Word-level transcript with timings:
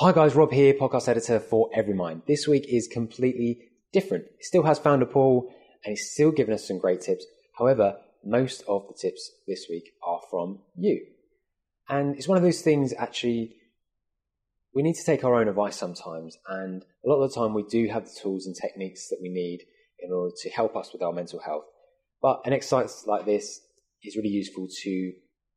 Hi 0.00 0.12
guys, 0.12 0.36
Rob 0.36 0.52
here, 0.52 0.74
podcast 0.74 1.08
editor 1.08 1.40
for 1.40 1.70
Everymind. 1.76 2.24
This 2.26 2.46
week 2.46 2.66
is 2.68 2.86
completely 2.86 3.58
different. 3.92 4.26
It 4.38 4.44
still 4.44 4.62
has 4.62 4.78
founder 4.78 5.06
Paul 5.06 5.52
and 5.84 5.90
he's 5.90 6.12
still 6.12 6.30
giving 6.30 6.54
us 6.54 6.68
some 6.68 6.78
great 6.78 7.00
tips. 7.00 7.26
However, 7.58 7.96
most 8.24 8.62
of 8.68 8.86
the 8.86 8.94
tips 8.94 9.28
this 9.48 9.66
week 9.68 9.90
are 10.06 10.20
from 10.30 10.60
you. 10.76 11.04
And 11.88 12.14
it's 12.14 12.28
one 12.28 12.38
of 12.38 12.44
those 12.44 12.62
things 12.62 12.94
actually 12.96 13.56
we 14.72 14.84
need 14.84 14.94
to 14.94 15.04
take 15.04 15.24
our 15.24 15.34
own 15.34 15.48
advice 15.48 15.74
sometimes 15.74 16.38
and 16.46 16.84
a 17.04 17.08
lot 17.08 17.20
of 17.20 17.28
the 17.28 17.34
time 17.34 17.52
we 17.52 17.64
do 17.64 17.88
have 17.88 18.04
the 18.04 18.20
tools 18.22 18.46
and 18.46 18.54
techniques 18.54 19.08
that 19.08 19.18
we 19.20 19.30
need 19.30 19.62
in 19.98 20.12
order 20.12 20.32
to 20.42 20.50
help 20.50 20.76
us 20.76 20.92
with 20.92 21.02
our 21.02 21.12
mental 21.12 21.40
health. 21.40 21.64
But 22.22 22.42
an 22.44 22.52
exercise 22.52 23.02
like 23.08 23.26
this 23.26 23.62
is 24.04 24.14
really 24.14 24.28
useful 24.28 24.68
to 24.84 25.12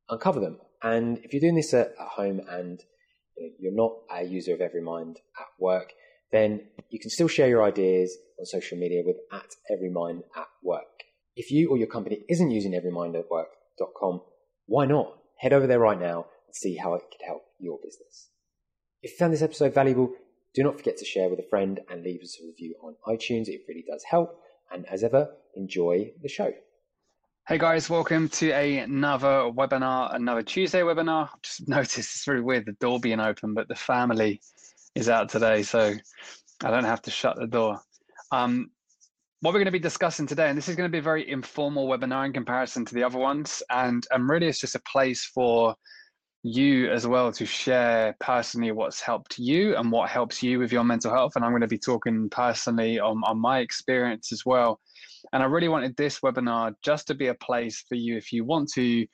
uncover 0.10 0.40
them. 0.40 0.58
And 0.82 1.20
if 1.20 1.32
you're 1.32 1.42
doing 1.42 1.54
this 1.54 1.76
at, 1.76 1.90
at 1.90 2.08
home 2.16 2.42
and 2.50 2.82
you're 3.60 3.74
not 3.74 3.94
a 4.12 4.24
user 4.24 4.54
of 4.54 4.60
Everymind 4.60 5.16
at 5.40 5.48
work, 5.60 5.94
then 6.32 6.62
you 6.90 7.00
can 7.00 7.10
still 7.10 7.28
share 7.28 7.48
your 7.48 7.64
ideas 7.64 8.18
on 8.40 8.46
social 8.46 8.78
media 8.78 9.02
with 9.06 9.18
at 9.32 9.56
Everymind 9.72 10.22
at 10.36 10.48
work. 10.64 10.86
If 11.36 11.52
you 11.52 11.70
or 11.70 11.78
your 11.78 11.88
company 11.88 12.24
isn't 12.30 12.52
using 12.52 12.74
Everymind 12.74 13.18
at 13.18 13.30
work.com, 13.30 14.22
why 14.66 14.86
not? 14.86 15.18
Head 15.40 15.54
over 15.54 15.68
there 15.68 15.80
right 15.80 16.00
now 16.00 16.26
and 16.48 16.56
see 16.56 16.76
how 16.76 16.94
it 16.94 17.04
could 17.12 17.26
help 17.26 17.44
your 17.60 17.80
business. 17.84 18.30
If 19.02 19.12
you 19.12 19.18
found 19.18 19.34
this 19.34 19.42
episode 19.42 19.74
valuable, 19.74 20.12
do 20.54 20.64
not 20.64 20.78
forget 20.78 20.98
to 20.98 21.06
share 21.06 21.30
with 21.30 21.40
a 21.40 21.50
friend 21.50 21.80
and 21.90 22.04
leave 22.04 22.22
us 22.22 22.38
a 22.42 22.46
review 22.46 22.76
on 22.84 22.96
iTunes. 23.08 23.48
It 23.48 23.62
really 23.68 23.86
does 23.90 24.04
help. 24.04 24.38
And 24.72 24.86
as 24.88 25.04
ever, 25.04 25.30
enjoy 25.56 26.12
the 26.22 26.30
show. 26.30 26.52
Hey 27.52 27.58
guys, 27.58 27.90
welcome 27.90 28.30
to 28.30 28.52
another 28.54 29.52
webinar, 29.52 30.16
another 30.16 30.42
Tuesday 30.42 30.84
webinar. 30.84 31.28
Just 31.44 31.68
noticed 31.68 31.98
it's 31.98 32.26
really 32.26 32.40
weird 32.40 32.66
the 32.66 32.72
door 32.80 32.98
being 32.98 33.20
open, 33.20 33.54
but 33.54 33.68
the 33.68 33.76
family 33.76 34.40
is 34.96 35.10
out 35.10 35.28
today, 35.28 35.62
so 35.62 35.94
I 36.64 36.72
don't 36.72 36.86
have 36.86 37.02
to 37.02 37.12
shut 37.12 37.36
the 37.38 37.48
door. 37.48 37.82
Um, 38.32 38.72
what 39.42 39.54
we're 39.54 39.60
going 39.60 39.66
to 39.66 39.72
be 39.72 39.80
discussing 39.80 40.28
today, 40.28 40.48
and 40.48 40.58
this 40.58 40.70
is 40.70 40.78
going 40.78 40.90
to 40.90 40.92
be 40.92 41.00
a 41.00 41.02
very 41.02 41.30
informal 41.30 41.90
webinar 41.90 42.26
in 42.26 42.32
comparison 42.32 42.86
to 42.86 42.96
the 42.96 43.04
other 43.04 43.18
ones, 43.18 43.62
and, 43.70 44.08
and 44.12 44.30
really 44.30 44.48
it's 44.48 44.62
just 44.62 44.76
a 44.76 44.82
place 44.90 45.26
for 45.26 45.76
you 46.44 46.90
as 46.92 47.06
well 47.06 47.32
to 47.32 47.46
share 47.46 48.16
personally 48.20 48.72
what's 48.72 49.00
helped 49.00 49.38
you 49.38 49.76
and 49.76 49.92
what 49.92 50.10
helps 50.10 50.42
you 50.42 50.60
with 50.60 50.72
your 50.72 50.84
mental 50.84 51.12
health. 51.12 51.34
And 51.36 51.46
I'm 51.46 51.52
going 51.52 51.62
to 51.62 51.68
be 51.68 51.78
talking 51.78 52.30
personally 52.30 53.00
on, 53.00 53.22
on 53.26 53.40
my 53.40 53.60
experience 53.60 54.32
as 54.32 54.46
well 54.46 54.80
and 55.34 55.42
I 55.44 55.46
really 55.46 55.68
wanted 55.68 55.96
this 55.96 56.20
webinar 56.20 56.74
just 56.84 57.08
to 57.08 57.16
be 57.16 57.28
a 57.28 57.34
place 57.36 57.84
for 57.88 57.96
you 57.96 58.18
if 58.18 58.34
you 58.34 58.44
want 58.44 58.72
to 58.74 59.06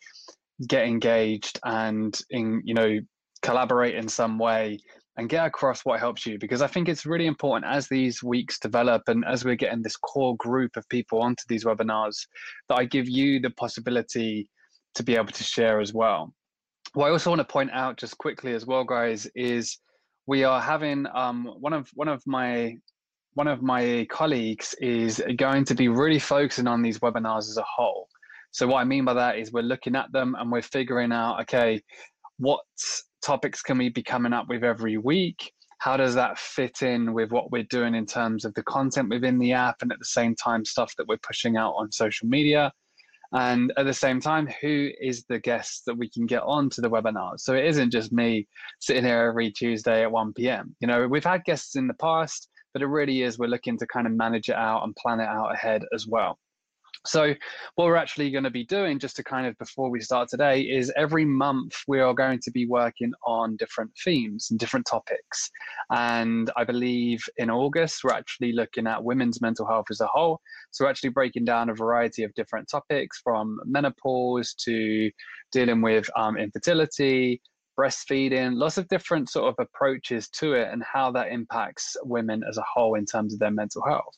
get 0.67 0.85
engaged 0.85 1.59
and 1.63 2.19
in, 2.29 2.61
you 2.65 2.73
know, 2.73 2.99
collaborate 3.41 3.95
in 3.95 4.07
some 4.07 4.39
way 4.39 4.79
and 5.17 5.29
get 5.29 5.45
across 5.45 5.81
what 5.81 5.99
helps 5.99 6.25
you 6.25 6.37
because 6.39 6.61
I 6.61 6.67
think 6.67 6.89
it's 6.89 7.05
really 7.05 7.27
important 7.27 7.71
as 7.71 7.87
these 7.87 8.23
weeks 8.23 8.59
develop 8.59 9.03
and 9.07 9.23
as 9.25 9.45
we're 9.45 9.55
getting 9.55 9.81
this 9.81 9.95
core 9.95 10.35
group 10.37 10.75
of 10.75 10.87
people 10.89 11.21
onto 11.21 11.43
these 11.47 11.65
webinars 11.65 12.17
that 12.69 12.75
I 12.79 12.85
give 12.85 13.07
you 13.07 13.39
the 13.39 13.51
possibility 13.51 14.49
to 14.95 15.03
be 15.03 15.15
able 15.15 15.31
to 15.31 15.43
share 15.43 15.79
as 15.79 15.93
well. 15.93 16.33
What 16.97 17.09
I 17.09 17.11
also 17.11 17.29
want 17.29 17.41
to 17.41 17.45
point 17.45 17.69
out 17.73 17.95
just 17.97 18.17
quickly 18.17 18.53
as 18.53 18.65
well, 18.65 18.83
guys, 18.83 19.27
is 19.35 19.77
we 20.25 20.43
are 20.43 20.59
having 20.59 21.05
um, 21.13 21.45
one 21.59 21.71
of 21.71 21.87
one 21.93 22.07
of 22.07 22.23
my 22.25 22.75
one 23.35 23.47
of 23.47 23.61
my 23.61 24.07
colleagues 24.09 24.73
is 24.81 25.21
going 25.35 25.63
to 25.65 25.75
be 25.75 25.89
really 25.89 26.17
focusing 26.17 26.65
on 26.65 26.81
these 26.81 26.97
webinars 26.97 27.49
as 27.49 27.57
a 27.57 27.65
whole. 27.69 28.07
So 28.49 28.65
what 28.65 28.79
I 28.79 28.83
mean 28.83 29.05
by 29.05 29.13
that 29.13 29.37
is 29.37 29.51
we're 29.51 29.61
looking 29.61 29.95
at 29.95 30.11
them 30.11 30.35
and 30.39 30.51
we're 30.51 30.63
figuring 30.63 31.11
out, 31.11 31.39
okay, 31.41 31.83
what 32.39 32.61
topics 33.21 33.61
can 33.61 33.77
we 33.77 33.89
be 33.89 34.01
coming 34.01 34.33
up 34.33 34.47
with 34.49 34.63
every 34.63 34.97
week? 34.97 35.51
How 35.77 35.97
does 35.97 36.15
that 36.15 36.39
fit 36.39 36.81
in 36.81 37.13
with 37.13 37.29
what 37.29 37.51
we're 37.51 37.67
doing 37.69 37.93
in 37.93 38.07
terms 38.07 38.43
of 38.43 38.55
the 38.55 38.63
content 38.63 39.09
within 39.09 39.37
the 39.37 39.53
app 39.53 39.83
and 39.83 39.91
at 39.91 39.99
the 39.99 40.05
same 40.05 40.33
time 40.33 40.65
stuff 40.65 40.95
that 40.97 41.07
we're 41.07 41.17
pushing 41.17 41.57
out 41.57 41.73
on 41.73 41.91
social 41.91 42.27
media? 42.27 42.71
And 43.33 43.73
at 43.77 43.85
the 43.85 43.93
same 43.93 44.21
time, 44.21 44.47
who 44.61 44.89
is 45.01 45.25
the 45.27 45.39
guest 45.39 45.83
that 45.85 45.97
we 45.97 46.09
can 46.09 46.25
get 46.25 46.43
on 46.43 46.69
to 46.71 46.81
the 46.81 46.89
webinar? 46.89 47.39
So 47.39 47.53
it 47.53 47.65
isn't 47.65 47.91
just 47.91 48.11
me 48.11 48.47
sitting 48.79 49.03
here 49.03 49.27
every 49.29 49.51
Tuesday 49.51 50.03
at 50.03 50.11
1 50.11 50.33
p.m. 50.33 50.75
You 50.79 50.87
know, 50.87 51.07
we've 51.07 51.23
had 51.23 51.43
guests 51.43 51.75
in 51.75 51.87
the 51.87 51.93
past 51.95 52.49
but 52.77 52.83
it 52.83 52.87
really 52.89 53.23
is 53.23 53.39
we're 53.39 53.47
looking 53.47 53.75
to 53.75 53.87
kind 53.87 54.05
of 54.05 54.13
manage 54.13 54.49
it 54.49 54.55
out 54.55 54.83
and 54.83 54.95
plan 54.95 55.19
it 55.19 55.27
out 55.27 55.51
ahead 55.51 55.83
as 55.95 56.05
well. 56.05 56.37
So, 57.07 57.33
what 57.75 57.85
we're 57.85 57.95
actually 57.95 58.29
going 58.31 58.43
to 58.43 58.49
be 58.49 58.65
doing, 58.65 58.99
just 58.99 59.15
to 59.15 59.23
kind 59.23 59.47
of 59.47 59.57
before 59.57 59.89
we 59.89 60.01
start 60.01 60.29
today, 60.29 60.61
is 60.61 60.91
every 60.97 61.23
month 61.23 61.73
we 61.87 61.99
are 62.01 62.13
going 62.13 62.39
to 62.41 62.51
be 62.51 62.67
working 62.67 63.13
on 63.25 63.55
different 63.55 63.91
themes 64.03 64.47
and 64.51 64.59
different 64.59 64.85
topics. 64.85 65.49
And 65.89 66.51
I 66.57 66.65
believe 66.65 67.23
in 67.37 67.49
August, 67.49 68.03
we're 68.03 68.13
actually 68.13 68.51
looking 68.51 68.87
at 68.87 69.03
women's 69.03 69.41
mental 69.41 69.65
health 69.65 69.85
as 69.89 70.01
a 70.01 70.07
whole. 70.07 70.41
So, 70.71 70.83
we're 70.83 70.91
actually 70.91 71.11
breaking 71.11 71.45
down 71.45 71.69
a 71.69 71.73
variety 71.73 72.23
of 72.23 72.33
different 72.33 72.67
topics 72.69 73.21
from 73.23 73.59
menopause 73.65 74.53
to 74.65 75.09
dealing 75.51 75.81
with 75.81 76.09
um, 76.17 76.37
infertility, 76.37 77.41
breastfeeding, 77.79 78.55
lots 78.55 78.77
of 78.77 78.87
different 78.87 79.29
sort 79.29 79.47
of 79.47 79.55
approaches 79.59 80.27
to 80.29 80.53
it 80.53 80.67
and 80.71 80.83
how 80.83 81.11
that 81.11 81.31
impacts 81.31 81.95
women 82.03 82.43
as 82.49 82.57
a 82.57 82.63
whole 82.73 82.95
in 82.95 83.05
terms 83.05 83.33
of 83.33 83.39
their 83.39 83.51
mental 83.51 83.83
health. 83.87 84.15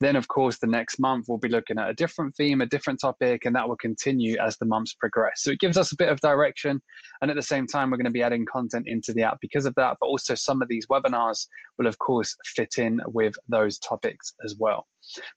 Then, 0.00 0.16
of 0.16 0.28
course, 0.28 0.58
the 0.58 0.66
next 0.66 0.98
month 0.98 1.26
we'll 1.28 1.38
be 1.38 1.48
looking 1.48 1.78
at 1.78 1.88
a 1.88 1.94
different 1.94 2.36
theme, 2.36 2.60
a 2.60 2.66
different 2.66 3.00
topic, 3.00 3.44
and 3.44 3.56
that 3.56 3.68
will 3.68 3.76
continue 3.76 4.36
as 4.38 4.56
the 4.58 4.66
months 4.66 4.94
progress. 4.94 5.42
So 5.42 5.50
it 5.50 5.60
gives 5.60 5.78
us 5.78 5.92
a 5.92 5.96
bit 5.96 6.10
of 6.10 6.20
direction. 6.20 6.82
And 7.22 7.30
at 7.30 7.36
the 7.36 7.42
same 7.42 7.66
time, 7.66 7.90
we're 7.90 7.96
going 7.96 8.04
to 8.04 8.10
be 8.10 8.22
adding 8.22 8.44
content 8.44 8.86
into 8.88 9.12
the 9.12 9.22
app 9.22 9.38
because 9.40 9.64
of 9.64 9.74
that. 9.76 9.96
But 10.00 10.06
also, 10.06 10.34
some 10.34 10.60
of 10.60 10.68
these 10.68 10.86
webinars 10.86 11.46
will, 11.78 11.86
of 11.86 11.98
course, 11.98 12.36
fit 12.44 12.74
in 12.78 13.00
with 13.06 13.34
those 13.48 13.78
topics 13.78 14.34
as 14.44 14.56
well. 14.58 14.86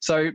So 0.02 0.32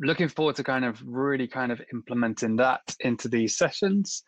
looking 0.00 0.28
forward 0.28 0.56
to 0.56 0.64
kind 0.64 0.84
of 0.84 1.02
really 1.04 1.46
kind 1.46 1.72
of 1.72 1.80
implementing 1.92 2.56
that 2.56 2.80
into 3.00 3.28
these 3.28 3.56
sessions. 3.56 4.24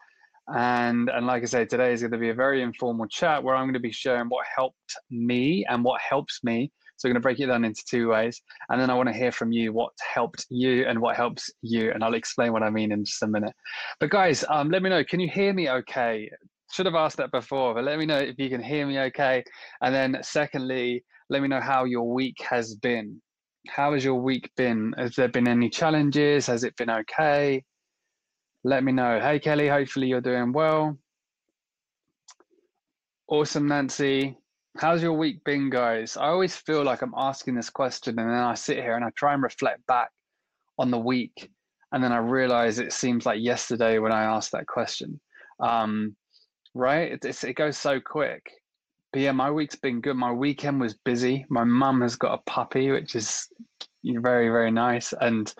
And, 0.48 1.09
and 1.09 1.26
like 1.26 1.42
I 1.42 1.47
say, 1.47 1.64
today 1.64 1.92
is 1.92 2.00
going 2.03 2.12
to 2.12 2.19
be 2.19 2.30
a 2.30 2.34
very 2.34 2.62
informal 2.62 3.06
chat 3.06 3.42
where 3.42 3.54
I'm 3.54 3.64
going 3.64 3.74
to 3.74 3.80
be 3.80 3.92
sharing 3.92 4.26
what 4.26 4.44
helped 4.54 4.97
me 5.10 5.64
and 5.69 5.82
what 5.84 6.00
helps 6.00 6.41
me. 6.42 6.72
So 7.02 7.08
I'm 7.08 7.12
going 7.12 7.20
to 7.20 7.24
break 7.24 7.40
it 7.40 7.46
down 7.46 7.64
into 7.64 7.82
two 7.88 8.08
ways. 8.08 8.40
And 8.68 8.80
then 8.80 8.90
I 8.90 8.94
want 8.94 9.08
to 9.08 9.14
hear 9.14 9.32
from 9.32 9.50
you 9.50 9.72
what 9.72 9.92
helped 10.14 10.46
you 10.50 10.86
and 10.86 11.00
what 11.00 11.16
helps 11.16 11.50
you. 11.62 11.90
And 11.92 12.04
I'll 12.04 12.14
explain 12.14 12.52
what 12.52 12.62
I 12.62 12.70
mean 12.70 12.92
in 12.92 13.04
just 13.04 13.22
a 13.22 13.26
minute. 13.26 13.54
But 13.98 14.10
guys, 14.10 14.44
um, 14.48 14.70
let 14.70 14.82
me 14.82 14.90
know, 14.90 15.02
can 15.04 15.18
you 15.18 15.28
hear 15.28 15.52
me 15.52 15.68
okay? 15.68 16.30
Should 16.70 16.86
have 16.86 16.94
asked 16.94 17.16
that 17.16 17.32
before, 17.32 17.74
but 17.74 17.84
let 17.84 17.98
me 17.98 18.06
know 18.06 18.18
if 18.18 18.38
you 18.38 18.48
can 18.48 18.62
hear 18.62 18.86
me 18.86 18.98
okay. 19.00 19.42
And 19.80 19.92
then 19.92 20.18
secondly, 20.22 21.04
let 21.28 21.42
me 21.42 21.48
know 21.48 21.60
how 21.60 21.84
your 21.84 22.12
week 22.14 22.36
has 22.48 22.76
been. 22.76 23.20
How 23.68 23.92
has 23.94 24.04
your 24.04 24.20
week 24.20 24.48
been? 24.56 24.94
Has 24.96 25.16
there 25.16 25.28
been 25.28 25.48
any 25.48 25.68
challenges? 25.68 26.46
Has 26.46 26.62
it 26.64 26.76
been 26.76 26.91
okay? 26.91 27.64
let 28.64 28.84
me 28.84 28.92
know. 28.92 29.20
Hey, 29.20 29.41
Kelly, 29.41 29.68
hopefully 29.68 30.06
you're 30.06 30.20
doing 30.20 30.52
well. 30.52 30.96
Awesome, 33.28 33.66
Nancy. 33.66 34.36
How's 34.78 35.03
your 35.03 35.12
week 35.12 35.44
been, 35.44 35.69
guys? 35.69 36.16
I 36.16 36.28
always 36.28 36.56
feel 36.56 36.83
like 36.83 37.03
I'm 37.03 37.15
asking 37.15 37.55
this 37.55 37.69
question 37.69 38.19
and 38.19 38.31
then 38.31 38.38
I 38.38 38.55
sit 38.55 38.78
here 38.78 38.97
and 38.97 39.05
I 39.05 39.10
try 39.15 39.34
and 39.34 39.43
reflect 39.43 39.87
back 39.87 40.10
on 40.78 40.91
the 40.91 40.99
week. 40.99 41.50
And 41.93 42.03
then 42.03 42.10
I 42.10 42.16
realize 42.16 42.78
it 42.78 42.94
seems 42.94 43.27
like 43.27 43.41
yesterday 43.41 43.99
when 43.99 44.12
I 44.12 44.25
asked 44.25 44.53
that 44.53 44.66
question. 44.66 45.21
Um, 45.60 46.16
right? 46.75 47.12
It, 47.12 47.44
it 47.44 47.53
goes 47.53 47.77
so 47.77 48.00
quick. 48.00 48.50
But 49.12 49.21
yeah, 49.21 49.33
my 49.33 49.50
week's 49.50 49.77
been 49.77 50.00
good. 50.00 50.16
My 50.16 50.33
weekend 50.33 50.81
was 50.81 50.94
busy. 50.94 51.44
My 51.50 51.65
mum 51.65 52.00
has 52.00 52.16
got 52.16 52.39
a 52.39 52.50
puppy, 52.50 52.91
which 52.91 53.15
is 53.15 53.49
very, 54.03 54.49
very 54.49 54.71
nice. 54.71 55.12
And 55.21 55.53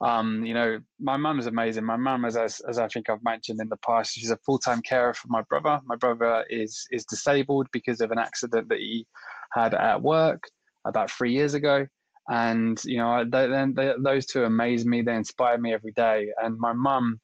um, 0.00 0.44
you 0.44 0.52
know, 0.52 0.78
my 1.00 1.16
mum 1.16 1.38
is 1.38 1.46
amazing. 1.46 1.84
My 1.84 1.96
mum, 1.96 2.24
as, 2.24 2.36
as 2.36 2.60
as 2.68 2.78
I 2.78 2.86
think 2.88 3.08
I've 3.08 3.24
mentioned 3.24 3.60
in 3.60 3.68
the 3.68 3.78
past, 3.78 4.12
she's 4.12 4.30
a 4.30 4.36
full 4.44 4.58
time 4.58 4.82
carer 4.82 5.14
for 5.14 5.28
my 5.28 5.42
brother. 5.48 5.80
My 5.86 5.96
brother 5.96 6.44
is 6.50 6.86
is 6.90 7.04
disabled 7.06 7.68
because 7.72 8.00
of 8.00 8.10
an 8.10 8.18
accident 8.18 8.68
that 8.68 8.78
he 8.78 9.06
had 9.52 9.74
at 9.74 10.02
work 10.02 10.42
about 10.86 11.10
three 11.10 11.32
years 11.32 11.54
ago. 11.54 11.86
And 12.28 12.78
you 12.84 12.98
know, 12.98 13.24
then 13.24 13.74
those 14.02 14.26
two 14.26 14.44
amaze 14.44 14.84
me. 14.84 15.00
They 15.00 15.14
inspire 15.14 15.58
me 15.58 15.72
every 15.72 15.92
day. 15.92 16.28
And 16.42 16.58
my 16.58 16.74
mum 16.74 17.18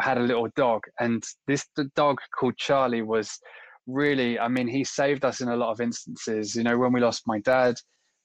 had 0.00 0.16
a 0.16 0.22
little 0.22 0.48
dog, 0.56 0.82
and 1.00 1.22
this 1.46 1.66
the 1.76 1.84
dog 1.94 2.20
called 2.38 2.56
Charlie 2.56 3.02
was 3.02 3.38
really. 3.86 4.38
I 4.38 4.48
mean, 4.48 4.68
he 4.68 4.82
saved 4.84 5.26
us 5.26 5.42
in 5.42 5.48
a 5.48 5.56
lot 5.56 5.72
of 5.72 5.80
instances. 5.82 6.54
You 6.54 6.62
know, 6.62 6.78
when 6.78 6.92
we 6.92 7.00
lost 7.00 7.24
my 7.26 7.40
dad 7.40 7.74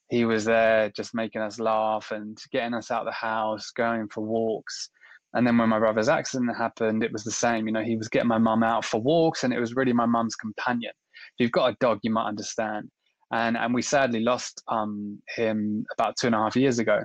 he 0.10 0.26
was 0.26 0.46
there 0.46 0.90
just 0.90 1.14
making 1.14 1.42
us 1.42 1.60
laugh 1.60 2.12
and 2.12 2.38
getting 2.52 2.74
us 2.74 2.92
out 2.92 3.02
of 3.02 3.06
the 3.06 3.12
house, 3.12 3.72
going 3.72 4.08
for 4.08 4.22
walks. 4.22 4.90
And 5.34 5.46
then 5.46 5.58
when 5.58 5.70
my 5.70 5.78
brother's 5.78 6.10
accident 6.10 6.50
happened, 6.58 7.04
it 7.04 7.14
was 7.14 7.24
the 7.24 7.32
same. 7.32 7.68
You 7.68 7.74
know, 7.74 7.84
he 7.84 7.96
was 7.96 8.10
getting 8.10 8.28
my 8.28 8.40
mum 8.40 8.64
out 8.64 8.84
for 8.84 9.00
walks, 9.00 9.44
and 9.44 9.54
it 9.54 9.60
was 9.60 9.76
really 9.76 9.94
my 9.94 10.08
mum's 10.08 10.36
companion. 10.36 10.92
If 10.92 11.44
you've 11.44 11.52
got 11.52 11.72
a 11.72 11.78
dog, 11.80 12.00
you 12.02 12.12
might 12.12 12.28
understand. 12.28 12.90
And 13.32 13.56
and 13.56 13.72
we 13.72 13.84
sadly 13.84 14.22
lost 14.22 14.64
um, 14.68 15.22
him 15.36 15.86
about 15.94 16.18
two 16.18 16.28
and 16.28 16.36
a 16.36 16.40
half 16.40 16.56
years 16.56 16.80
ago. 16.80 17.00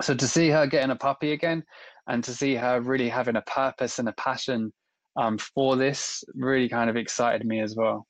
So 0.00 0.14
to 0.14 0.28
see 0.28 0.48
her 0.50 0.68
getting 0.68 0.92
a 0.92 0.96
puppy 0.96 1.32
again, 1.32 1.64
and 2.06 2.22
to 2.22 2.32
see 2.32 2.54
her 2.54 2.80
really 2.80 3.08
having 3.08 3.36
a 3.36 3.42
purpose 3.42 3.98
and 3.98 4.08
a 4.08 4.12
passion 4.12 4.72
um, 5.16 5.36
for 5.38 5.76
this, 5.76 6.22
really 6.34 6.68
kind 6.68 6.88
of 6.88 6.96
excited 6.96 7.44
me 7.44 7.60
as 7.60 7.74
well. 7.74 8.06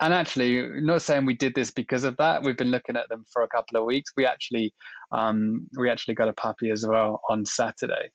And 0.00 0.14
actually, 0.14 0.80
not 0.80 1.02
saying 1.02 1.26
we 1.26 1.34
did 1.34 1.54
this 1.54 1.70
because 1.70 2.04
of 2.04 2.16
that. 2.16 2.42
We've 2.42 2.56
been 2.56 2.70
looking 2.70 2.96
at 2.96 3.08
them 3.10 3.24
for 3.30 3.42
a 3.42 3.48
couple 3.48 3.78
of 3.78 3.84
weeks. 3.84 4.12
We 4.16 4.24
actually, 4.24 4.72
um, 5.12 5.68
we 5.76 5.90
actually 5.90 6.14
got 6.14 6.28
a 6.28 6.32
puppy 6.32 6.70
as 6.70 6.86
well 6.86 7.20
on 7.28 7.44
Saturday, 7.44 8.10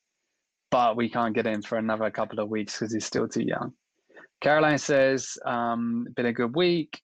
but 0.72 0.98
we 0.98 1.10
can't 1.10 1.36
get 1.36 1.46
in 1.46 1.62
for 1.62 1.78
another 1.78 2.10
couple 2.10 2.40
of 2.40 2.50
weeks 2.50 2.80
because 2.80 2.92
he's 2.92 3.06
still 3.06 3.28
too 3.28 3.44
young. 3.44 3.74
Caroline 4.42 4.80
says, 4.80 5.38
um, 5.46 6.08
been 6.16 6.26
a 6.26 6.34
good 6.34 6.56
week. 6.56 7.00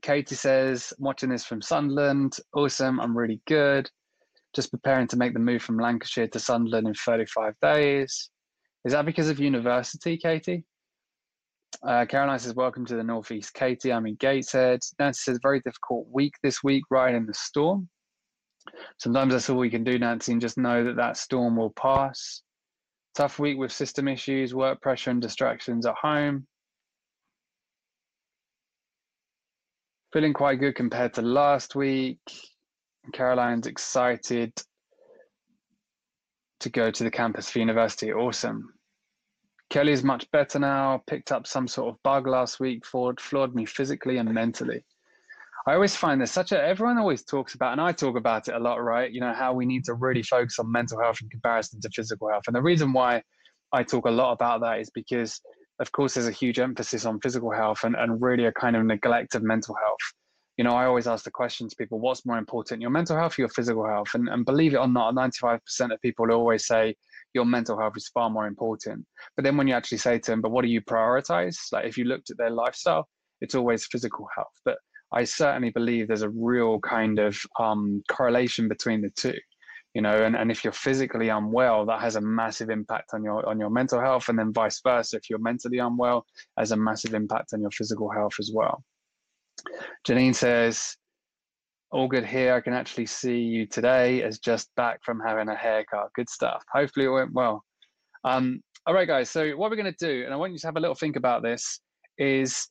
Katie 0.00 0.34
says, 0.34 0.92
watching 0.98 1.28
this 1.28 1.44
from 1.44 1.60
Sunderland. 1.60 2.36
Awesome. 2.54 3.00
I'm 3.00 3.16
really 3.16 3.40
good. 3.46 3.90
Just 4.54 4.70
preparing 4.70 5.08
to 5.08 5.16
make 5.16 5.34
the 5.34 5.40
move 5.40 5.62
from 5.62 5.78
Lancashire 5.78 6.28
to 6.28 6.40
Sunderland 6.40 6.88
in 6.88 6.94
35 6.94 7.54
days. 7.60 8.30
Is 8.84 8.92
that 8.92 9.06
because 9.06 9.28
of 9.28 9.38
university, 9.38 10.16
Katie? 10.16 10.64
Uh, 11.86 12.04
Caroline 12.06 12.38
says, 12.38 12.54
Welcome 12.54 12.86
to 12.86 12.96
the 12.96 13.02
Northeast. 13.02 13.54
Katie, 13.54 13.92
I'm 13.92 14.06
in 14.06 14.16
Gateshead. 14.16 14.80
Nancy 14.98 15.20
says, 15.22 15.38
Very 15.42 15.60
difficult 15.60 16.06
week 16.10 16.34
this 16.42 16.62
week, 16.62 16.84
riding 16.90 17.26
the 17.26 17.34
storm. 17.34 17.88
Sometimes 18.98 19.32
that's 19.32 19.50
all 19.50 19.56
we 19.56 19.70
can 19.70 19.84
do, 19.84 19.98
Nancy, 19.98 20.32
and 20.32 20.40
just 20.40 20.58
know 20.58 20.84
that 20.84 20.96
that 20.96 21.16
storm 21.16 21.56
will 21.56 21.72
pass. 21.72 22.42
Tough 23.14 23.38
week 23.38 23.58
with 23.58 23.72
system 23.72 24.08
issues, 24.08 24.54
work 24.54 24.80
pressure, 24.80 25.10
and 25.10 25.20
distractions 25.20 25.84
at 25.86 25.94
home. 26.00 26.46
Feeling 30.12 30.32
quite 30.32 30.60
good 30.60 30.74
compared 30.74 31.14
to 31.14 31.22
last 31.22 31.74
week. 31.74 32.18
Caroline's 33.12 33.66
excited 33.66 34.52
to 36.60 36.70
go 36.70 36.90
to 36.90 37.04
the 37.04 37.10
campus 37.10 37.50
for 37.50 37.58
university. 37.58 38.12
Awesome. 38.12 38.72
Kelly's 39.72 40.04
much 40.04 40.30
better 40.32 40.58
now, 40.58 41.02
picked 41.06 41.32
up 41.32 41.46
some 41.46 41.66
sort 41.66 41.88
of 41.88 42.02
bug 42.02 42.26
last 42.26 42.60
week, 42.60 42.84
floored, 42.84 43.18
floored 43.18 43.54
me 43.54 43.64
physically 43.64 44.18
and 44.18 44.30
mentally. 44.30 44.84
I 45.66 45.72
always 45.72 45.96
find 45.96 46.20
there's 46.20 46.30
such 46.30 46.52
a, 46.52 46.62
everyone 46.62 46.98
always 46.98 47.24
talks 47.24 47.54
about, 47.54 47.72
and 47.72 47.80
I 47.80 47.92
talk 47.92 48.18
about 48.18 48.48
it 48.48 48.54
a 48.54 48.58
lot, 48.58 48.82
right? 48.82 49.10
You 49.10 49.20
know, 49.20 49.32
how 49.32 49.54
we 49.54 49.64
need 49.64 49.84
to 49.84 49.94
really 49.94 50.22
focus 50.22 50.58
on 50.58 50.70
mental 50.70 51.00
health 51.00 51.20
in 51.22 51.30
comparison 51.30 51.80
to 51.80 51.88
physical 51.88 52.28
health. 52.28 52.42
And 52.48 52.54
the 52.54 52.60
reason 52.60 52.92
why 52.92 53.22
I 53.72 53.82
talk 53.82 54.04
a 54.04 54.10
lot 54.10 54.32
about 54.32 54.60
that 54.60 54.80
is 54.80 54.90
because, 54.90 55.40
of 55.78 55.90
course, 55.90 56.14
there's 56.14 56.28
a 56.28 56.32
huge 56.32 56.58
emphasis 56.58 57.06
on 57.06 57.18
physical 57.20 57.50
health 57.50 57.84
and, 57.84 57.96
and 57.96 58.20
really 58.20 58.44
a 58.44 58.52
kind 58.52 58.76
of 58.76 58.84
neglect 58.84 59.34
of 59.34 59.42
mental 59.42 59.74
health. 59.82 60.12
You 60.58 60.64
know, 60.64 60.74
I 60.74 60.84
always 60.84 61.06
ask 61.06 61.24
the 61.24 61.30
question 61.30 61.66
to 61.70 61.76
people, 61.76 61.98
what's 61.98 62.26
more 62.26 62.36
important, 62.36 62.82
your 62.82 62.90
mental 62.90 63.16
health 63.16 63.38
or 63.38 63.42
your 63.42 63.48
physical 63.48 63.86
health? 63.86 64.10
And, 64.12 64.28
and 64.28 64.44
believe 64.44 64.74
it 64.74 64.80
or 64.80 64.86
not, 64.88 65.14
95% 65.14 65.60
of 65.94 66.00
people 66.02 66.30
always 66.30 66.66
say, 66.66 66.94
your 67.34 67.44
mental 67.44 67.78
health 67.78 67.94
is 67.96 68.08
far 68.08 68.30
more 68.30 68.46
important. 68.46 69.04
But 69.36 69.44
then 69.44 69.56
when 69.56 69.68
you 69.68 69.74
actually 69.74 69.98
say 69.98 70.18
to 70.18 70.30
them, 70.30 70.40
but 70.40 70.50
what 70.50 70.62
do 70.62 70.70
you 70.70 70.80
prioritize? 70.80 71.56
Like 71.72 71.86
if 71.86 71.96
you 71.96 72.04
looked 72.04 72.30
at 72.30 72.38
their 72.38 72.50
lifestyle, 72.50 73.08
it's 73.40 73.54
always 73.54 73.86
physical 73.86 74.26
health. 74.34 74.52
But 74.64 74.78
I 75.12 75.24
certainly 75.24 75.70
believe 75.70 76.08
there's 76.08 76.22
a 76.22 76.30
real 76.30 76.80
kind 76.80 77.18
of 77.18 77.38
um, 77.60 78.02
correlation 78.10 78.68
between 78.68 79.02
the 79.02 79.10
two. 79.10 79.38
You 79.94 80.00
know, 80.00 80.24
and, 80.24 80.34
and 80.34 80.50
if 80.50 80.64
you're 80.64 80.72
physically 80.72 81.28
unwell, 81.28 81.84
that 81.84 82.00
has 82.00 82.16
a 82.16 82.20
massive 82.20 82.70
impact 82.70 83.10
on 83.12 83.22
your 83.22 83.46
on 83.46 83.60
your 83.60 83.68
mental 83.68 84.00
health, 84.00 84.30
and 84.30 84.38
then 84.38 84.50
vice 84.50 84.80
versa. 84.82 85.18
If 85.18 85.28
you're 85.28 85.38
mentally 85.38 85.78
unwell, 85.78 86.24
has 86.56 86.72
a 86.72 86.76
massive 86.78 87.12
impact 87.12 87.50
on 87.52 87.60
your 87.60 87.70
physical 87.70 88.10
health 88.10 88.32
as 88.40 88.50
well. 88.54 88.82
Janine 90.06 90.34
says, 90.34 90.96
all 91.92 92.08
good 92.08 92.24
here. 92.24 92.54
I 92.54 92.60
can 92.60 92.72
actually 92.72 93.06
see 93.06 93.38
you 93.38 93.66
today 93.66 94.22
as 94.22 94.38
just 94.38 94.74
back 94.76 95.04
from 95.04 95.20
having 95.20 95.48
a 95.48 95.54
haircut. 95.54 96.08
Good 96.14 96.28
stuff. 96.28 96.64
Hopefully 96.72 97.06
it 97.06 97.10
went 97.10 97.32
well. 97.32 97.62
Um, 98.24 98.62
all 98.86 98.94
right, 98.94 99.06
guys. 99.06 99.30
So 99.30 99.50
what 99.50 99.70
we're 99.70 99.76
going 99.76 99.92
to 99.92 100.06
do, 100.06 100.24
and 100.24 100.32
I 100.32 100.36
want 100.36 100.52
you 100.52 100.58
to 100.58 100.66
have 100.66 100.76
a 100.76 100.80
little 100.80 100.94
think 100.94 101.16
about 101.16 101.42
this, 101.42 101.80
is 102.18 102.66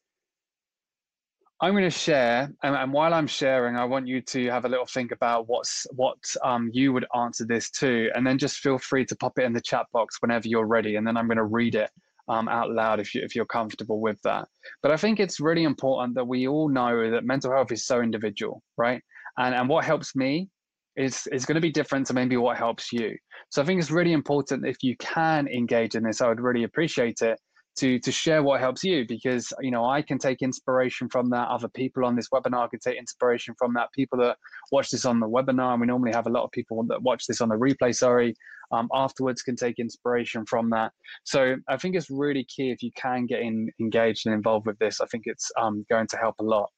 I'm 1.62 1.74
going 1.74 1.84
to 1.84 1.92
share, 1.92 2.52
and, 2.64 2.76
and, 2.76 2.92
while 2.92 3.14
I'm 3.14 3.28
sharing, 3.28 3.76
I 3.76 3.86
want 3.86 4.08
you 4.08 4.20
to 4.22 4.50
have 4.50 4.66
a 4.66 4.70
little 4.70 4.88
think 4.88 5.12
about 5.12 5.48
what's 5.48 5.86
what 5.92 6.18
um, 6.44 6.72
you 6.74 6.92
would 6.92 7.06
answer 7.16 7.46
this 7.46 7.70
to, 7.72 8.10
and 8.16 8.26
then 8.26 8.40
just 8.40 8.58
feel 8.58 8.80
free 8.80 9.06
to 9.06 9.16
pop 9.16 9.38
it 9.38 9.44
in 9.44 9.54
the 9.54 9.62
chat 9.62 9.86
box 9.94 10.18
whenever 10.22 10.48
you're 10.48 10.66
ready, 10.66 10.96
and 10.96 11.06
then 11.06 11.18
I'm 11.18 11.28
going 11.28 11.38
to 11.38 11.44
read 11.44 11.76
it 11.76 11.92
um, 12.28 12.48
out 12.48 12.72
loud 12.72 13.00
if 13.00 13.14
you 13.14 13.22
if 13.24 13.36
you're 13.36 13.46
comfortable 13.46 14.00
with 14.00 14.22
that. 14.24 14.48
But 14.82 14.92
I 14.92 14.98
think 14.98 15.20
it's 15.20 15.40
really 15.40 15.64
important 15.64 16.16
that 16.16 16.28
we 16.28 16.48
all 16.48 16.70
know 16.70 17.12
that 17.12 17.26
mental 17.26 17.52
health 17.52 17.72
is 17.72 17.86
so 17.86 18.02
individual, 18.02 18.62
right? 18.78 19.02
and 19.38 19.56
and 19.56 19.70
what 19.70 19.86
helps 19.86 20.16
me 20.16 20.50
is 20.98 21.28
is 21.32 21.46
going 21.46 21.56
to 21.56 21.62
be 21.62 21.72
different 21.72 22.06
to 22.08 22.14
maybe 22.14 22.38
what 22.38 22.58
helps 22.58 22.92
you 22.92 23.16
so 23.50 23.62
i 23.62 23.66
think 23.66 23.80
it's 23.80 23.92
really 23.92 24.14
important 24.14 24.66
if 24.66 24.78
you 24.82 24.96
can 24.98 25.48
engage 25.48 25.96
in 25.96 26.04
this 26.04 26.22
i 26.22 26.28
would 26.28 26.42
really 26.42 26.64
appreciate 26.64 27.22
it 27.22 27.40
to 27.78 28.00
to 28.00 28.12
share 28.12 28.44
what 28.44 28.60
helps 28.60 28.84
you 28.84 29.06
because 29.08 29.54
you 29.62 29.72
know 29.72 29.86
i 29.86 30.02
can 30.02 30.18
take 30.18 30.42
inspiration 30.42 31.08
from 31.10 31.30
that 31.30 31.48
other 31.48 31.70
people 31.70 32.04
on 32.04 32.16
this 32.16 32.28
webinar 32.34 32.70
can 32.70 32.80
take 32.80 32.98
inspiration 32.98 33.56
from 33.58 33.74
that 33.74 33.92
people 33.94 34.20
that 34.20 34.38
watch 34.72 34.90
this 34.90 35.06
on 35.06 35.20
the 35.20 35.28
webinar 35.28 35.72
and 35.72 35.82
we 35.82 35.88
normally 35.88 36.12
have 36.12 36.28
a 36.28 36.30
lot 36.30 36.44
of 36.44 36.52
people 36.52 36.84
that 36.84 37.02
watch 37.02 37.26
this 37.28 37.40
on 37.40 37.50
the 37.50 37.56
replay 37.56 37.96
sorry 37.96 38.34
um, 38.74 38.88
afterwards 38.94 39.42
can 39.42 39.56
take 39.56 39.80
inspiration 39.80 40.46
from 40.46 40.70
that 40.70 40.92
so 41.24 41.56
i 41.70 41.78
think 41.78 41.96
it's 41.96 42.10
really 42.10 42.46
key 42.46 42.72
if 42.72 42.84
you 42.84 42.92
can 42.96 43.26
get 43.26 43.42
in, 43.42 43.70
engaged 43.80 44.26
and 44.26 44.36
involved 44.36 44.66
with 44.66 44.78
this 44.80 45.00
i 45.00 45.06
think 45.06 45.24
it's 45.26 45.50
um, 45.60 45.86
going 45.90 46.08
to 46.08 46.18
help 46.18 46.36
a 46.40 46.44
lot 46.44 46.70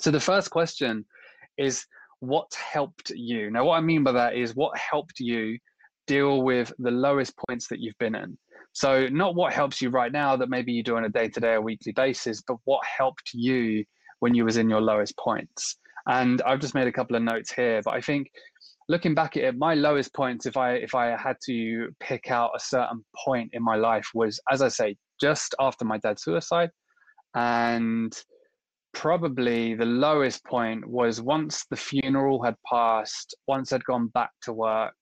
so 0.00 0.10
the 0.10 0.20
first 0.20 0.50
question 0.50 1.04
is 1.58 1.84
what 2.22 2.54
helped 2.54 3.10
you. 3.10 3.50
Now, 3.50 3.64
what 3.64 3.78
I 3.78 3.80
mean 3.80 4.04
by 4.04 4.12
that 4.12 4.36
is 4.36 4.54
what 4.54 4.78
helped 4.78 5.18
you 5.18 5.58
deal 6.06 6.42
with 6.42 6.72
the 6.78 6.90
lowest 6.90 7.34
points 7.48 7.66
that 7.68 7.80
you've 7.80 7.98
been 7.98 8.14
in. 8.14 8.38
So, 8.72 9.06
not 9.08 9.34
what 9.34 9.52
helps 9.52 9.82
you 9.82 9.90
right 9.90 10.10
now 10.10 10.36
that 10.36 10.48
maybe 10.48 10.72
you 10.72 10.82
do 10.82 10.96
on 10.96 11.04
a 11.04 11.08
day 11.08 11.28
to 11.28 11.40
day 11.40 11.52
or 11.52 11.60
weekly 11.60 11.92
basis, 11.92 12.42
but 12.46 12.56
what 12.64 12.80
helped 12.86 13.30
you 13.34 13.84
when 14.20 14.34
you 14.34 14.44
was 14.44 14.56
in 14.56 14.70
your 14.70 14.80
lowest 14.80 15.16
points. 15.18 15.76
And 16.06 16.40
I've 16.42 16.60
just 16.60 16.74
made 16.74 16.88
a 16.88 16.92
couple 16.92 17.16
of 17.16 17.22
notes 17.22 17.52
here, 17.52 17.82
but 17.84 17.94
I 17.94 18.00
think 18.00 18.30
looking 18.88 19.14
back 19.14 19.36
at 19.36 19.44
it, 19.44 19.58
my 19.58 19.74
lowest 19.74 20.14
points, 20.14 20.46
if 20.46 20.56
I 20.56 20.74
if 20.74 20.94
I 20.94 21.16
had 21.16 21.36
to 21.46 21.88
pick 22.00 22.30
out 22.30 22.50
a 22.54 22.60
certain 22.60 23.04
point 23.24 23.50
in 23.52 23.62
my 23.62 23.76
life, 23.76 24.08
was 24.14 24.40
as 24.50 24.62
I 24.62 24.68
say, 24.68 24.96
just 25.20 25.54
after 25.60 25.84
my 25.84 25.98
dad's 25.98 26.22
suicide, 26.22 26.70
and 27.34 28.12
probably 28.92 29.74
the 29.74 29.86
lowest 29.86 30.44
point 30.44 30.86
was 30.86 31.20
once 31.20 31.64
the 31.70 31.76
funeral 31.76 32.42
had 32.42 32.56
passed, 32.70 33.34
once 33.46 33.72
I'd 33.72 33.84
gone 33.84 34.08
back 34.08 34.30
to 34.42 34.52
work, 34.52 34.96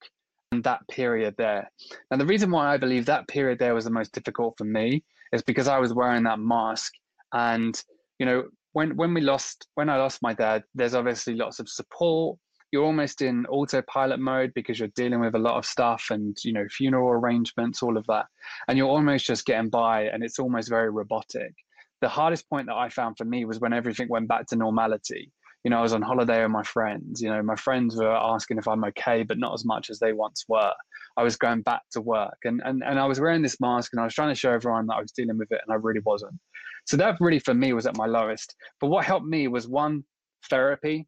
that 0.52 0.86
period 0.88 1.34
there. 1.38 1.70
And 2.10 2.20
the 2.20 2.26
reason 2.26 2.50
why 2.50 2.72
I 2.72 2.76
believe 2.76 3.06
that 3.06 3.28
period 3.28 3.58
there 3.58 3.74
was 3.74 3.84
the 3.84 3.90
most 3.90 4.12
difficult 4.12 4.54
for 4.58 4.64
me 4.64 5.04
is 5.32 5.42
because 5.42 5.68
I 5.68 5.78
was 5.78 5.94
wearing 5.94 6.24
that 6.24 6.40
mask. 6.40 6.92
And, 7.32 7.80
you 8.18 8.26
know, 8.26 8.44
when, 8.72 8.96
when 8.96 9.14
we 9.14 9.20
lost, 9.20 9.68
when 9.74 9.88
I 9.88 9.96
lost 9.96 10.22
my 10.22 10.34
dad, 10.34 10.64
there's 10.74 10.94
obviously 10.94 11.34
lots 11.34 11.60
of 11.60 11.68
support. 11.68 12.38
You're 12.72 12.84
almost 12.84 13.22
in 13.22 13.46
autopilot 13.46 14.20
mode 14.20 14.52
because 14.54 14.78
you're 14.78 14.88
dealing 14.94 15.20
with 15.20 15.34
a 15.34 15.38
lot 15.38 15.56
of 15.56 15.64
stuff 15.64 16.06
and, 16.10 16.36
you 16.44 16.52
know, 16.52 16.66
funeral 16.68 17.10
arrangements, 17.10 17.82
all 17.82 17.96
of 17.96 18.06
that. 18.06 18.26
And 18.68 18.76
you're 18.76 18.88
almost 18.88 19.26
just 19.26 19.46
getting 19.46 19.70
by 19.70 20.04
and 20.04 20.22
it's 20.22 20.38
almost 20.38 20.68
very 20.68 20.90
robotic 20.90 21.54
the 22.00 22.08
hardest 22.08 22.48
point 22.48 22.66
that 22.66 22.76
I 22.76 22.88
found 22.88 23.16
for 23.18 23.24
me 23.24 23.44
was 23.44 23.60
when 23.60 23.72
everything 23.72 24.08
went 24.08 24.28
back 24.28 24.46
to 24.46 24.56
normality. 24.56 25.30
You 25.64 25.70
know, 25.70 25.78
I 25.78 25.82
was 25.82 25.92
on 25.92 26.02
holiday 26.02 26.42
with 26.42 26.50
my 26.50 26.62
friends. 26.62 27.20
You 27.20 27.30
know, 27.30 27.42
my 27.42 27.56
friends 27.56 27.96
were 27.96 28.14
asking 28.14 28.58
if 28.58 28.66
I'm 28.66 28.84
okay, 28.84 29.22
but 29.22 29.38
not 29.38 29.54
as 29.54 29.64
much 29.64 29.90
as 29.90 29.98
they 29.98 30.12
once 30.12 30.44
were. 30.48 30.72
I 31.16 31.22
was 31.22 31.36
going 31.36 31.62
back 31.62 31.82
to 31.92 32.00
work 32.00 32.38
and, 32.44 32.62
and, 32.64 32.82
and 32.84 32.98
I 32.98 33.04
was 33.04 33.20
wearing 33.20 33.42
this 33.42 33.60
mask 33.60 33.92
and 33.92 34.00
I 34.00 34.04
was 34.04 34.14
trying 34.14 34.30
to 34.30 34.38
show 34.38 34.52
everyone 34.52 34.86
that 34.86 34.94
I 34.94 35.00
was 35.00 35.12
dealing 35.12 35.38
with 35.38 35.50
it 35.50 35.60
and 35.66 35.72
I 35.72 35.76
really 35.76 36.00
wasn't. 36.04 36.38
So 36.86 36.96
that 36.96 37.16
really 37.20 37.40
for 37.40 37.52
me 37.52 37.72
was 37.72 37.86
at 37.86 37.96
my 37.96 38.06
lowest. 38.06 38.54
But 38.80 38.88
what 38.88 39.04
helped 39.04 39.26
me 39.26 39.48
was 39.48 39.68
one, 39.68 40.04
therapy. 40.48 41.06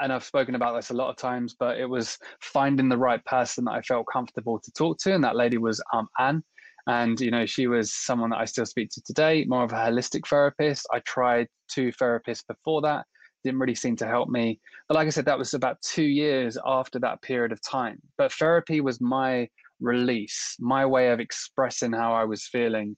And 0.00 0.12
I've 0.12 0.24
spoken 0.24 0.54
about 0.54 0.74
this 0.74 0.90
a 0.90 0.94
lot 0.94 1.10
of 1.10 1.16
times, 1.16 1.54
but 1.58 1.78
it 1.78 1.88
was 1.88 2.18
finding 2.40 2.88
the 2.88 2.98
right 2.98 3.24
person 3.24 3.64
that 3.64 3.72
I 3.72 3.82
felt 3.82 4.06
comfortable 4.12 4.58
to 4.58 4.72
talk 4.72 4.98
to. 5.02 5.14
And 5.14 5.22
that 5.22 5.36
lady 5.36 5.58
was 5.58 5.80
um, 5.92 6.08
Anne. 6.18 6.42
And, 6.88 7.20
you 7.20 7.30
know, 7.30 7.46
she 7.46 7.68
was 7.68 7.94
someone 7.94 8.30
that 8.30 8.40
I 8.40 8.44
still 8.44 8.66
speak 8.66 8.90
to 8.94 9.02
today, 9.02 9.44
more 9.46 9.62
of 9.62 9.72
a 9.72 9.76
holistic 9.76 10.26
therapist. 10.26 10.86
I 10.92 10.98
tried 11.00 11.46
two 11.70 11.92
therapists 11.92 12.44
before 12.48 12.82
that, 12.82 13.06
didn't 13.44 13.60
really 13.60 13.74
seem 13.74 13.96
to 13.96 14.06
help 14.06 14.28
me. 14.28 14.60
But 14.88 14.96
like 14.96 15.06
I 15.06 15.10
said, 15.10 15.24
that 15.26 15.38
was 15.38 15.54
about 15.54 15.80
two 15.82 16.04
years 16.04 16.58
after 16.64 16.98
that 17.00 17.22
period 17.22 17.52
of 17.52 17.62
time. 17.62 17.98
But 18.18 18.32
therapy 18.32 18.80
was 18.80 19.00
my 19.00 19.48
release, 19.80 20.56
my 20.60 20.86
way 20.86 21.10
of 21.10 21.20
expressing 21.20 21.92
how 21.92 22.12
I 22.12 22.24
was 22.24 22.46
feeling 22.46 22.96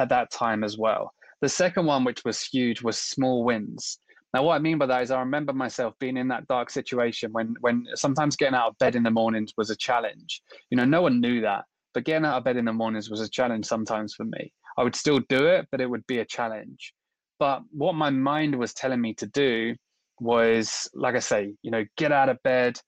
at 0.00 0.08
that 0.08 0.30
time 0.30 0.64
as 0.64 0.76
well. 0.76 1.12
The 1.40 1.48
second 1.48 1.86
one, 1.86 2.04
which 2.04 2.24
was 2.24 2.42
huge, 2.42 2.82
was 2.82 2.98
small 2.98 3.44
wins. 3.44 3.98
Now, 4.32 4.42
what 4.42 4.56
I 4.56 4.58
mean 4.58 4.78
by 4.78 4.86
that 4.86 5.02
is, 5.02 5.10
I 5.12 5.20
remember 5.20 5.52
myself 5.52 5.94
being 6.00 6.16
in 6.16 6.26
that 6.28 6.48
dark 6.48 6.68
situation 6.68 7.32
when, 7.32 7.54
when 7.60 7.86
sometimes 7.94 8.34
getting 8.34 8.56
out 8.56 8.70
of 8.70 8.78
bed 8.78 8.96
in 8.96 9.04
the 9.04 9.10
mornings 9.10 9.52
was 9.56 9.70
a 9.70 9.76
challenge. 9.76 10.42
You 10.70 10.76
know, 10.76 10.84
no 10.84 11.02
one 11.02 11.20
knew 11.20 11.40
that. 11.42 11.64
But 11.92 12.04
getting 12.04 12.26
out 12.26 12.38
of 12.38 12.44
bed 12.44 12.56
in 12.56 12.64
the 12.64 12.72
mornings 12.72 13.08
was 13.08 13.20
a 13.20 13.28
challenge 13.28 13.66
sometimes 13.66 14.14
for 14.14 14.24
me. 14.24 14.52
I 14.76 14.82
would 14.82 14.96
still 14.96 15.20
do 15.28 15.46
it, 15.46 15.68
but 15.70 15.80
it 15.80 15.88
would 15.88 16.04
be 16.08 16.18
a 16.18 16.24
challenge. 16.24 16.92
But 17.38 17.62
what 17.70 17.94
my 17.94 18.10
mind 18.10 18.56
was 18.58 18.74
telling 18.74 19.00
me 19.00 19.14
to 19.14 19.26
do 19.26 19.74
was, 20.20 20.88
like 20.94 21.16
I 21.16 21.20
say, 21.20 21.54
you 21.62 21.70
know, 21.70 21.84
get 21.96 22.12
out 22.12 22.28
of 22.28 22.42
bed, 22.42 22.78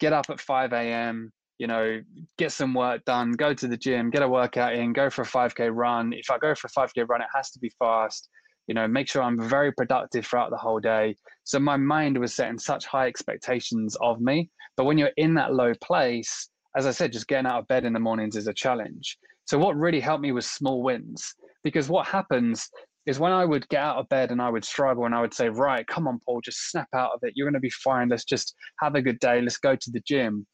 get 0.00 0.12
up 0.12 0.26
at 0.30 0.40
5 0.40 0.72
a.m., 0.72 1.32
you 1.58 1.68
know, 1.68 2.00
get 2.38 2.50
some 2.50 2.74
work 2.74 3.04
done, 3.04 3.32
go 3.32 3.54
to 3.54 3.68
the 3.68 3.76
gym, 3.76 4.10
get 4.10 4.22
a 4.22 4.28
workout 4.28 4.74
in, 4.74 4.92
go 4.92 5.08
for 5.10 5.22
a 5.22 5.26
5K 5.26 5.70
run. 5.72 6.12
If 6.12 6.28
I 6.28 6.38
go 6.38 6.54
for 6.56 6.66
a 6.66 6.70
5K 6.70 7.08
run, 7.08 7.20
it 7.22 7.28
has 7.34 7.50
to 7.52 7.60
be 7.60 7.70
fast. 7.78 8.28
you 8.66 8.74
know, 8.74 8.86
make 8.86 9.08
sure 9.08 9.22
I'm 9.22 9.40
very 9.40 9.72
productive 9.72 10.26
throughout 10.26 10.50
the 10.50 10.56
whole 10.56 10.80
day. 10.80 11.16
So 11.44 11.58
my 11.58 11.76
mind 11.76 12.18
was 12.18 12.34
setting 12.34 12.58
such 12.58 12.86
high 12.86 13.06
expectations 13.06 13.96
of 14.00 14.20
me. 14.20 14.50
But 14.76 14.84
when 14.84 14.98
you're 14.98 15.10
in 15.16 15.34
that 15.34 15.54
low 15.54 15.72
place, 15.82 16.48
as 16.76 16.86
I 16.86 16.92
said, 16.92 17.12
just 17.12 17.28
getting 17.28 17.46
out 17.46 17.58
of 17.58 17.68
bed 17.68 17.84
in 17.84 17.92
the 17.92 18.00
mornings 18.00 18.36
is 18.36 18.46
a 18.46 18.54
challenge. 18.54 19.18
So 19.44 19.58
what 19.58 19.76
really 19.76 20.00
helped 20.00 20.22
me 20.22 20.32
was 20.32 20.50
small 20.50 20.82
wins. 20.82 21.34
Because 21.64 21.88
what 21.88 22.06
happens 22.06 22.68
is 23.06 23.18
when 23.18 23.32
I 23.32 23.44
would 23.44 23.68
get 23.68 23.82
out 23.82 23.96
of 23.96 24.08
bed 24.08 24.30
and 24.30 24.40
I 24.40 24.48
would 24.48 24.64
struggle 24.64 25.06
and 25.06 25.14
I 25.14 25.20
would 25.20 25.34
say, 25.34 25.48
right, 25.48 25.86
come 25.86 26.06
on, 26.06 26.20
Paul, 26.24 26.40
just 26.40 26.70
snap 26.70 26.88
out 26.94 27.10
of 27.12 27.20
it. 27.22 27.32
You're 27.34 27.46
going 27.46 27.54
to 27.54 27.60
be 27.60 27.70
fine. 27.70 28.08
Let's 28.08 28.24
just 28.24 28.54
have 28.80 28.94
a 28.94 29.02
good 29.02 29.18
day. 29.18 29.40
Let's 29.40 29.58
go 29.58 29.74
to 29.74 29.90
the 29.90 30.02
gym. 30.06 30.46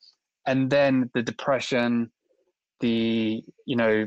And 0.47 0.71
then 0.71 1.11
the 1.15 1.23
depression, 1.23 2.11
the, 2.81 3.43
you 3.67 3.77
know, 3.77 4.07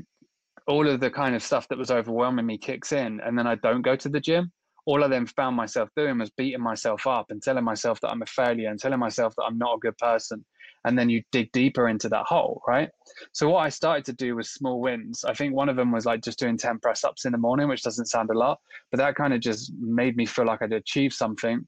all 0.67 0.87
of 0.87 0.99
the 0.99 1.11
kind 1.11 1.35
of 1.35 1.43
stuff 1.43 1.67
that 1.67 1.77
was 1.77 1.91
overwhelming 1.91 2.45
me 2.45 2.57
kicks 2.57 2.91
in. 2.91 3.19
And 3.23 3.37
then 3.37 3.45
I 3.45 3.55
don't 3.55 3.83
go 3.83 3.95
to 3.95 4.09
the 4.09 4.19
gym. 4.19 4.51
All 4.87 5.03
I 5.03 5.07
then 5.07 5.27
found 5.27 5.55
myself 5.55 5.89
doing 5.95 6.17
was 6.17 6.31
beating 6.31 6.61
myself 6.61 7.05
up 7.05 7.27
and 7.29 7.43
telling 7.43 7.63
myself 7.63 8.01
that 8.01 8.09
I'm 8.09 8.23
a 8.23 8.25
failure 8.25 8.69
and 8.69 8.79
telling 8.79 8.99
myself 8.99 9.35
that 9.37 9.43
I'm 9.43 9.59
not 9.59 9.75
a 9.75 9.79
good 9.79 9.97
person 9.99 10.43
and 10.85 10.97
then 10.97 11.09
you 11.09 11.21
dig 11.31 11.51
deeper 11.51 11.87
into 11.87 12.09
that 12.09 12.25
hole, 12.25 12.61
right? 12.67 12.89
So 13.33 13.49
what 13.49 13.59
I 13.59 13.69
started 13.69 14.05
to 14.05 14.13
do 14.13 14.35
was 14.35 14.51
small 14.51 14.81
wins. 14.81 15.23
I 15.23 15.33
think 15.33 15.53
one 15.53 15.69
of 15.69 15.75
them 15.75 15.91
was 15.91 16.05
like 16.05 16.21
just 16.21 16.39
doing 16.39 16.57
10 16.57 16.79
press 16.79 17.03
ups 17.03 17.25
in 17.25 17.31
the 17.31 17.37
morning, 17.37 17.67
which 17.67 17.83
doesn't 17.83 18.07
sound 18.07 18.29
a 18.29 18.37
lot, 18.37 18.59
but 18.91 18.97
that 18.97 19.15
kind 19.15 19.33
of 19.33 19.41
just 19.41 19.71
made 19.79 20.15
me 20.17 20.25
feel 20.25 20.45
like 20.45 20.61
I'd 20.61 20.73
achieved 20.73 21.13
something. 21.13 21.67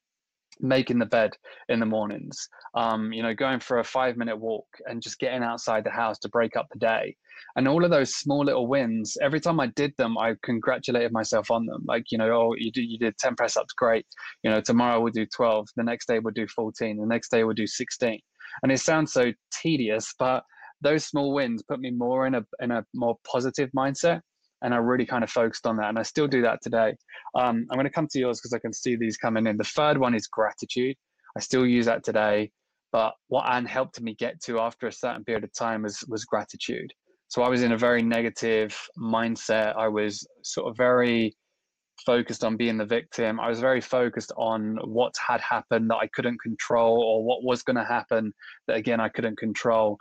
Making 0.60 1.00
the 1.00 1.08
bed 1.08 1.32
in 1.70 1.80
the 1.80 1.86
mornings, 1.88 2.48
um, 2.76 3.12
you 3.12 3.24
know, 3.24 3.34
going 3.34 3.60
for 3.60 3.80
a 3.80 3.84
five 3.84 4.18
minute 4.18 4.38
walk 4.38 4.68
and 4.86 5.02
just 5.02 5.18
getting 5.18 5.42
outside 5.42 5.84
the 5.84 5.90
house 5.90 6.20
to 6.20 6.30
break 6.30 6.56
up 6.56 6.68
the 6.72 6.78
day. 6.78 7.16
And 7.56 7.68
all 7.68 7.84
of 7.84 7.90
those 7.90 8.14
small 8.14 8.46
little 8.46 8.68
wins, 8.68 9.18
every 9.20 9.40
time 9.40 9.60
I 9.60 9.68
did 9.76 9.96
them, 9.98 10.16
I 10.16 10.36
congratulated 10.44 11.12
myself 11.12 11.50
on 11.50 11.66
them. 11.66 11.84
Like, 11.88 12.12
you 12.12 12.20
know, 12.20 12.30
oh, 12.30 12.56
you, 12.56 12.72
did, 12.72 12.84
you 12.84 13.00
did 13.00 13.18
10 13.18 13.36
press 13.36 13.58
ups, 13.58 13.74
great. 13.74 14.06
You 14.44 14.52
know, 14.52 14.62
tomorrow 14.62 15.02
we'll 15.02 15.12
do 15.12 15.26
12. 15.26 15.70
The 15.76 15.84
next 15.84 16.08
day 16.08 16.20
we'll 16.20 16.36
do 16.36 16.46
14. 16.48 16.98
The 16.98 17.06
next 17.08 17.32
day 17.32 17.44
we'll 17.44 17.56
do 17.56 17.66
16 17.66 18.20
and 18.62 18.72
it 18.72 18.80
sounds 18.80 19.14
so 19.14 19.32
tedious, 19.52 20.14
but 20.20 20.44
those 20.82 21.06
small 21.06 21.34
wins 21.34 21.64
put 21.64 21.80
me 21.80 21.92
more 21.92 22.28
in 22.28 22.36
a 22.36 22.46
in 22.62 22.72
a 22.72 22.86
more 22.94 23.18
positive 23.26 23.70
mindset, 23.76 24.22
and 24.62 24.74
I 24.74 24.78
really 24.78 25.06
kind 25.06 25.24
of 25.24 25.30
focused 25.30 25.66
on 25.66 25.78
that, 25.78 25.90
and 25.90 25.98
I 25.98 26.04
still 26.04 26.28
do 26.28 26.42
that 26.44 26.60
today. 26.62 26.96
Um, 27.36 27.66
I'm 27.70 27.78
going 27.78 27.86
to 27.86 27.90
come 27.90 28.08
to 28.12 28.20
yours 28.20 28.40
because 28.40 28.54
I 28.54 28.60
can 28.60 28.74
see 28.74 28.96
these 28.96 29.18
coming 29.18 29.48
in. 29.48 29.58
The 29.58 29.64
third 29.64 29.98
one 29.98 30.14
is 30.14 30.28
gratitude. 30.28 30.96
I 31.36 31.40
still 31.40 31.66
use 31.66 31.86
that 31.88 32.04
today, 32.04 32.52
but 32.92 33.14
what 33.28 33.50
Anne 33.50 33.66
helped 33.66 34.00
me 34.02 34.14
get 34.16 34.40
to 34.44 34.60
after 34.60 34.88
a 34.88 34.92
certain 34.92 35.24
period 35.24 35.44
of 35.44 35.54
time 35.54 35.84
was 35.84 36.04
was 36.08 36.26
gratitude. 36.26 36.94
So 37.30 37.42
I 37.42 37.50
was 37.50 37.64
in 37.64 37.72
a 37.72 37.78
very 37.78 38.04
negative 38.04 38.78
mindset. 38.96 39.76
I 39.76 39.88
was 39.88 40.28
sort 40.44 40.70
of 40.70 40.78
very 40.78 41.36
focused 42.06 42.44
on 42.44 42.58
being 42.58 42.78
the 42.78 42.86
victim. 42.86 43.40
I 43.40 43.50
was 43.50 43.60
very 43.60 43.82
focused 43.82 44.32
on 44.38 44.78
what 44.84 45.14
had 45.18 45.42
happened 45.42 45.90
that 45.90 45.98
I 45.98 46.08
couldn't 46.08 46.42
control 46.42 47.02
or 47.02 47.24
what 47.24 47.44
was 47.44 47.64
going 47.64 47.78
to 47.78 47.84
happen 47.84 48.34
that 48.68 48.78
again 48.78 49.00
I 49.00 49.10
couldn't 49.10 49.38
control. 49.38 49.98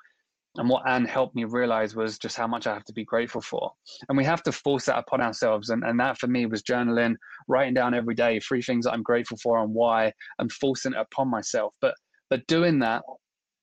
And 0.56 0.68
what 0.68 0.87
Anne 0.87 1.06
helped 1.06 1.34
me 1.34 1.44
realize 1.44 1.96
was 1.96 2.18
just 2.18 2.37
how 2.37 2.46
much 2.46 2.66
I 2.66 2.75
have 2.75 2.84
to 2.84 2.92
be 2.92 3.06
grateful 3.06 3.40
for. 3.40 3.72
And 4.08 4.18
we 4.18 4.25
have 4.25 4.42
to 4.42 4.52
force 4.52 4.84
that 4.84 4.99
upon 4.99 5.22
ourselves. 5.22 5.70
And, 5.70 5.82
and 5.82 5.99
that 5.99 6.18
for 6.18 6.26
me 6.26 6.44
was 6.44 6.62
journaling, 6.62 7.14
writing 7.49 7.72
down 7.72 7.94
every 7.94 8.14
day 8.14 8.38
three 8.38 8.61
things 8.61 8.84
that 8.84 8.92
I'm 8.92 9.02
grateful 9.02 9.38
for 9.38 9.62
and 9.62 9.72
why, 9.72 10.12
and 10.38 10.52
forcing 10.52 10.92
it 10.92 10.99
upon 10.99 11.28
myself. 11.28 11.72
But 11.80 11.94
but 12.28 12.46
doing 12.46 12.78
that 12.80 13.02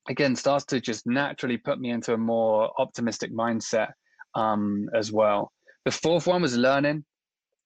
again 0.10 0.36
starts 0.36 0.66
to 0.66 0.82
just 0.82 1.06
naturally 1.06 1.58
put 1.58 1.80
me 1.80 1.92
into 1.92 2.14
a 2.14 2.18
more 2.18 2.72
optimistic 2.80 3.32
mindset 3.32 3.92
um, 4.36 4.90
as 4.96 5.12
well. 5.12 5.52
The 5.86 5.92
fourth 5.92 6.28
one 6.28 6.42
was 6.42 6.58
learning 6.58 7.06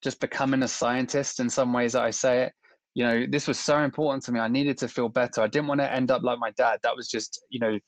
just 0.04 0.20
becoming 0.20 0.64
a 0.64 0.68
scientist 0.68 1.40
in 1.40 1.50
some 1.50 1.74
ways 1.74 1.94
that 1.94 2.04
I 2.04 2.12
say 2.12 2.44
it. 2.44 2.54
You 2.94 3.06
know, 3.06 3.26
this 3.30 3.48
was 3.48 3.60
so 3.60 3.80
important 3.80 4.24
to 4.26 4.32
me. 4.32 4.40
I 4.40 4.48
needed 4.48 4.78
to 4.80 4.88
feel 4.88 5.10
better. 5.10 5.42
I 5.42 5.48
didn't 5.48 5.68
want 5.68 5.82
to 5.82 5.92
end 5.92 6.12
up 6.12 6.22
like 6.22 6.40
my 6.40 6.52
dad. 6.52 6.80
That 6.84 6.96
was 6.96 7.08
just, 7.08 7.44
you 7.50 7.60
know, 7.60 7.80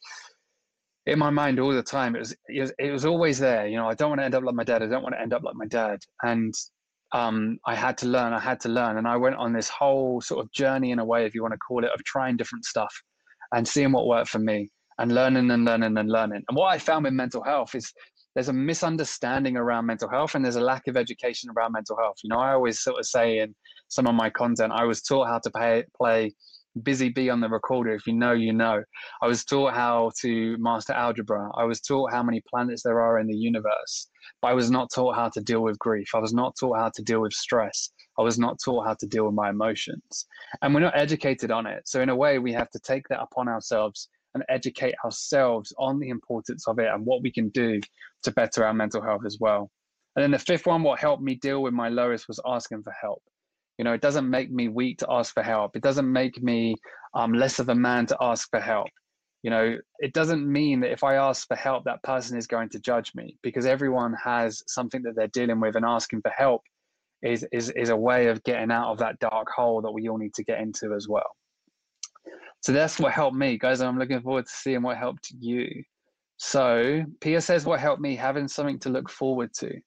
in 1.06 1.20
my 1.20 1.30
mind 1.30 1.60
all 1.60 1.74
the 1.74 1.84
time. 1.84 2.16
It 2.16 2.20
was, 2.20 2.36
it 2.48 2.62
was, 2.62 2.74
it 2.80 2.92
was 2.92 3.06
always 3.06 3.38
there. 3.38 3.68
You 3.68 3.78
know, 3.78 3.88
I 3.88 3.94
don't 3.94 4.10
want 4.10 4.22
to 4.22 4.26
end 4.26 4.34
up 4.34 4.44
like 4.44 4.56
my 4.56 4.64
dad. 4.64 4.82
I 4.82 4.88
don't 4.88 5.04
want 5.04 5.14
to 5.14 5.22
end 5.22 5.34
up 5.34 5.44
like 5.44 5.56
my 5.56 5.68
dad. 5.68 6.00
And 6.24 6.54
um, 7.12 7.60
I 7.66 7.76
had 7.76 7.98
to 8.00 8.08
learn. 8.08 8.34
I 8.34 8.40
had 8.40 8.60
to 8.62 8.70
learn, 8.70 8.98
and 8.98 9.08
I 9.08 9.16
went 9.16 9.36
on 9.36 9.54
this 9.54 9.70
whole 9.70 10.20
sort 10.22 10.44
of 10.44 10.52
journey, 10.52 10.92
in 10.92 11.00
a 11.00 11.06
way, 11.06 11.26
if 11.26 11.34
you 11.34 11.42
want 11.42 11.54
to 11.54 11.60
call 11.60 11.84
it, 11.84 11.92
of 11.92 12.04
trying 12.04 12.36
different 12.36 12.66
stuff 12.66 12.94
and 13.54 13.68
seeing 13.68 13.92
what 13.92 14.08
worked 14.08 14.30
for 14.30 14.40
me, 14.40 14.70
and 14.98 15.14
learning 15.14 15.52
and 15.52 15.66
learning 15.66 15.98
and 15.98 16.10
learning. 16.10 16.44
And 16.50 16.58
what 16.58 16.74
I 16.74 16.78
found 16.78 17.06
with 17.06 17.14
mental 17.14 17.44
health 17.44 17.76
is 17.76 17.94
there's 18.36 18.50
a 18.50 18.54
misunderstanding 18.54 19.58
around 19.58 19.86
mental 19.86 20.10
health 20.10 20.36
and 20.36 20.44
there's 20.44 20.58
a 20.58 20.62
lack 20.62 20.88
of 20.88 20.98
education 20.98 21.50
around 21.56 21.72
mental 21.72 21.98
health. 21.98 22.18
You 22.24 22.30
know, 22.30 22.40
I 22.40 22.54
always 22.54 22.82
sort 22.82 23.00
of 23.00 23.06
say 23.06 23.40
in 23.40 23.56
some 23.88 24.08
of 24.08 24.14
my 24.14 24.30
content, 24.30 24.74
I 24.76 24.84
was 24.84 25.02
taught 25.02 25.28
how 25.28 25.40
to 25.40 25.50
pay, 25.52 25.86
play 25.98 26.34
busy 26.84 27.10
bee 27.10 27.30
on 27.30 27.40
the 27.40 27.50
recorder. 27.50 27.94
If 27.94 28.06
you 28.06 28.14
know, 28.14 28.34
you 28.34 28.54
know. 28.54 28.84
I 29.22 29.28
was 29.28 29.46
taught 29.46 29.74
how 29.74 30.12
to 30.22 30.58
master 30.60 30.94
algebra. 30.94 31.50
I 31.56 31.64
was 31.64 31.80
taught 31.80 32.12
how 32.12 32.24
many 32.24 32.42
planets 32.50 32.84
there 32.84 33.02
are 33.02 33.20
in 33.20 33.28
the 33.28 33.36
universe. 33.36 34.10
But 34.42 34.50
I 34.50 34.54
was 34.54 34.70
not 34.70 34.90
taught 34.94 35.16
how 35.16 35.30
to 35.30 35.42
deal 35.42 35.62
with 35.62 35.80
grief. 35.80 36.10
I 36.14 36.20
was 36.20 36.34
not 36.34 36.56
taught 36.60 36.78
how 36.78 36.92
to 36.94 37.04
deal 37.04 37.22
with 37.22 37.34
stress. 37.34 37.90
I 38.20 38.22
was 38.22 38.38
not 38.38 38.58
taught 38.64 38.86
how 38.86 38.96
to 39.00 39.08
deal 39.08 39.26
with 39.26 39.34
my 39.34 39.50
emotions. 39.50 40.28
And 40.62 40.74
we're 40.74 40.82
not 40.82 40.98
educated 40.98 41.52
on 41.52 41.66
it. 41.66 41.88
So, 41.88 42.02
in 42.02 42.10
a 42.10 42.16
way, 42.16 42.40
we 42.40 42.54
have 42.54 42.70
to 42.72 42.80
take 42.80 43.08
that 43.10 43.22
upon 43.22 43.48
ourselves 43.48 44.10
and 44.34 44.44
educate 44.50 44.96
ourselves 45.04 45.74
on 45.80 45.98
the 46.00 46.10
importance 46.10 46.68
of 46.68 46.78
it 46.78 46.90
and 46.94 47.06
what 47.06 47.22
we 47.22 47.32
can 47.32 47.50
do 47.50 47.80
to 48.26 48.32
better 48.32 48.66
our 48.66 48.74
mental 48.74 49.02
health 49.02 49.22
as 49.26 49.38
well. 49.40 49.70
And 50.16 50.24
then 50.24 50.32
the 50.32 50.40
fifth 50.40 50.66
one, 50.66 50.84
what 50.84 51.00
helped 51.00 51.24
me 51.24 51.36
deal 51.36 51.62
with 51.62 51.74
my 51.74 51.90
lowest 51.90 52.28
was 52.28 52.40
asking 52.46 52.84
for 52.84 52.94
help. 53.02 53.22
You 53.78 53.84
know, 53.84 53.94
it 53.94 54.02
doesn't 54.02 54.30
make 54.30 54.52
me 54.52 54.70
weak 54.70 55.00
to 55.00 55.08
ask 55.10 55.34
for 55.34 55.44
help. 55.44 55.76
It 55.76 55.84
doesn't 55.84 56.10
make 56.10 56.42
me 56.42 56.76
um, 57.14 57.34
less 57.34 57.60
of 57.60 57.70
a 57.70 57.76
man 57.76 58.06
to 58.08 58.18
ask 58.22 58.50
for 58.50 58.60
help. 58.60 58.88
You 59.44 59.52
know, 59.52 59.78
it 60.00 60.14
doesn't 60.14 60.50
mean 60.50 60.80
that 60.80 60.92
if 60.92 61.04
I 61.04 61.16
ask 61.16 61.48
for 61.48 61.56
help, 61.56 61.84
that 61.84 62.02
person 62.04 62.38
is 62.38 62.48
going 62.48 62.70
to 62.70 62.80
judge 62.80 63.12
me 63.14 63.38
because 63.44 63.66
everyone 63.66 64.16
has 64.24 64.64
something 64.68 65.04
that 65.04 65.16
they're 65.16 65.28
dealing 65.28 65.60
with, 65.60 65.76
and 65.76 65.86
asking 65.86 66.22
for 66.22 66.32
help 66.36 66.62
is, 67.22 67.46
is, 67.52 67.70
is 67.72 67.90
a 67.90 67.96
way 67.96 68.28
of 68.28 68.44
getting 68.44 68.72
out 68.72 68.92
of 68.92 68.98
that 69.00 69.20
dark 69.20 69.48
hole 69.56 69.82
that 69.82 69.92
we 69.92 70.08
all 70.08 70.18
need 70.18 70.34
to 70.36 70.44
get 70.44 70.60
into 70.60 70.94
as 70.96 71.08
well. 71.08 71.30
So 72.62 72.72
that's 72.72 72.98
what 73.00 73.12
helped 73.12 73.38
me, 73.38 73.60
guys. 73.60 73.82
I'm 73.82 74.00
looking 74.00 74.22
forward 74.22 74.46
to 74.46 74.52
seeing 74.52 74.82
what 74.82 74.98
helped 74.98 75.28
you. 75.38 75.84
So 76.38 77.04
Pia 77.22 77.42
says 77.42 77.66
what 77.66 77.80
helped 77.80 78.02
me 78.02 78.16
having 78.16 78.48
something 78.48 78.80
to 78.80 78.90
look 78.90 79.10
forward 79.10 79.54
to. 79.60 79.80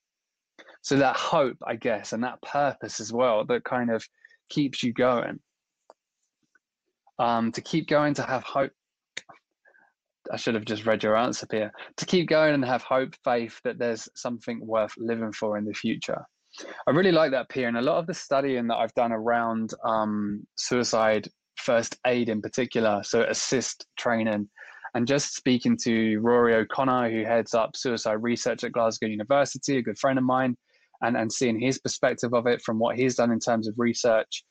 So 0.82 0.96
that 0.96 1.16
hope, 1.16 1.56
I 1.66 1.76
guess, 1.76 2.12
and 2.12 2.22
that 2.24 2.40
purpose 2.42 3.00
as 3.00 3.12
well 3.12 3.44
that 3.46 3.64
kind 3.64 3.90
of 3.90 4.06
keeps 4.48 4.82
you 4.82 4.92
going. 4.92 5.40
Um, 7.18 7.52
to 7.52 7.60
keep 7.60 7.88
going, 7.88 8.14
to 8.14 8.22
have 8.22 8.44
hope. 8.44 8.70
I 10.32 10.36
should 10.36 10.54
have 10.54 10.64
just 10.64 10.86
read 10.86 11.02
your 11.02 11.16
answer, 11.16 11.46
Pia. 11.46 11.72
To 11.96 12.06
keep 12.06 12.28
going 12.28 12.54
and 12.54 12.64
have 12.64 12.82
hope, 12.82 13.14
faith 13.24 13.60
that 13.64 13.78
there's 13.78 14.08
something 14.14 14.64
worth 14.64 14.92
living 14.96 15.32
for 15.32 15.58
in 15.58 15.64
the 15.64 15.74
future. 15.74 16.24
I 16.86 16.90
really 16.92 17.12
like 17.12 17.30
that, 17.32 17.48
Pia. 17.48 17.68
And 17.68 17.76
a 17.76 17.82
lot 17.82 17.98
of 17.98 18.06
the 18.06 18.14
studying 18.14 18.68
that 18.68 18.76
I've 18.76 18.94
done 18.94 19.12
around 19.12 19.74
um, 19.84 20.46
suicide 20.54 21.28
first 21.56 21.96
aid 22.06 22.28
in 22.28 22.40
particular, 22.40 23.02
so 23.02 23.24
ASIST 23.24 23.84
training. 23.98 24.48
And 24.94 25.06
just 25.06 25.34
speaking 25.34 25.76
to 25.84 26.18
Rory 26.18 26.54
O'Connor, 26.54 27.10
who 27.10 27.24
heads 27.24 27.54
up 27.54 27.76
suicide 27.76 28.22
research 28.22 28.64
at 28.64 28.72
Glasgow 28.72 29.06
University, 29.06 29.78
a 29.78 29.82
good 29.82 29.98
friend 29.98 30.18
of 30.18 30.24
mine, 30.24 30.56
and, 31.02 31.16
and 31.16 31.32
seeing 31.32 31.60
his 31.60 31.78
perspective 31.78 32.32
of 32.32 32.46
it 32.46 32.62
from 32.62 32.78
what 32.78 32.96
he's 32.96 33.16
done 33.16 33.30
in 33.30 33.38
terms 33.38 33.68
of 33.68 33.74
research, 33.76 34.44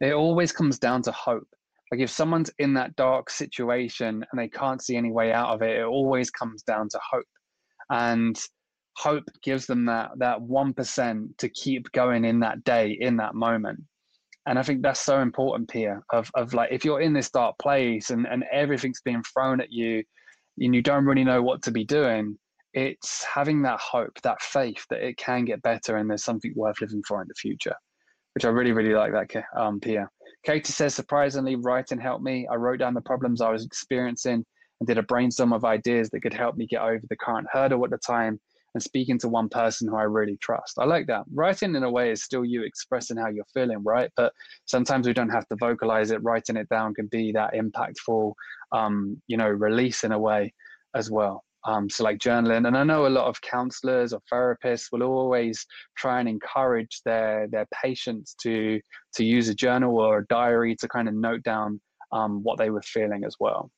it 0.00 0.12
always 0.12 0.52
comes 0.52 0.78
down 0.78 1.02
to 1.02 1.12
hope. 1.12 1.48
Like 1.92 2.00
if 2.00 2.10
someone's 2.10 2.50
in 2.58 2.74
that 2.74 2.96
dark 2.96 3.30
situation 3.30 4.24
and 4.30 4.40
they 4.40 4.48
can't 4.48 4.82
see 4.82 4.96
any 4.96 5.12
way 5.12 5.32
out 5.32 5.50
of 5.50 5.62
it, 5.62 5.78
it 5.78 5.84
always 5.84 6.30
comes 6.30 6.62
down 6.62 6.88
to 6.88 6.98
hope. 7.10 7.26
And 7.90 8.36
hope 8.96 9.24
gives 9.42 9.66
them 9.66 9.84
that 9.86 10.12
that 10.18 10.38
1% 10.40 11.36
to 11.38 11.48
keep 11.50 11.92
going 11.92 12.24
in 12.24 12.40
that 12.40 12.64
day, 12.64 12.96
in 13.00 13.16
that 13.18 13.34
moment 13.34 13.80
and 14.46 14.58
I 14.58 14.62
think 14.62 14.82
that's 14.82 15.00
so 15.00 15.20
important, 15.20 15.70
Pia. 15.70 16.00
Of 16.12 16.30
of 16.34 16.54
like 16.54 16.70
if 16.70 16.84
you're 16.84 17.00
in 17.00 17.12
this 17.12 17.30
dark 17.30 17.56
place 17.58 18.10
and 18.10 18.26
and 18.26 18.44
everything's 18.52 19.00
being 19.04 19.22
thrown 19.22 19.60
at 19.60 19.72
you, 19.72 20.02
and 20.58 20.74
you 20.74 20.82
don't 20.82 21.04
really 21.04 21.24
know 21.24 21.42
what 21.42 21.62
to 21.62 21.70
be 21.70 21.84
doing, 21.84 22.38
it's 22.74 23.24
having 23.24 23.62
that 23.62 23.80
hope, 23.80 24.20
that 24.22 24.42
faith 24.42 24.84
that 24.90 25.06
it 25.06 25.16
can 25.16 25.44
get 25.44 25.62
better 25.62 25.96
and 25.96 26.08
there's 26.10 26.24
something 26.24 26.52
worth 26.56 26.80
living 26.80 27.02
for 27.06 27.22
in 27.22 27.28
the 27.28 27.34
future, 27.34 27.74
which 28.34 28.44
I 28.44 28.48
really 28.48 28.72
really 28.72 28.94
like 28.94 29.12
that, 29.12 29.44
um, 29.56 29.80
Pia. 29.80 30.08
Katie 30.44 30.72
says 30.72 30.94
surprisingly, 30.94 31.56
writing 31.56 32.00
helped 32.00 32.24
me. 32.24 32.46
I 32.50 32.56
wrote 32.56 32.80
down 32.80 32.94
the 32.94 33.00
problems 33.00 33.40
I 33.40 33.50
was 33.50 33.64
experiencing 33.64 34.44
and 34.80 34.86
did 34.86 34.98
a 34.98 35.02
brainstorm 35.02 35.52
of 35.52 35.64
ideas 35.64 36.10
that 36.10 36.20
could 36.20 36.34
help 36.34 36.56
me 36.56 36.66
get 36.66 36.82
over 36.82 37.02
the 37.08 37.16
current 37.16 37.46
hurdle 37.50 37.84
at 37.84 37.90
the 37.90 37.98
time 37.98 38.38
and 38.74 38.82
speaking 38.82 39.18
to 39.20 39.28
one 39.28 39.48
person 39.48 39.88
who 39.88 39.96
I 39.96 40.02
really 40.02 40.36
trust. 40.38 40.78
I 40.78 40.84
like 40.84 41.06
that. 41.06 41.24
Writing 41.32 41.74
in 41.74 41.82
a 41.84 41.90
way 41.90 42.10
is 42.10 42.22
still 42.22 42.44
you 42.44 42.62
expressing 42.62 43.16
how 43.16 43.28
you're 43.28 43.44
feeling, 43.54 43.82
right? 43.82 44.10
But 44.16 44.32
sometimes 44.66 45.06
we 45.06 45.12
don't 45.12 45.30
have 45.30 45.48
to 45.48 45.56
vocalize 45.56 46.10
it. 46.10 46.22
Writing 46.22 46.56
it 46.56 46.68
down 46.68 46.94
can 46.94 47.06
be 47.06 47.32
that 47.32 47.54
impactful, 47.54 48.32
um, 48.72 49.20
you 49.28 49.36
know, 49.36 49.48
release 49.48 50.04
in 50.04 50.12
a 50.12 50.18
way 50.18 50.52
as 50.94 51.10
well. 51.10 51.44
Um, 51.66 51.88
so 51.88 52.04
like 52.04 52.18
journaling, 52.18 52.66
and 52.66 52.76
I 52.76 52.84
know 52.84 53.06
a 53.06 53.08
lot 53.08 53.26
of 53.26 53.40
counselors 53.40 54.12
or 54.12 54.20
therapists 54.30 54.88
will 54.92 55.02
always 55.02 55.64
try 55.96 56.20
and 56.20 56.28
encourage 56.28 57.00
their 57.06 57.48
their 57.50 57.66
patients 57.82 58.34
to 58.42 58.80
to 59.14 59.24
use 59.24 59.48
a 59.48 59.54
journal 59.54 59.98
or 59.98 60.18
a 60.18 60.26
diary 60.26 60.76
to 60.76 60.88
kind 60.88 61.08
of 61.08 61.14
note 61.14 61.42
down 61.42 61.80
um, 62.12 62.42
what 62.42 62.58
they 62.58 62.68
were 62.68 62.82
feeling 62.82 63.24
as 63.24 63.36
well. 63.40 63.70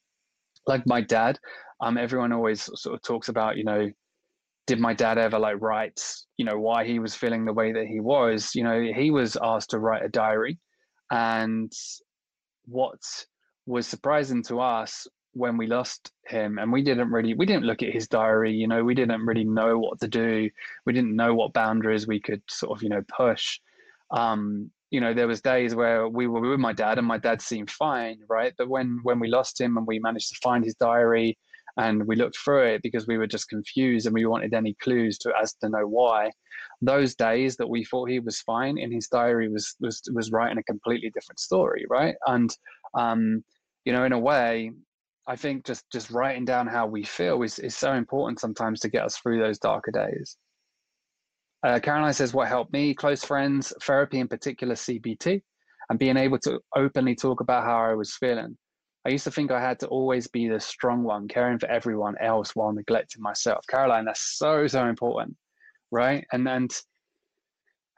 Like 0.67 0.85
my 0.85 1.00
dad, 1.00 1.38
um, 1.81 1.97
everyone 1.97 2.33
always 2.33 2.69
sort 2.75 2.97
of 2.97 3.03
talks 3.03 3.29
about, 3.29 3.57
you 3.57 3.62
know, 3.62 3.88
did 4.66 4.80
my 4.80 4.94
dad 4.94 5.18
ever 5.18 5.38
like 5.38 5.61
write, 5.61 6.02
you 6.37 6.44
know, 6.44 6.58
why 6.58 6.85
he 6.85 6.99
was 6.99 7.14
feeling 7.14 7.44
the 7.44 7.52
way 7.52 7.73
that 7.73 7.87
he 7.87 8.00
was? 8.00 8.54
You 8.54 8.64
know, 8.64 8.80
he 8.80 9.11
was 9.11 9.37
asked 9.40 9.70
to 9.70 9.78
write 9.78 10.04
a 10.04 10.08
diary, 10.08 10.58
and 11.11 11.73
what 12.66 13.00
was 13.66 13.87
surprising 13.87 14.42
to 14.44 14.61
us 14.61 15.06
when 15.32 15.56
we 15.56 15.66
lost 15.66 16.12
him 16.26 16.58
and 16.58 16.73
we 16.73 16.82
didn't 16.82 17.11
really 17.11 17.35
we 17.35 17.44
didn't 17.44 17.66
look 17.66 17.82
at 17.82 17.92
his 17.92 18.08
diary 18.08 18.52
you 18.52 18.66
know 18.66 18.82
we 18.82 18.94
didn't 18.94 19.26
really 19.26 19.44
know 19.44 19.78
what 19.78 20.00
to 20.00 20.08
do. 20.08 20.49
We 20.87 20.92
didn't 20.92 21.14
know 21.14 21.35
what 21.35 21.52
boundaries 21.52 22.06
we 22.06 22.20
could 22.20 22.42
sort 22.49 22.76
of 22.76 22.82
you 22.82 22.88
know 22.88 23.02
push. 23.14 23.61
Um 24.11 24.70
you 24.90 25.00
know 25.00 25.12
there 25.12 25.28
was 25.28 25.42
days 25.42 25.75
where 25.75 26.08
we 26.08 26.26
were 26.26 26.40
with 26.40 26.61
my 26.61 26.73
dad 26.73 26.96
and 26.96 27.06
my 27.06 27.18
dad 27.18 27.42
seemed 27.42 27.70
fine 27.70 28.18
right? 28.28 28.54
But 28.56 28.68
when 28.68 29.00
when 29.02 29.20
we 29.20 29.28
lost 29.28 29.61
him 29.61 29.76
and 29.76 29.87
we 29.87 29.99
managed 29.99 30.30
to 30.30 30.40
find 30.42 30.64
his 30.64 30.75
diary 30.76 31.37
and 31.76 32.06
we 32.06 32.16
looked 32.16 32.38
through 32.38 32.66
it 32.66 32.83
because 32.83 33.06
we 33.06 33.18
were 33.18 33.26
just 33.26 33.49
confused 33.49 34.06
and 34.06 34.14
we 34.14 34.26
wanted 34.26 34.54
any 34.54 34.75
clues 34.83 35.18
to 35.18 35.33
as 35.40 35.54
to 35.54 35.68
know 35.68 35.87
why 35.87 36.30
those 36.83 37.14
days 37.14 37.56
that 37.56 37.68
we 37.68 37.85
thought 37.85 38.09
he 38.09 38.21
was 38.21 38.40
fine 38.40 38.78
in 38.78 38.92
his 38.92 39.09
diary 39.09 39.49
was 39.49 39.75
was 39.80 40.02
was 40.12 40.30
writing 40.30 40.59
a 40.59 40.62
completely 40.62 41.11
different 41.11 41.38
story 41.38 41.85
right 41.88 42.16
and 42.26 42.56
um 42.95 43.42
you 43.85 43.92
know 43.92 44.04
in 44.04 44.12
a 44.12 44.18
way 44.18 44.71
I 45.28 45.35
think 45.35 45.64
just 45.64 45.85
just 45.90 46.11
writing 46.11 46.45
down 46.45 46.68
how 46.68 46.87
we 46.87 47.02
feel 47.02 47.42
is, 47.42 47.59
is 47.59 47.76
so 47.76 47.92
important 47.95 48.38
sometimes 48.38 48.80
to 48.80 48.88
get 48.88 49.04
us 49.04 49.16
through 49.16 49.40
those 49.40 49.59
darker 49.59 49.90
days. 49.90 50.37
Uh, 51.64 51.80
Caroline 51.80 52.12
says, 52.12 52.33
What 52.33 52.49
helped 52.49 52.73
me? 52.73 52.95
Close 52.95 53.25
friends, 53.25 53.73
therapy, 53.83 54.21
in 54.21 54.28
particular, 54.28 54.76
CBT, 54.76 55.42
and 55.90 55.99
being 55.99 56.16
able 56.16 56.38
to 56.40 56.61
openly 56.76 57.16
talk 57.16 57.40
about 57.40 57.64
how 57.64 57.78
I 57.78 57.95
was 57.95 58.14
feeling. 58.14 58.56
I 59.06 59.10
used 59.10 59.22
to 59.22 59.30
think 59.30 59.52
I 59.52 59.60
had 59.60 59.78
to 59.80 59.86
always 59.86 60.26
be 60.26 60.48
the 60.48 60.58
strong 60.58 61.04
one, 61.04 61.28
caring 61.28 61.60
for 61.60 61.70
everyone 61.70 62.16
else 62.20 62.56
while 62.56 62.72
neglecting 62.72 63.22
myself. 63.22 63.64
Caroline, 63.70 64.04
that's 64.04 64.36
so, 64.36 64.66
so 64.66 64.88
important, 64.88 65.36
right? 65.92 66.26
And 66.32 66.48
and 66.48 66.72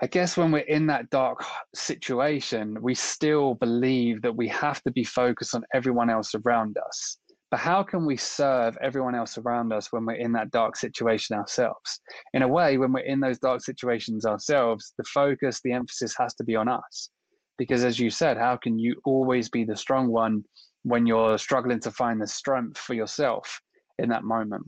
I 0.03 0.07
guess 0.07 0.37
when 0.37 0.53
we're 0.53 0.59
in 0.59 0.87
that 0.89 1.09
dark 1.09 1.43
situation, 1.75 2.77
we 2.83 2.95
still 2.95 3.55
believe 3.55 4.21
that 4.21 4.37
we 4.37 4.49
have 4.49 4.83
to 4.83 4.91
be 4.91 5.03
focused 5.03 5.55
on 5.55 5.65
everyone 5.73 6.11
else 6.11 6.35
around 6.35 6.77
us. 6.77 7.17
But 7.51 7.61
how 7.61 7.83
can 7.83 8.05
we 8.05 8.19
serve 8.19 8.77
everyone 8.83 9.15
else 9.15 9.39
around 9.39 9.73
us 9.73 9.91
when 9.91 10.05
we're 10.05 10.23
in 10.27 10.33
that 10.33 10.51
dark 10.51 10.77
situation 10.77 11.39
ourselves? 11.39 12.01
In 12.35 12.43
a 12.43 12.49
way, 12.49 12.77
when 12.77 12.93
we're 12.93 13.01
in 13.01 13.21
those 13.21 13.39
dark 13.39 13.63
situations 13.65 14.27
ourselves, 14.27 14.93
the 14.99 15.05
focus, 15.05 15.63
the 15.65 15.73
emphasis 15.73 16.15
has 16.19 16.35
to 16.35 16.45
be 16.45 16.55
on 16.55 16.69
us. 16.69 17.09
Because 17.57 17.83
as 17.83 17.99
you 17.99 18.11
said, 18.11 18.37
how 18.37 18.59
can 18.59 18.79
you 18.79 19.01
always 19.07 19.49
be 19.49 19.65
the 19.65 19.75
strong 19.75 20.09
one 20.09 20.45
when 20.83 21.07
you're 21.07 21.39
struggling 21.39 21.81
to 21.81 21.91
find 21.91 22.21
the 22.21 22.27
strength 22.27 22.79
for 22.79 22.95
yourself 22.95 23.61
in 23.99 24.09
that 24.11 24.25
moment? 24.25 24.65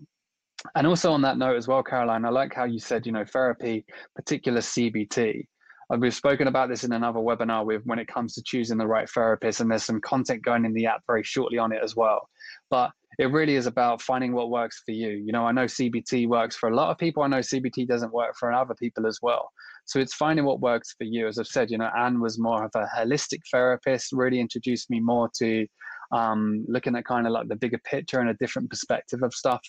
and 0.75 0.87
also 0.87 1.13
on 1.13 1.23
that 1.23 1.39
note 1.39 1.57
as 1.57 1.69
well, 1.69 1.83
Caroline, 1.83 2.25
I 2.25 2.31
like 2.31 2.55
how 2.55 2.65
you 2.65 2.79
said, 2.79 3.07
you 3.07 3.13
know, 3.13 3.25
therapy, 3.25 3.85
particular 4.15 4.61
CBT. 4.61 5.47
Uh, 5.93 5.97
we've 5.99 6.15
spoken 6.15 6.49
about 6.49 6.69
this 6.69 6.85
in 6.85 6.93
another 6.93 7.19
webinar 7.19 7.65
with 7.65 7.83
when 7.85 7.99
it 7.99 8.09
comes 8.09 8.35
to 8.35 8.43
choosing 8.43 8.79
the 8.79 8.87
right 8.87 9.09
therapist, 9.09 9.61
and 9.61 9.71
there's 9.71 9.85
some 9.85 10.01
content 10.01 10.45
going 10.45 10.65
in 10.65 10.75
the 10.75 10.87
app 10.87 11.03
very 11.07 11.25
shortly 11.25 11.59
on 11.59 11.73
it 11.73 11.81
as 11.83 11.97
well. 11.97 12.29
But 12.69 12.93
it 13.19 13.33
really 13.33 13.57
is 13.57 13.67
about 13.67 14.01
finding 14.01 14.33
what 14.33 14.51
works 14.51 14.83
for 14.85 14.93
you. 14.93 15.11
You 15.11 15.33
know, 15.33 15.45
I 15.45 15.53
know 15.53 15.65
CBT 15.65 16.29
works 16.29 16.57
for 16.57 16.69
a 16.69 16.75
lot 16.75 16.91
of 16.91 16.99
people. 16.99 17.23
I 17.23 17.27
know 17.27 17.41
CBT 17.41 17.89
doesn't 17.89 18.13
work 18.13 18.35
for 18.39 18.53
other 18.53 18.75
people 18.75 19.07
as 19.07 19.19
well. 19.21 19.51
So 19.87 19.99
it's 19.99 20.15
finding 20.15 20.45
what 20.45 20.61
works 20.61 20.95
for 20.97 21.05
you. 21.05 21.27
As 21.27 21.39
I've 21.39 21.47
said, 21.47 21.71
you 21.71 21.79
know, 21.79 21.91
Anne 21.99 22.21
was 22.21 22.39
more 22.39 22.65
of 22.65 22.71
a 22.77 22.87
holistic 22.97 23.41
therapist, 23.51 24.13
really 24.13 24.39
introduced 24.39 24.91
me 24.91 25.01
more 25.01 25.29
to 25.39 25.67
um, 26.13 26.65
looking 26.69 26.97
at 26.97 27.05
kind 27.05 27.27
of 27.27 27.33
like 27.33 27.49
the 27.49 27.57
bigger 27.57 27.79
picture 27.85 28.21
and 28.21 28.31
a 28.31 28.35
different 28.35 28.69
perspective 28.71 29.23
of 29.23 29.33
stuff 29.35 29.61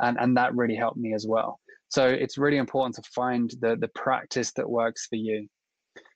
and 0.00 0.16
and 0.20 0.36
that 0.36 0.54
really 0.54 0.76
helped 0.76 0.96
me 0.96 1.14
as 1.14 1.26
well. 1.26 1.60
So 1.88 2.06
it's 2.06 2.38
really 2.38 2.58
important 2.58 2.94
to 2.96 3.10
find 3.14 3.50
the 3.60 3.76
the 3.76 3.88
practice 3.94 4.52
that 4.56 4.68
works 4.68 5.06
for 5.06 5.16
you. 5.16 5.46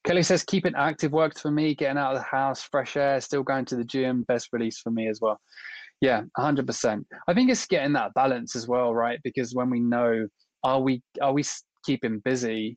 Kelly 0.07 0.23
says 0.23 0.45
keeping 0.45 0.75
active 0.77 1.13
worked 1.13 1.41
for 1.41 1.51
me 1.51 1.75
getting 1.75 1.99
out 1.99 2.15
of 2.15 2.19
the 2.19 2.25
house 2.25 2.63
fresh 2.63 2.97
air 2.97 3.21
still 3.21 3.43
going 3.43 3.65
to 3.67 3.77
the 3.77 3.85
gym 3.85 4.25
best 4.29 4.49
release 4.53 4.79
for 4.79 4.91
me 4.91 5.09
as 5.09 5.21
well. 5.21 5.41
Yeah 6.01 6.23
100% 6.39 7.05
i 7.29 7.35
think 7.35 7.51
it's 7.51 7.67
getting 7.67 7.95
that 7.95 8.13
balance 8.15 8.57
as 8.57 8.69
well 8.69 8.95
right? 8.95 9.19
Because 9.25 9.55
when 9.55 9.71
we 9.71 9.81
know 9.81 10.27
are 10.63 10.81
we 10.81 11.03
are 11.21 11.33
we 11.33 11.45
keeping 11.85 12.21
busy 12.25 12.77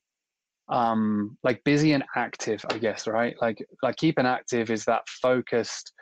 um 0.70 1.38
like 1.44 1.64
busy 1.64 1.94
and 1.94 2.04
active 2.16 2.64
i 2.70 2.78
guess 2.78 3.08
right? 3.08 3.36
Like 3.42 3.58
like 3.84 3.96
keeping 3.98 4.26
active 4.26 4.70
is 4.70 4.86
that 4.86 5.04
focused 5.22 5.94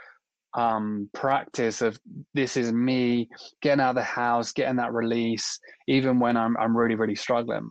um, 0.55 1.09
practice 1.13 1.81
of 1.81 1.99
this 2.33 2.57
is 2.57 2.71
me 2.71 3.29
getting 3.61 3.81
out 3.81 3.89
of 3.89 3.95
the 3.95 4.03
house, 4.03 4.53
getting 4.53 4.77
that 4.77 4.93
release, 4.93 5.59
even 5.87 6.19
when 6.19 6.37
I'm 6.37 6.57
I'm 6.57 6.75
really 6.75 6.95
really 6.95 7.15
struggling. 7.15 7.69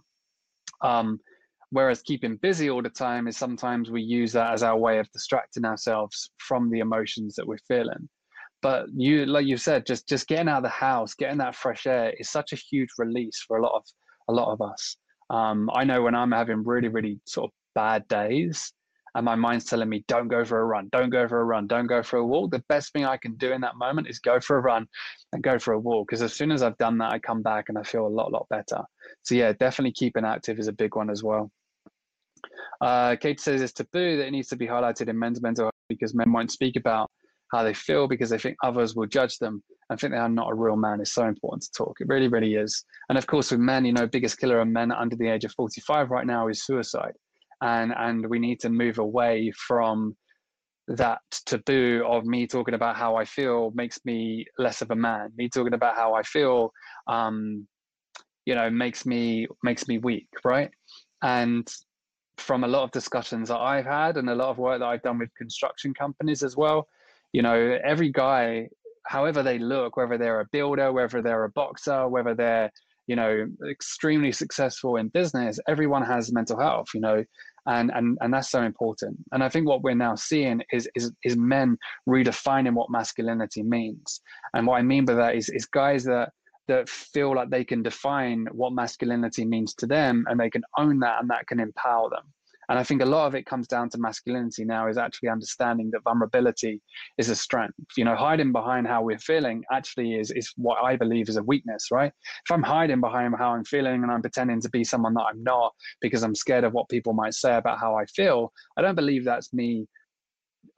Um, 0.82 1.18
whereas 1.70 2.02
keeping 2.02 2.36
busy 2.36 2.70
all 2.70 2.82
the 2.82 2.90
time 2.90 3.26
is 3.26 3.36
sometimes 3.36 3.90
we 3.90 4.02
use 4.02 4.32
that 4.32 4.52
as 4.52 4.62
our 4.62 4.76
way 4.76 4.98
of 4.98 5.10
distracting 5.12 5.64
ourselves 5.64 6.30
from 6.38 6.70
the 6.70 6.80
emotions 6.80 7.34
that 7.34 7.46
we're 7.46 7.58
feeling. 7.66 8.08
But 8.60 8.86
you, 8.94 9.26
like 9.26 9.46
you 9.46 9.56
said, 9.56 9.86
just 9.86 10.08
just 10.08 10.28
getting 10.28 10.48
out 10.48 10.58
of 10.58 10.62
the 10.64 10.68
house, 10.68 11.14
getting 11.14 11.38
that 11.38 11.56
fresh 11.56 11.86
air 11.86 12.12
is 12.18 12.30
such 12.30 12.52
a 12.52 12.56
huge 12.56 12.90
release 12.98 13.42
for 13.46 13.56
a 13.56 13.62
lot 13.62 13.76
of 13.76 13.84
a 14.28 14.32
lot 14.32 14.52
of 14.52 14.60
us. 14.60 14.96
Um, 15.30 15.70
I 15.72 15.84
know 15.84 16.02
when 16.02 16.14
I'm 16.14 16.32
having 16.32 16.64
really 16.64 16.88
really 16.88 17.18
sort 17.24 17.50
of 17.50 17.54
bad 17.74 18.06
days, 18.08 18.72
and 19.14 19.24
my 19.24 19.34
mind's 19.34 19.64
telling 19.64 19.88
me 19.88 20.04
don't 20.08 20.28
go 20.28 20.44
for 20.44 20.60
a 20.60 20.64
run. 20.64 20.88
Don't 20.90 21.10
go 21.10 21.28
for 21.28 21.40
a 21.40 21.44
run. 21.44 21.66
Don't 21.66 21.86
go 21.86 22.02
for 22.02 22.18
a 22.18 22.24
walk. 22.24 22.50
The 22.50 22.64
best 22.68 22.92
thing 22.92 23.04
i 23.04 23.16
can 23.16 23.34
do 23.36 23.52
in 23.52 23.60
that 23.60 23.76
moment 23.76 24.08
is 24.08 24.18
go 24.18 24.40
for 24.40 24.56
a 24.58 24.60
run 24.60 24.86
and 25.32 25.42
go 25.42 25.58
for 25.58 25.74
a 25.74 25.78
walk 25.78 26.08
because 26.08 26.22
as 26.22 26.32
soon 26.32 26.50
as 26.50 26.62
i've 26.62 26.78
done 26.78 26.98
that 26.98 27.12
i 27.12 27.18
come 27.18 27.42
back 27.42 27.68
and 27.68 27.78
i 27.78 27.82
feel 27.82 28.06
a 28.06 28.08
lot 28.08 28.32
lot 28.32 28.46
better. 28.50 28.82
So 29.22 29.34
yeah 29.34 29.52
definitely 29.52 29.92
keeping 29.92 30.24
active 30.24 30.58
is 30.58 30.68
a 30.68 30.72
big 30.72 30.96
one 30.96 31.10
as 31.10 31.22
well. 31.22 31.50
Uh, 32.80 33.16
kate 33.16 33.40
says 33.40 33.62
it's 33.62 33.72
taboo 33.72 34.16
that 34.16 34.26
it 34.26 34.30
needs 34.30 34.48
to 34.48 34.56
be 34.56 34.66
highlighted 34.66 35.08
in 35.08 35.18
men's 35.18 35.40
mental 35.40 35.66
health 35.66 35.72
because 35.88 36.14
men 36.14 36.32
won't 36.32 36.50
speak 36.50 36.76
about 36.76 37.10
how 37.52 37.62
they 37.62 37.74
feel 37.74 38.08
because 38.08 38.30
they 38.30 38.38
think 38.38 38.56
others 38.64 38.96
will 38.96 39.06
judge 39.06 39.38
them 39.38 39.62
and 39.88 40.00
think 40.00 40.12
they 40.12 40.18
are 40.18 40.28
not 40.28 40.50
a 40.50 40.54
real 40.54 40.76
man 40.76 41.00
is 41.00 41.12
so 41.12 41.26
important 41.26 41.62
to 41.62 41.70
talk. 41.76 41.94
It 42.00 42.08
really, 42.08 42.26
really 42.26 42.54
is. 42.54 42.84
And 43.10 43.18
of 43.18 43.26
course, 43.26 43.50
with 43.50 43.60
men, 43.60 43.84
you 43.84 43.92
know, 43.92 44.06
biggest 44.06 44.38
killer 44.38 44.60
of 44.60 44.66
men 44.66 44.90
under 44.90 45.14
the 45.14 45.28
age 45.28 45.44
of 45.44 45.52
45 45.52 46.10
right 46.10 46.26
now 46.26 46.48
is 46.48 46.64
suicide 46.64 47.12
and 47.62 47.92
and 47.96 48.26
we 48.28 48.38
need 48.38 48.60
to 48.60 48.68
move 48.68 48.98
away 48.98 49.52
from 49.56 50.16
that 50.88 51.20
taboo 51.46 52.04
of 52.06 52.24
me 52.24 52.46
talking 52.46 52.74
about 52.74 52.96
how 52.96 53.16
I 53.16 53.24
feel 53.24 53.72
makes 53.74 53.98
me 54.04 54.46
less 54.58 54.82
of 54.82 54.90
a 54.90 54.96
man. 54.96 55.32
Me 55.36 55.48
talking 55.48 55.74
about 55.74 55.96
how 55.96 56.14
I 56.14 56.22
feel, 56.22 56.72
um, 57.06 57.66
you 58.44 58.54
know, 58.54 58.68
makes 58.70 59.06
me 59.06 59.46
makes 59.62 59.88
me 59.88 59.98
weak, 59.98 60.28
right? 60.44 60.70
And 61.22 61.66
from 62.36 62.64
a 62.64 62.68
lot 62.68 62.82
of 62.82 62.90
discussions 62.90 63.48
that 63.48 63.58
I've 63.58 63.86
had 63.86 64.16
and 64.16 64.28
a 64.28 64.34
lot 64.34 64.50
of 64.50 64.58
work 64.58 64.80
that 64.80 64.86
I've 64.86 65.02
done 65.02 65.18
with 65.18 65.34
construction 65.36 65.94
companies 65.94 66.42
as 66.42 66.56
well, 66.56 66.88
you 67.32 67.42
know, 67.42 67.78
every 67.84 68.10
guy, 68.10 68.68
however 69.06 69.42
they 69.42 69.58
look, 69.58 69.96
whether 69.96 70.18
they're 70.18 70.40
a 70.40 70.48
builder, 70.52 70.92
whether 70.92 71.22
they're 71.22 71.44
a 71.44 71.50
boxer, 71.50 72.08
whether 72.08 72.34
they're 72.34 72.70
you 73.06 73.16
know 73.16 73.46
extremely 73.70 74.32
successful 74.32 74.96
in 74.96 75.08
business 75.08 75.58
everyone 75.68 76.04
has 76.04 76.32
mental 76.32 76.58
health 76.58 76.88
you 76.94 77.00
know 77.00 77.24
and 77.66 77.90
and 77.94 78.18
and 78.20 78.32
that's 78.32 78.50
so 78.50 78.62
important. 78.62 79.16
And 79.32 79.42
i 79.42 79.48
think 79.48 79.66
what 79.66 79.82
we're 79.82 79.94
now 79.94 80.14
seeing 80.14 80.62
is 80.72 80.88
is, 80.94 81.12
is 81.24 81.36
men 81.36 81.78
redefining 82.08 82.74
what 82.74 82.90
masculinity 82.90 83.62
means. 83.62 84.20
And 84.54 84.66
what 84.66 84.76
i 84.76 84.82
mean 84.82 85.04
by 85.04 85.14
that 85.14 85.36
is 85.36 85.48
is 85.48 85.66
guys 85.66 86.04
that 86.04 86.32
that 86.66 86.88
feel 86.88 87.34
like 87.34 87.50
they 87.50 87.64
can 87.64 87.82
define 87.82 88.46
what 88.52 88.72
masculinity 88.72 89.44
means 89.44 89.74
to 89.74 89.86
them 89.86 90.24
and 90.28 90.40
they 90.40 90.48
can 90.50 90.62
own 90.78 90.98
that 91.00 91.20
and 91.20 91.28
that 91.30 91.46
can 91.46 91.60
empower 91.60 92.08
them 92.08 92.24
and 92.68 92.78
I 92.78 92.84
think 92.84 93.02
a 93.02 93.06
lot 93.06 93.26
of 93.26 93.34
it 93.34 93.46
comes 93.46 93.66
down 93.66 93.90
to 93.90 93.98
masculinity 93.98 94.64
now 94.64 94.88
is 94.88 94.98
actually 94.98 95.28
understanding 95.28 95.90
that 95.92 96.02
vulnerability 96.04 96.80
is 97.18 97.28
a 97.28 97.36
strength. 97.36 97.74
You 97.96 98.04
know, 98.04 98.16
hiding 98.16 98.52
behind 98.52 98.86
how 98.86 99.02
we're 99.02 99.18
feeling 99.18 99.64
actually 99.70 100.14
is, 100.14 100.30
is 100.30 100.52
what 100.56 100.78
I 100.82 100.96
believe 100.96 101.28
is 101.28 101.36
a 101.36 101.42
weakness, 101.42 101.88
right? 101.90 102.12
If 102.46 102.50
I'm 102.52 102.62
hiding 102.62 103.00
behind 103.00 103.34
how 103.38 103.54
I'm 103.54 103.64
feeling 103.64 104.02
and 104.02 104.10
I'm 104.10 104.22
pretending 104.22 104.60
to 104.60 104.70
be 104.70 104.84
someone 104.84 105.14
that 105.14 105.26
I'm 105.30 105.42
not 105.42 105.72
because 106.00 106.22
I'm 106.22 106.34
scared 106.34 106.64
of 106.64 106.72
what 106.72 106.88
people 106.88 107.12
might 107.12 107.34
say 107.34 107.56
about 107.56 107.78
how 107.78 107.96
I 107.96 108.04
feel, 108.06 108.52
I 108.76 108.82
don't 108.82 108.94
believe 108.94 109.24
that's 109.24 109.52
me 109.52 109.86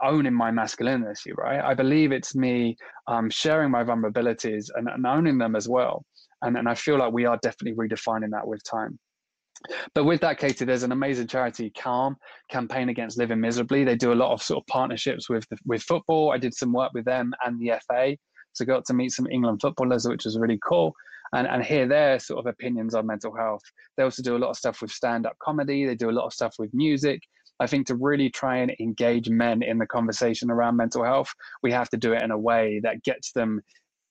owning 0.03 0.35
my 0.35 0.51
masculinity, 0.51 1.33
right? 1.37 1.61
I 1.61 1.75
believe 1.75 2.13
it's 2.13 2.35
me 2.35 2.77
um, 3.07 3.31
sharing 3.31 3.71
my 3.71 3.85
vulnerabilities 3.85 4.69
and, 4.75 4.89
and 4.89 5.07
owning 5.07 5.39
them 5.39 5.57
as 5.57 5.69
well. 5.69 6.05
And, 6.43 6.57
and 6.57 6.69
I 6.69 6.75
feel 6.75 6.99
like 6.99 7.13
we 7.13 7.25
are 7.25 7.39
definitely 7.43 7.77
redefining 7.77 8.31
that 8.33 8.47
with 8.47 8.63
time. 8.65 8.99
But 9.95 10.05
with 10.05 10.21
that, 10.21 10.39
Katie, 10.39 10.65
there's 10.65 10.83
an 10.83 10.93
amazing 10.93 11.27
charity, 11.27 11.71
Calm, 11.71 12.17
Campaign 12.51 12.89
Against 12.89 13.19
Living 13.19 13.41
Miserably. 13.41 13.85
They 13.85 13.97
do 13.97 14.13
a 14.13 14.15
lot 14.15 14.33
of 14.33 14.43
sort 14.43 14.63
of 14.63 14.67
partnerships 14.67 15.29
with 15.29 15.47
with 15.65 15.83
football. 15.83 16.33
I 16.33 16.39
did 16.39 16.55
some 16.55 16.73
work 16.73 16.93
with 16.95 17.05
them 17.05 17.33
and 17.45 17.59
the 17.59 17.73
FA, 17.87 18.17
so 18.53 18.65
got 18.65 18.85
to 18.87 18.95
meet 18.95 19.13
some 19.13 19.27
England 19.27 19.61
footballers, 19.61 20.07
which 20.07 20.25
was 20.25 20.39
really 20.39 20.59
cool. 20.67 20.95
and, 21.33 21.47
and 21.47 21.65
hear 21.65 21.87
their 21.89 22.19
sort 22.19 22.41
of 22.41 22.47
opinions 22.47 22.95
on 22.95 23.07
mental 23.07 23.35
health. 23.35 23.63
They 23.97 24.05
also 24.05 24.23
do 24.23 24.37
a 24.37 24.39
lot 24.39 24.51
of 24.51 24.57
stuff 24.57 24.81
with 24.81 24.91
stand 24.91 25.27
up 25.27 25.37
comedy, 25.43 25.85
they 25.85 25.95
do 25.95 26.11
a 26.11 26.13
lot 26.13 26.27
of 26.27 26.33
stuff 26.33 26.55
with 26.59 26.73
music. 26.73 27.21
I 27.59 27.67
think 27.67 27.87
to 27.87 27.95
really 27.95 28.29
try 28.29 28.59
and 28.59 28.75
engage 28.81 29.31
men 29.31 29.63
in 29.63 29.79
the 29.79 29.87
conversation 29.87 30.51
around 30.51 30.77
mental 30.77 31.03
health, 31.03 31.33
we 31.63 31.73
have 31.73 31.89
to 31.91 31.97
do 31.97 32.13
it 32.13 32.23
in 32.23 32.31
a 32.31 32.39
way 32.39 32.81
that 32.83 33.03
gets 33.03 33.33
them 33.33 33.63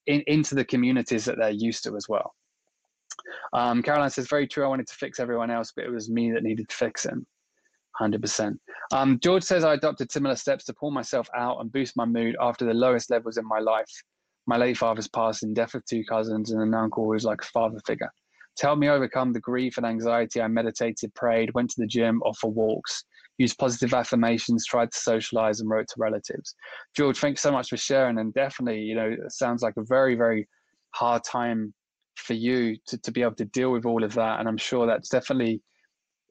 in, 0.07 0.23
into 0.27 0.55
the 0.55 0.65
communities 0.65 1.25
that 1.25 1.37
they're 1.37 1.51
used 1.51 1.83
to 1.83 1.95
as 1.95 2.09
well. 2.09 2.33
Um, 3.53 3.81
Caroline 3.81 4.09
says, 4.09 4.27
very 4.27 4.47
true. 4.47 4.63
I 4.65 4.67
wanted 4.67 4.87
to 4.87 4.95
fix 4.95 5.19
everyone 5.19 5.51
else, 5.51 5.71
but 5.75 5.85
it 5.85 5.91
was 5.91 6.09
me 6.09 6.31
that 6.31 6.43
needed 6.43 6.71
fixing. 6.71 7.25
100%. 7.99 8.57
Um, 8.93 9.19
George 9.19 9.43
says, 9.43 9.63
I 9.63 9.73
adopted 9.73 10.11
similar 10.11 10.35
steps 10.35 10.65
to 10.65 10.73
pull 10.73 10.91
myself 10.91 11.29
out 11.35 11.59
and 11.61 11.71
boost 11.71 11.95
my 11.95 12.05
mood 12.05 12.35
after 12.41 12.65
the 12.65 12.73
lowest 12.73 13.09
levels 13.09 13.37
in 13.37 13.47
my 13.47 13.59
life. 13.59 13.89
My 14.47 14.57
late 14.57 14.77
father's 14.77 15.07
passing, 15.07 15.53
death 15.53 15.73
of 15.75 15.85
two 15.85 16.03
cousins, 16.03 16.51
and 16.51 16.61
an 16.61 16.73
uncle 16.73 17.03
who 17.03 17.09
was 17.11 17.23
like 17.23 17.41
a 17.41 17.47
father 17.47 17.79
figure. 17.85 18.11
To 18.57 18.65
help 18.67 18.79
me 18.79 18.89
overcome 18.89 19.33
the 19.33 19.39
grief 19.39 19.77
and 19.77 19.85
anxiety, 19.85 20.41
I 20.41 20.47
meditated, 20.47 21.13
prayed, 21.13 21.53
went 21.53 21.71
to 21.71 21.81
the 21.81 21.87
gym, 21.87 22.21
or 22.23 22.33
for 22.35 22.51
walks, 22.51 23.03
used 23.37 23.57
positive 23.57 23.93
affirmations, 23.93 24.65
tried 24.65 24.91
to 24.91 24.97
socialize, 24.97 25.59
and 25.59 25.69
wrote 25.69 25.87
to 25.89 25.95
relatives. 25.97 26.55
George, 26.95 27.17
thanks 27.17 27.41
so 27.41 27.51
much 27.51 27.69
for 27.69 27.77
sharing. 27.77 28.19
And 28.19 28.33
definitely, 28.33 28.81
you 28.81 28.95
know, 28.95 29.09
it 29.09 29.31
sounds 29.31 29.61
like 29.61 29.75
a 29.77 29.83
very, 29.83 30.15
very 30.15 30.47
hard 30.91 31.23
time 31.23 31.73
for 32.25 32.33
you 32.33 32.77
to, 32.87 32.97
to 32.97 33.11
be 33.11 33.21
able 33.21 33.35
to 33.35 33.45
deal 33.45 33.71
with 33.71 33.85
all 33.85 34.03
of 34.03 34.13
that. 34.15 34.39
And 34.39 34.49
I'm 34.49 34.57
sure 34.57 34.87
that's 34.87 35.09
definitely 35.09 35.61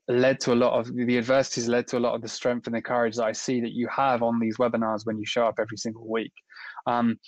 led 0.08 0.38
to 0.40 0.52
a 0.52 0.54
lot 0.54 0.78
of 0.78 0.94
the 0.94 1.16
adversities 1.16 1.68
led 1.68 1.86
to 1.88 1.96
a 1.96 2.00
lot 2.00 2.14
of 2.14 2.20
the 2.20 2.28
strength 2.28 2.66
and 2.66 2.76
the 2.76 2.82
courage 2.82 3.16
that 3.16 3.24
I 3.24 3.32
see 3.32 3.60
that 3.60 3.72
you 3.72 3.88
have 3.88 4.22
on 4.22 4.38
these 4.38 4.58
webinars 4.58 5.06
when 5.06 5.18
you 5.18 5.24
show 5.24 5.46
up 5.46 5.54
every 5.58 5.78
single 5.78 6.06
week. 6.06 6.32
Um, 6.86 7.18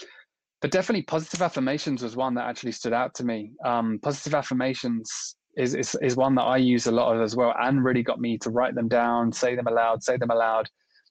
but 0.60 0.70
definitely 0.70 1.02
positive 1.02 1.42
affirmations 1.42 2.02
was 2.02 2.16
one 2.16 2.34
that 2.34 2.46
actually 2.46 2.72
stood 2.72 2.92
out 2.92 3.14
to 3.14 3.24
me. 3.24 3.52
Um, 3.64 3.98
positive 4.02 4.34
affirmations 4.34 5.36
is, 5.56 5.74
is, 5.74 5.96
is 6.02 6.16
one 6.16 6.34
that 6.34 6.42
I 6.42 6.58
use 6.58 6.86
a 6.86 6.92
lot 6.92 7.14
of 7.14 7.22
as 7.22 7.34
well 7.36 7.54
and 7.58 7.84
really 7.84 8.02
got 8.02 8.20
me 8.20 8.36
to 8.38 8.50
write 8.50 8.74
them 8.74 8.88
down, 8.88 9.32
say 9.32 9.56
them 9.56 9.66
aloud, 9.66 10.02
say 10.02 10.16
them 10.16 10.30
aloud. 10.30 10.68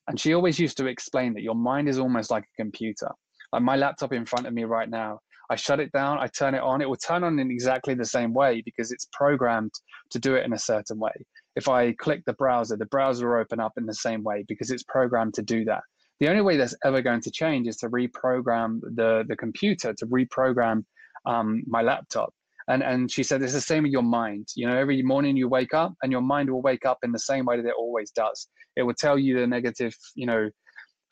And 0.08 0.20
she 0.20 0.34
always 0.34 0.60
used 0.60 0.78
to 0.78 0.86
explain 0.86 1.34
that 1.34 1.42
your 1.42 1.56
mind 1.56 1.90
is 1.90 1.98
almost 1.98 2.30
like 2.30 2.44
a 2.44 2.62
computer. 2.62 3.10
Like 3.52 3.64
my 3.64 3.76
laptop 3.76 4.14
in 4.14 4.26
front 4.26 4.46
of 4.46 4.54
me 4.54 4.66
right 4.66 4.90
now, 4.90 5.20
I 5.50 5.56
shut 5.56 5.80
it 5.80 5.92
down, 5.92 6.18
I 6.20 6.28
turn 6.28 6.56
it 6.56 6.62
on, 6.62 6.82
it 6.82 6.90
will 6.90 6.96
turn 6.98 7.24
on 7.24 7.40
in 7.40 7.52
exactly 7.52 7.94
the 7.94 8.06
same 8.06 8.34
way 8.34 8.62
because 8.66 8.92
it's 8.92 9.08
programmed 9.12 9.74
to 10.12 10.20
do 10.20 10.36
it 10.36 10.46
in 10.46 10.54
a 10.54 10.60
certain 10.60 11.00
way. 11.00 11.14
If 11.56 11.68
I 11.68 11.94
click 11.94 12.24
the 12.26 12.34
browser, 12.34 12.76
the 12.76 12.86
browser 12.88 13.30
will 13.30 13.42
open 13.42 13.60
up 13.60 13.74
in 13.78 13.86
the 13.86 13.94
same 13.94 14.24
way 14.24 14.44
because 14.48 14.72
it's 14.72 14.84
programmed 14.84 15.34
to 15.36 15.42
do 15.42 15.66
that. 15.66 15.82
The 16.20 16.30
only 16.30 16.42
way 16.42 16.58
that's 16.58 16.76
ever 16.84 17.02
going 17.02 17.22
to 17.22 17.32
change 17.32 17.68
is 17.68 17.78
to 17.78 17.90
reprogram 17.90 18.80
the, 18.96 19.26
the 19.28 19.36
computer, 19.36 19.94
to 19.94 20.06
reprogram 20.08 20.84
um, 21.26 21.64
my 21.68 21.82
laptop. 21.82 22.34
And, 22.68 22.82
and 22.82 23.12
she 23.12 23.22
said 23.22 23.42
it's 23.44 23.54
the 23.54 23.62
same 23.62 23.84
with 23.84 23.92
your 23.92 24.02
mind. 24.02 24.48
You 24.56 24.68
know, 24.68 24.76
every 24.76 25.02
morning 25.04 25.38
you 25.38 25.48
wake 25.48 25.74
up 25.74 25.94
and 26.02 26.12
your 26.12 26.22
mind 26.22 26.50
will 26.50 26.62
wake 26.62 26.86
up 26.86 27.00
in 27.04 27.12
the 27.12 27.20
same 27.20 27.46
way 27.46 27.58
that 27.58 27.68
it 27.68 27.76
always 27.78 28.12
does. 28.12 28.48
It 28.76 28.84
will 28.84 28.96
tell 28.96 29.20
you 29.20 29.40
the 29.40 29.46
negative, 29.46 29.96
you 30.16 30.26
know, 30.26 30.50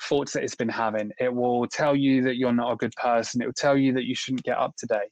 thoughts 0.02 0.34
that 0.34 0.44
it's 0.44 0.56
been 0.56 0.70
having. 0.70 1.12
It 1.20 1.34
will 1.34 1.68
tell 1.68 1.96
you 1.96 2.24
that 2.24 2.38
you're 2.38 2.54
not 2.54 2.74
a 2.74 2.76
good 2.78 2.94
person. 3.02 3.42
It 3.42 3.46
will 3.46 3.54
tell 3.54 3.78
you 3.78 3.94
that 3.94 4.06
you 4.06 4.16
shouldn't 4.16 4.44
get 4.44 4.58
up 4.58 4.74
today. 4.78 5.04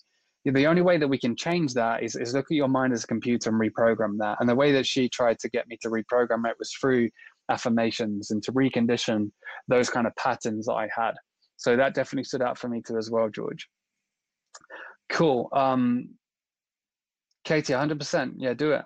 The 0.44 0.66
only 0.66 0.82
way 0.82 0.98
that 0.98 1.08
we 1.08 1.20
can 1.20 1.36
change 1.36 1.74
that 1.76 2.02
is, 2.02 2.16
is 2.16 2.34
look 2.34 2.46
at 2.50 2.56
your 2.56 2.68
mind 2.68 2.94
as 2.94 3.04
a 3.04 3.08
computer 3.08 3.52
and 3.52 3.62
reprogram 3.62 4.18
that. 4.18 4.38
And 4.40 4.50
the 4.50 4.56
way 4.56 4.72
that 4.72 4.88
she 4.88 5.08
tried 5.08 5.38
to 5.40 5.50
get 5.50 5.68
me 5.68 5.78
to 5.82 5.90
reprogram 5.90 6.50
it 6.50 6.56
was 6.58 6.72
through 6.74 7.10
affirmations 7.50 8.32
and 8.32 8.42
to 8.44 8.52
recondition 8.52 9.32
those 9.68 9.90
kind 9.90 10.08
of 10.08 10.16
patterns 10.16 10.66
that 10.66 10.74
I 10.74 10.90
had. 10.96 11.14
So 11.58 11.76
that 11.76 11.94
definitely 11.94 12.24
stood 12.24 12.42
out 12.42 12.58
for 12.58 12.70
me 12.70 12.82
too 12.86 12.98
as 12.98 13.12
well, 13.12 13.30
George. 13.30 13.68
Cool. 15.10 15.48
Um, 15.54 16.10
Katie, 17.46 17.74
100%. 17.74 18.34
Yeah, 18.38 18.54
do 18.54 18.72
it. 18.72 18.86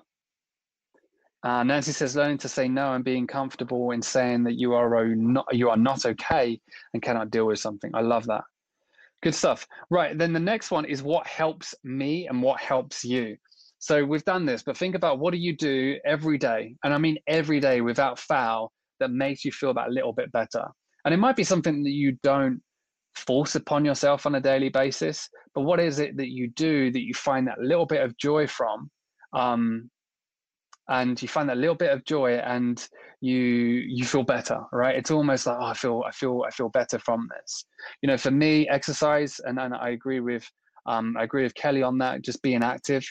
Uh, 1.45 1.63
Nancy 1.63 1.91
says, 1.91 2.15
learning 2.15 2.39
to 2.39 2.49
say 2.49 2.67
no 2.67 2.93
and 2.93 3.05
being 3.05 3.27
comfortable 3.27 3.91
in 3.91 4.01
saying 4.01 4.43
that 4.45 4.55
you 4.55 4.73
are 4.73 5.05
not 5.15 5.45
you 5.51 5.69
are 5.69 5.77
not 5.77 6.03
okay 6.03 6.59
and 6.93 7.03
cannot 7.03 7.29
deal 7.29 7.45
with 7.45 7.59
something. 7.59 7.91
I 7.93 8.01
love 8.01 8.25
that. 8.25 8.41
Good 9.21 9.35
stuff. 9.35 9.67
Right. 9.91 10.17
Then 10.17 10.33
the 10.33 10.39
next 10.39 10.71
one 10.71 10.85
is 10.85 11.03
what 11.03 11.27
helps 11.27 11.75
me 11.83 12.27
and 12.27 12.41
what 12.41 12.59
helps 12.59 13.05
you. 13.05 13.37
So 13.77 14.03
we've 14.03 14.25
done 14.25 14.47
this, 14.47 14.63
but 14.63 14.75
think 14.75 14.95
about 14.95 15.19
what 15.19 15.33
do 15.33 15.37
you 15.37 15.55
do 15.55 15.99
every 16.03 16.39
day, 16.39 16.75
and 16.83 16.91
I 16.91 16.97
mean 16.97 17.17
every 17.27 17.59
day 17.59 17.81
without 17.81 18.17
foul, 18.17 18.71
that 18.99 19.11
makes 19.11 19.45
you 19.45 19.51
feel 19.51 19.75
that 19.75 19.91
little 19.91 20.13
bit 20.13 20.31
better. 20.31 20.65
And 21.03 21.13
it 21.13 21.17
might 21.17 21.35
be 21.35 21.43
something 21.43 21.83
that 21.83 21.91
you 21.91 22.17
don't 22.23 22.59
force 23.15 23.53
upon 23.53 23.85
yourself 23.85 24.25
on 24.25 24.33
a 24.33 24.41
daily 24.41 24.69
basis, 24.69 25.29
but 25.53 25.61
what 25.61 25.79
is 25.79 25.99
it 25.99 26.17
that 26.17 26.29
you 26.29 26.49
do 26.49 26.91
that 26.91 27.03
you 27.03 27.13
find 27.13 27.47
that 27.47 27.59
little 27.59 27.85
bit 27.85 28.01
of 28.01 28.17
joy 28.17 28.47
from? 28.47 28.89
Um, 29.33 29.91
and 30.89 31.21
you 31.21 31.27
find 31.27 31.49
that 31.49 31.57
little 31.57 31.75
bit 31.75 31.91
of 31.91 32.03
joy 32.05 32.35
and 32.35 32.87
you 33.21 33.35
you 33.37 34.05
feel 34.05 34.23
better 34.23 34.59
right 34.71 34.95
it's 34.95 35.11
almost 35.11 35.47
like 35.47 35.57
oh 35.59 35.65
i 35.65 35.73
feel 35.73 36.03
i 36.05 36.11
feel 36.11 36.43
i 36.47 36.51
feel 36.51 36.69
better 36.69 36.99
from 36.99 37.27
this 37.39 37.65
you 38.01 38.07
know 38.07 38.17
for 38.17 38.31
me 38.31 38.67
exercise 38.69 39.39
and, 39.45 39.59
and 39.59 39.73
i 39.73 39.89
agree 39.89 40.19
with 40.19 40.49
um, 40.87 41.15
I 41.17 41.23
agree 41.23 41.43
with 41.43 41.55
Kelly 41.55 41.81
on 41.81 41.97
that. 41.97 42.21
Just 42.21 42.43
being 42.43 42.61
active, 42.61 43.03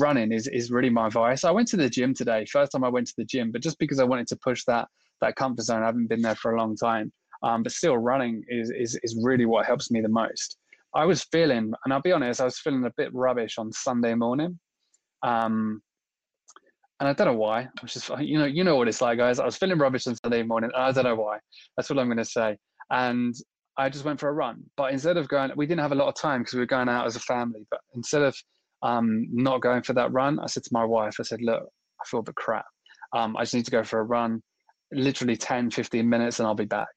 running 0.00 0.32
is 0.32 0.48
is 0.48 0.70
really 0.70 0.90
my 0.90 1.08
vice. 1.08 1.44
I 1.44 1.52
went 1.52 1.68
to 1.68 1.76
the 1.76 1.88
gym 1.88 2.12
today. 2.12 2.44
First 2.44 2.72
time 2.72 2.82
I 2.82 2.88
went 2.88 3.06
to 3.06 3.14
the 3.16 3.24
gym, 3.24 3.52
but 3.52 3.62
just 3.62 3.78
because 3.78 4.00
I 4.00 4.04
wanted 4.04 4.26
to 4.28 4.36
push 4.36 4.64
that 4.64 4.88
that 5.20 5.36
comfort 5.36 5.62
zone. 5.62 5.82
I 5.82 5.86
haven't 5.86 6.08
been 6.08 6.22
there 6.22 6.34
for 6.34 6.54
a 6.54 6.58
long 6.58 6.76
time, 6.76 7.12
um, 7.42 7.62
but 7.62 7.72
still, 7.72 7.96
running 7.96 8.42
is 8.48 8.70
is 8.70 8.98
is 9.02 9.18
really 9.22 9.46
what 9.46 9.66
helps 9.66 9.90
me 9.90 10.00
the 10.00 10.08
most. 10.08 10.56
I 10.94 11.04
was 11.04 11.22
feeling, 11.24 11.72
and 11.84 11.92
I'll 11.92 12.02
be 12.02 12.12
honest, 12.12 12.40
I 12.40 12.44
was 12.44 12.58
feeling 12.58 12.84
a 12.84 12.92
bit 12.96 13.14
rubbish 13.14 13.58
on 13.58 13.70
Sunday 13.72 14.14
morning. 14.14 14.58
Um, 15.22 15.82
and 17.00 17.08
I 17.08 17.12
don't 17.14 17.26
know 17.26 17.38
why. 17.38 17.62
I 17.62 17.82
was 17.82 17.94
just, 17.94 18.10
you 18.20 18.38
know, 18.38 18.44
you 18.44 18.62
know 18.62 18.76
what 18.76 18.88
it's 18.88 19.00
like, 19.00 19.18
guys. 19.18 19.38
I 19.38 19.44
was 19.46 19.56
feeling 19.56 19.78
rubbish 19.78 20.06
on 20.06 20.16
Sunday 20.16 20.42
morning, 20.42 20.70
I 20.76 20.92
don't 20.92 21.04
know 21.04 21.16
why. 21.16 21.38
That's 21.76 21.88
what 21.88 21.98
I'm 21.98 22.06
going 22.06 22.18
to 22.18 22.24
say. 22.24 22.56
And 22.90 23.34
I 23.78 23.88
just 23.88 24.04
went 24.04 24.20
for 24.20 24.28
a 24.28 24.32
run. 24.32 24.62
But 24.76 24.92
instead 24.92 25.16
of 25.16 25.26
going, 25.28 25.50
we 25.56 25.66
didn't 25.66 25.80
have 25.80 25.92
a 25.92 25.96
lot 25.96 26.08
of 26.08 26.14
time 26.14 26.42
because 26.42 26.54
we 26.54 26.60
were 26.60 26.66
going 26.66 26.88
out 26.88 27.06
as 27.06 27.16
a 27.16 27.20
family. 27.20 27.66
But 27.70 27.80
instead 27.94 28.22
of 28.22 28.36
um, 28.82 29.26
not 29.32 29.62
going 29.62 29.82
for 29.82 29.94
that 29.94 30.12
run, 30.12 30.38
I 30.38 30.46
said 30.46 30.64
to 30.64 30.70
my 30.72 30.84
wife, 30.84 31.16
I 31.18 31.22
said, 31.22 31.40
look, 31.40 31.62
I 31.62 32.04
feel 32.06 32.20
a 32.20 32.24
bit 32.24 32.34
crap. 32.34 32.66
Um, 33.14 33.36
I 33.36 33.42
just 33.42 33.54
need 33.54 33.64
to 33.64 33.70
go 33.70 33.82
for 33.82 34.00
a 34.00 34.04
run, 34.04 34.42
literally 34.92 35.36
10, 35.36 35.70
15 35.70 36.08
minutes, 36.08 36.38
and 36.38 36.46
I'll 36.46 36.54
be 36.54 36.66
back. 36.66 36.88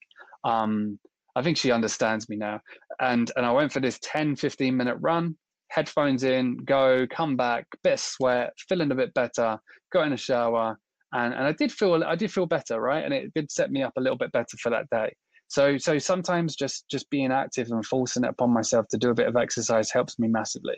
Um, 0.44 1.00
I 1.36 1.42
think 1.42 1.58
she 1.58 1.72
understands 1.72 2.30
me 2.30 2.36
now. 2.36 2.60
And 3.00 3.32
and 3.36 3.46
I 3.46 3.52
went 3.52 3.72
for 3.72 3.80
this 3.80 4.00
10, 4.04 4.36
15 4.36 4.76
minute 4.76 4.98
run, 5.00 5.36
headphones 5.73 6.23
in, 6.23 6.57
go, 6.57 7.07
come 7.09 7.36
back, 7.36 7.65
bit 7.83 7.93
of 7.93 7.99
sweat, 7.99 8.53
feeling 8.69 8.91
a 8.91 8.95
bit 8.95 9.13
better, 9.13 9.57
got 9.91 10.05
in 10.05 10.13
a 10.13 10.17
shower, 10.17 10.77
and, 11.13 11.33
and 11.33 11.43
I 11.43 11.51
did 11.51 11.71
feel 11.71 12.03
I 12.03 12.15
did 12.15 12.31
feel 12.31 12.45
better, 12.45 12.79
right? 12.79 13.03
And 13.03 13.13
it 13.13 13.33
did 13.33 13.51
set 13.51 13.71
me 13.71 13.81
up 13.83 13.93
a 13.97 14.01
little 14.01 14.17
bit 14.17 14.31
better 14.31 14.57
for 14.62 14.69
that 14.69 14.89
day. 14.91 15.13
So 15.47 15.77
so 15.77 15.97
sometimes 15.97 16.55
just 16.55 16.86
just 16.89 17.09
being 17.09 17.31
active 17.31 17.69
and 17.71 17.86
forcing 17.86 18.23
it 18.23 18.29
upon 18.29 18.51
myself 18.53 18.88
to 18.89 18.97
do 18.97 19.09
a 19.09 19.15
bit 19.15 19.27
of 19.27 19.36
exercise 19.36 19.91
helps 19.91 20.19
me 20.19 20.27
massively. 20.27 20.77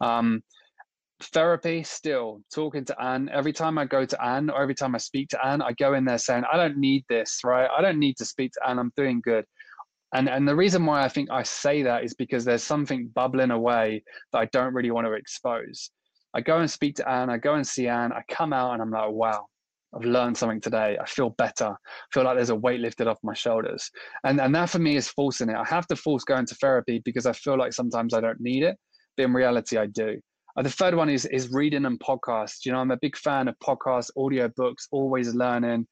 Um, 0.00 0.42
therapy 1.32 1.82
still 1.82 2.40
talking 2.54 2.84
to 2.84 3.02
Anne 3.02 3.30
every 3.32 3.52
time 3.52 3.78
I 3.78 3.86
go 3.86 4.04
to 4.04 4.22
Anne 4.22 4.50
or 4.50 4.60
every 4.60 4.74
time 4.74 4.94
I 4.94 4.98
speak 4.98 5.28
to 5.30 5.46
Anne 5.46 5.62
I 5.62 5.72
go 5.72 5.94
in 5.94 6.04
there 6.04 6.18
saying 6.18 6.44
I 6.52 6.58
don't 6.58 6.76
need 6.76 7.04
this 7.08 7.40
right 7.42 7.70
I 7.74 7.80
don't 7.80 7.98
need 7.98 8.18
to 8.18 8.26
speak 8.26 8.52
to 8.52 8.68
Anne 8.68 8.78
I'm 8.78 8.92
doing 8.98 9.22
good 9.24 9.46
and 10.14 10.28
and 10.28 10.46
the 10.46 10.56
reason 10.56 10.86
why 10.86 11.02
I 11.02 11.08
think 11.08 11.30
I 11.30 11.42
say 11.42 11.82
that 11.82 12.04
is 12.04 12.14
because 12.14 12.44
there's 12.44 12.62
something 12.62 13.08
bubbling 13.14 13.50
away 13.50 14.02
that 14.32 14.38
I 14.38 14.44
don't 14.46 14.74
really 14.74 14.90
want 14.90 15.06
to 15.06 15.12
expose 15.12 15.90
I 16.34 16.40
go 16.40 16.58
and 16.58 16.70
speak 16.70 16.96
to 16.96 17.08
Anne 17.08 17.30
I 17.30 17.38
go 17.38 17.54
and 17.54 17.66
see 17.66 17.88
Anne 17.88 18.12
I 18.12 18.22
come 18.30 18.52
out 18.52 18.74
and 18.74 18.82
I'm 18.82 18.90
like 18.90 19.10
wow 19.10 19.46
I've 19.94 20.04
learned 20.04 20.36
something 20.36 20.60
today. 20.60 20.98
I 21.00 21.06
feel 21.06 21.30
better. 21.30 21.68
I 21.68 22.06
feel 22.12 22.24
like 22.24 22.36
there's 22.36 22.50
a 22.50 22.54
weight 22.54 22.80
lifted 22.80 23.06
off 23.06 23.18
my 23.22 23.34
shoulders. 23.34 23.90
And 24.24 24.40
and 24.40 24.54
that 24.54 24.70
for 24.70 24.78
me 24.78 24.96
is 24.96 25.08
forcing 25.08 25.48
it. 25.48 25.56
I 25.56 25.64
have 25.64 25.86
to 25.88 25.96
force 25.96 26.24
going 26.24 26.46
to 26.46 26.54
therapy 26.56 27.00
because 27.04 27.24
I 27.26 27.32
feel 27.32 27.56
like 27.56 27.72
sometimes 27.72 28.12
I 28.12 28.20
don't 28.20 28.40
need 28.40 28.62
it, 28.62 28.76
but 29.16 29.24
in 29.24 29.32
reality 29.32 29.78
I 29.78 29.86
do. 29.86 30.20
Uh, 30.56 30.62
the 30.62 30.70
third 30.70 30.94
one 30.94 31.08
is 31.08 31.24
is 31.26 31.50
reading 31.50 31.84
and 31.84 32.00
podcasts. 32.00 32.64
You 32.64 32.72
know, 32.72 32.78
I'm 32.78 32.90
a 32.90 32.96
big 32.96 33.16
fan 33.16 33.48
of 33.48 33.58
podcasts, 33.58 34.10
audio 34.16 34.50
books, 34.56 34.88
always 34.90 35.34
learning. 35.34 35.86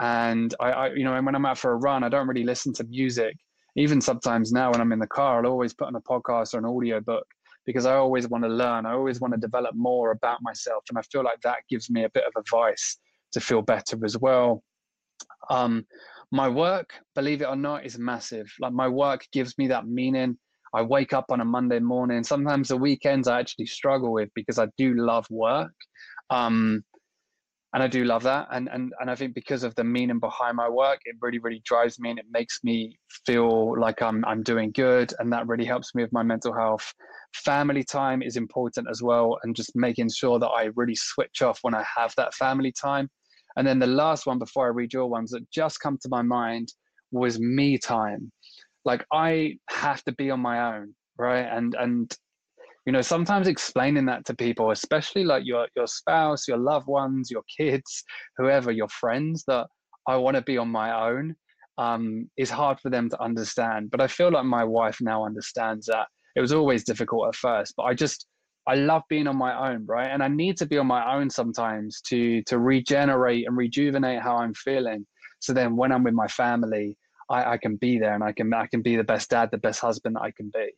And 0.00 0.54
I, 0.60 0.72
I, 0.72 0.94
you 0.94 1.04
know, 1.04 1.20
when 1.22 1.34
I'm 1.34 1.46
out 1.46 1.58
for 1.58 1.72
a 1.72 1.76
run, 1.76 2.04
I 2.04 2.08
don't 2.08 2.28
really 2.28 2.44
listen 2.44 2.72
to 2.74 2.84
music. 2.84 3.34
Even 3.76 4.00
sometimes 4.00 4.52
now 4.52 4.72
when 4.72 4.80
I'm 4.80 4.92
in 4.92 4.98
the 4.98 5.06
car, 5.06 5.44
I'll 5.44 5.50
always 5.50 5.74
put 5.74 5.88
on 5.88 5.94
a 5.96 6.00
podcast 6.00 6.54
or 6.54 6.58
an 6.58 6.64
audio 6.64 7.00
book 7.00 7.26
because 7.66 7.84
I 7.84 7.96
always 7.96 8.28
want 8.28 8.44
to 8.44 8.48
learn. 8.48 8.86
I 8.86 8.92
always 8.92 9.20
want 9.20 9.34
to 9.34 9.40
develop 9.40 9.74
more 9.74 10.12
about 10.12 10.38
myself. 10.42 10.84
And 10.88 10.98
I 10.98 11.02
feel 11.02 11.22
like 11.22 11.40
that 11.42 11.58
gives 11.68 11.90
me 11.90 12.04
a 12.04 12.10
bit 12.10 12.24
of 12.24 12.32
advice 12.40 12.98
to 13.32 13.40
feel 13.40 13.60
better 13.60 14.02
as 14.04 14.16
well. 14.16 14.62
Um, 15.50 15.84
my 16.32 16.48
work, 16.48 16.94
believe 17.14 17.42
it 17.42 17.48
or 17.48 17.56
not, 17.56 17.84
is 17.84 17.98
massive. 17.98 18.50
Like 18.60 18.72
my 18.72 18.88
work 18.88 19.26
gives 19.32 19.58
me 19.58 19.68
that 19.68 19.86
meaning. 19.86 20.38
I 20.74 20.82
wake 20.82 21.12
up 21.12 21.26
on 21.30 21.40
a 21.40 21.44
Monday 21.44 21.78
morning. 21.78 22.24
Sometimes 22.24 22.68
the 22.68 22.76
weekends 22.76 23.28
I 23.28 23.40
actually 23.40 23.66
struggle 23.66 24.12
with 24.12 24.30
because 24.34 24.58
I 24.58 24.68
do 24.76 24.94
love 24.94 25.26
work. 25.30 25.72
Um, 26.30 26.84
and 27.76 27.82
I 27.82 27.88
do 27.88 28.04
love 28.04 28.22
that. 28.22 28.48
And 28.52 28.70
and 28.72 28.94
and 29.00 29.10
I 29.10 29.14
think 29.14 29.34
because 29.34 29.62
of 29.62 29.74
the 29.74 29.84
meaning 29.84 30.18
behind 30.18 30.56
my 30.56 30.66
work, 30.66 30.98
it 31.04 31.14
really 31.20 31.38
really 31.38 31.60
drives 31.66 32.00
me 32.00 32.08
and 32.08 32.18
it 32.18 32.24
makes 32.30 32.60
me 32.64 32.98
feel 33.26 33.78
like 33.78 34.00
I'm 34.00 34.24
I'm 34.24 34.42
doing 34.42 34.72
good, 34.72 35.12
and 35.18 35.30
that 35.34 35.46
really 35.46 35.66
helps 35.66 35.94
me 35.94 36.02
with 36.02 36.10
my 36.10 36.22
mental 36.22 36.54
health. 36.54 36.90
Family 37.34 37.84
time 37.84 38.22
is 38.22 38.38
important 38.38 38.88
as 38.90 39.02
well, 39.02 39.36
and 39.42 39.54
just 39.54 39.72
making 39.76 40.08
sure 40.08 40.38
that 40.38 40.48
I 40.48 40.70
really 40.74 40.94
switch 40.94 41.42
off 41.42 41.58
when 41.60 41.74
I 41.74 41.84
have 41.98 42.14
that 42.16 42.32
family 42.32 42.72
time. 42.72 43.10
And 43.56 43.66
then 43.66 43.78
the 43.78 43.86
last 43.86 44.24
one 44.24 44.38
before 44.38 44.64
I 44.64 44.70
read 44.70 44.94
your 44.94 45.08
ones 45.08 45.30
that 45.32 45.50
just 45.50 45.78
come 45.78 45.98
to 46.00 46.08
my 46.08 46.22
mind 46.22 46.72
was 47.10 47.38
me 47.38 47.76
time. 47.76 48.32
Like 48.86 49.04
I 49.12 49.58
have 49.68 50.02
to 50.04 50.12
be 50.12 50.30
on 50.30 50.40
my 50.40 50.76
own, 50.76 50.94
right? 51.18 51.46
And 51.46 51.74
and 51.78 52.10
you 52.86 52.92
know 52.92 53.02
sometimes 53.02 53.48
explaining 53.48 54.06
that 54.06 54.24
to 54.24 54.34
people 54.34 54.70
especially 54.70 55.24
like 55.24 55.44
your 55.44 55.66
your 55.76 55.88
spouse 55.88 56.48
your 56.48 56.56
loved 56.56 56.86
ones 56.86 57.30
your 57.30 57.42
kids 57.54 58.04
whoever 58.38 58.70
your 58.70 58.88
friends 58.88 59.44
that 59.46 59.66
i 60.06 60.16
want 60.16 60.36
to 60.36 60.42
be 60.42 60.56
on 60.56 60.68
my 60.68 61.08
own 61.10 61.34
um, 61.78 62.30
is 62.38 62.48
hard 62.48 62.80
for 62.80 62.88
them 62.88 63.10
to 63.10 63.22
understand. 63.22 63.90
But 63.90 64.00
i 64.00 64.06
feel 64.06 64.30
like 64.30 64.46
my 64.46 64.64
wife 64.64 64.98
now 65.00 65.26
understands 65.26 65.84
that 65.86 66.06
it 66.34 66.40
was 66.40 66.52
always 66.52 66.84
difficult 66.84 67.28
at 67.28 67.34
first 67.34 67.74
but 67.76 67.84
i 67.84 67.92
just 67.92 68.26
i 68.66 68.74
love 68.74 69.02
being 69.08 69.26
on 69.26 69.36
my 69.36 69.72
own 69.72 69.84
right? 69.86 70.08
And 70.10 70.22
i 70.22 70.28
need 70.28 70.56
to 70.58 70.66
be 70.66 70.78
on 70.78 70.86
my 70.86 71.14
own 71.14 71.28
sometimes 71.28 72.00
to 72.02 72.42
to 72.42 72.58
regenerate 72.58 73.46
and 73.46 73.56
rejuvenate 73.56 74.22
how 74.22 74.36
i'm 74.36 74.54
feeling 74.54 75.06
so 75.40 75.52
then 75.52 75.76
when 75.76 75.92
i'm 75.92 76.04
with 76.04 76.14
my 76.14 76.28
family 76.28 76.96
I, 77.28 77.52
I 77.52 77.56
can 77.58 77.76
be 77.76 77.98
there 77.98 78.14
and 78.14 78.24
i 78.24 78.32
can 78.32 78.52
i 78.54 78.66
can 78.66 78.82
be 78.82 78.96
the 78.96 79.04
best 79.04 79.30
dad 79.30 79.50
the 79.50 79.58
best 79.58 79.80
husband 79.80 80.16
that 80.16 80.22
i 80.22 80.30
can 80.30 80.50
be 80.52 80.70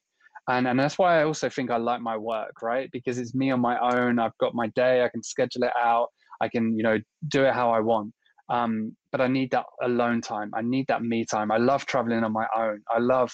and 0.48 0.66
and 0.66 0.78
that's 0.78 0.98
why 0.98 1.20
I 1.20 1.24
also 1.24 1.48
think 1.48 1.70
I 1.70 1.76
like 1.76 2.00
my 2.00 2.16
work, 2.16 2.62
right? 2.62 2.90
Because 2.90 3.18
it's 3.18 3.34
me 3.34 3.50
on 3.50 3.60
my 3.60 3.78
own. 3.78 4.18
I've 4.18 4.36
got 4.38 4.54
my 4.54 4.68
day. 4.68 5.04
I 5.04 5.08
can 5.08 5.22
schedule 5.22 5.64
it 5.64 5.72
out. 5.78 6.08
I 6.40 6.48
can 6.48 6.76
you 6.76 6.82
know 6.82 6.98
do 7.28 7.44
it 7.44 7.54
how 7.54 7.70
I 7.70 7.80
want. 7.80 8.12
Um, 8.50 8.96
but 9.12 9.20
I 9.20 9.28
need 9.28 9.50
that 9.50 9.66
alone 9.82 10.22
time. 10.22 10.50
I 10.54 10.62
need 10.62 10.86
that 10.88 11.02
me 11.02 11.24
time. 11.26 11.50
I 11.50 11.58
love 11.58 11.84
traveling 11.84 12.24
on 12.24 12.32
my 12.32 12.46
own. 12.56 12.80
I 12.90 12.98
love 12.98 13.30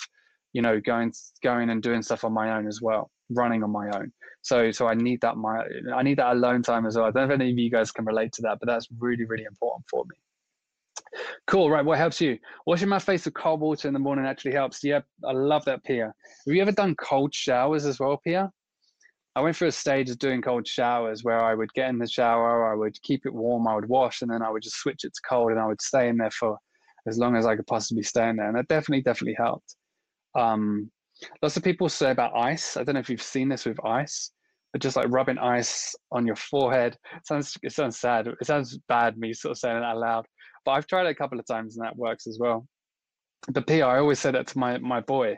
you 0.53 0.63
know 0.63 0.81
going 0.81 1.13
going 1.43 1.71
and 1.71 1.83
doing 1.83 2.03
stuff 2.03 2.25
on 2.25 2.33
my 2.33 2.57
own 2.57 2.67
as 2.67 2.81
well, 2.83 3.11
running 3.31 3.63
on 3.63 3.71
my 3.71 3.91
own. 3.91 4.13
So 4.43 4.73
so 4.73 4.89
I 4.89 4.95
need 4.95 5.21
that 5.21 5.37
my 5.37 5.63
I 5.95 6.03
need 6.03 6.19
that 6.19 6.33
alone 6.33 6.63
time 6.63 6.85
as 6.85 6.97
well. 6.97 7.07
I 7.07 7.11
don't 7.13 7.29
know 7.29 7.35
if 7.35 7.41
any 7.41 7.53
of 7.53 7.59
you 7.59 7.71
guys 7.71 7.93
can 7.93 8.05
relate 8.05 8.33
to 8.33 8.43
that, 8.43 8.59
but 8.61 8.67
that's 8.67 8.89
really 8.99 9.25
really 9.25 9.45
important 9.45 9.85
for 9.89 10.05
me. 10.05 10.17
Cool. 11.47 11.71
Right. 11.71 11.85
What 11.85 11.99
helps 11.99 12.21
you? 12.21 12.39
Washing 12.67 12.89
my 12.89 12.99
face 12.99 13.25
with 13.25 13.35
cold 13.35 13.61
water 13.61 13.89
in 13.89 13.95
the 13.95 14.01
morning 14.01 14.27
actually 14.27 14.53
helps. 14.53 14.83
Yeah, 14.83 15.01
I 15.25 15.33
love 15.33 15.65
that, 15.67 15.85
Pia. 15.85 16.07
Have 16.47 16.55
you 16.55 16.63
ever 16.63 16.73
done 16.73 16.95
cold 16.97 17.35
showers 17.35 17.87
as 17.87 18.01
well, 18.01 18.21
Pia? 18.25 18.51
I 19.37 19.41
went 19.41 19.57
through 19.57 19.69
a 19.69 19.73
stage 19.73 20.11
of 20.11 20.19
doing 20.19 20.43
cold 20.43 20.67
showers 20.67 21.25
where 21.25 21.43
I 21.43 21.55
would 21.55 21.73
get 21.75 21.89
in 21.89 21.99
the 21.99 22.09
shower, 22.09 22.71
I 22.71 22.77
would 22.77 23.01
keep 23.03 23.27
it 23.27 23.35
warm, 23.35 23.67
I 23.67 23.75
would 23.75 23.89
wash, 23.89 24.23
and 24.23 24.31
then 24.31 24.43
I 24.43 24.51
would 24.51 24.63
just 24.63 24.77
switch 24.77 25.05
it 25.05 25.13
to 25.13 25.21
cold, 25.29 25.51
and 25.51 25.59
I 25.59 25.67
would 25.67 25.83
stay 25.83 26.09
in 26.09 26.17
there 26.17 26.31
for 26.31 26.57
as 27.09 27.19
long 27.19 27.35
as 27.35 27.45
I 27.45 27.57
could 27.57 27.67
possibly 27.67 28.05
stay 28.05 28.29
in 28.29 28.37
there, 28.37 28.47
and 28.49 28.57
that 28.57 28.69
definitely, 28.69 29.03
definitely 29.03 29.37
helped. 29.37 29.75
Um, 30.37 30.91
lots 31.43 31.57
of 31.57 31.65
people 31.65 31.89
say 31.89 32.13
about 32.13 32.37
ice. 32.37 32.77
I 32.77 32.85
don't 32.85 32.95
know 32.95 33.01
if 33.01 33.11
you've 33.11 33.21
seen 33.21 33.49
this 33.49 33.65
with 33.65 33.85
ice, 33.85 34.31
but 34.73 34.81
just 34.81 34.97
like 34.97 35.11
rubbing 35.11 35.39
ice 35.39 35.95
on 36.13 36.27
your 36.27 36.37
forehead. 36.37 36.97
It 37.17 37.27
sounds 37.27 37.57
it 37.63 37.73
sounds 37.73 37.99
sad. 37.99 38.29
It 38.29 38.47
sounds 38.47 38.79
bad 38.89 39.19
me 39.19 39.33
sort 39.33 39.53
of 39.53 39.59
saying 39.59 39.77
it 39.77 39.83
out 39.83 39.99
loud, 39.99 40.27
but 40.65 40.73
I've 40.73 40.87
tried 40.87 41.07
it 41.07 41.11
a 41.11 41.15
couple 41.15 41.39
of 41.39 41.47
times 41.47 41.77
and 41.77 41.85
that 41.85 41.97
works 41.97 42.27
as 42.27 42.39
well. 42.39 42.67
But 43.51 43.67
P, 43.67 43.83
I 43.83 43.99
always 43.99 44.21
say 44.21 44.31
that 44.31 44.47
to 44.49 44.59
my 44.59 44.79
my 44.79 45.01
boy, 45.01 45.37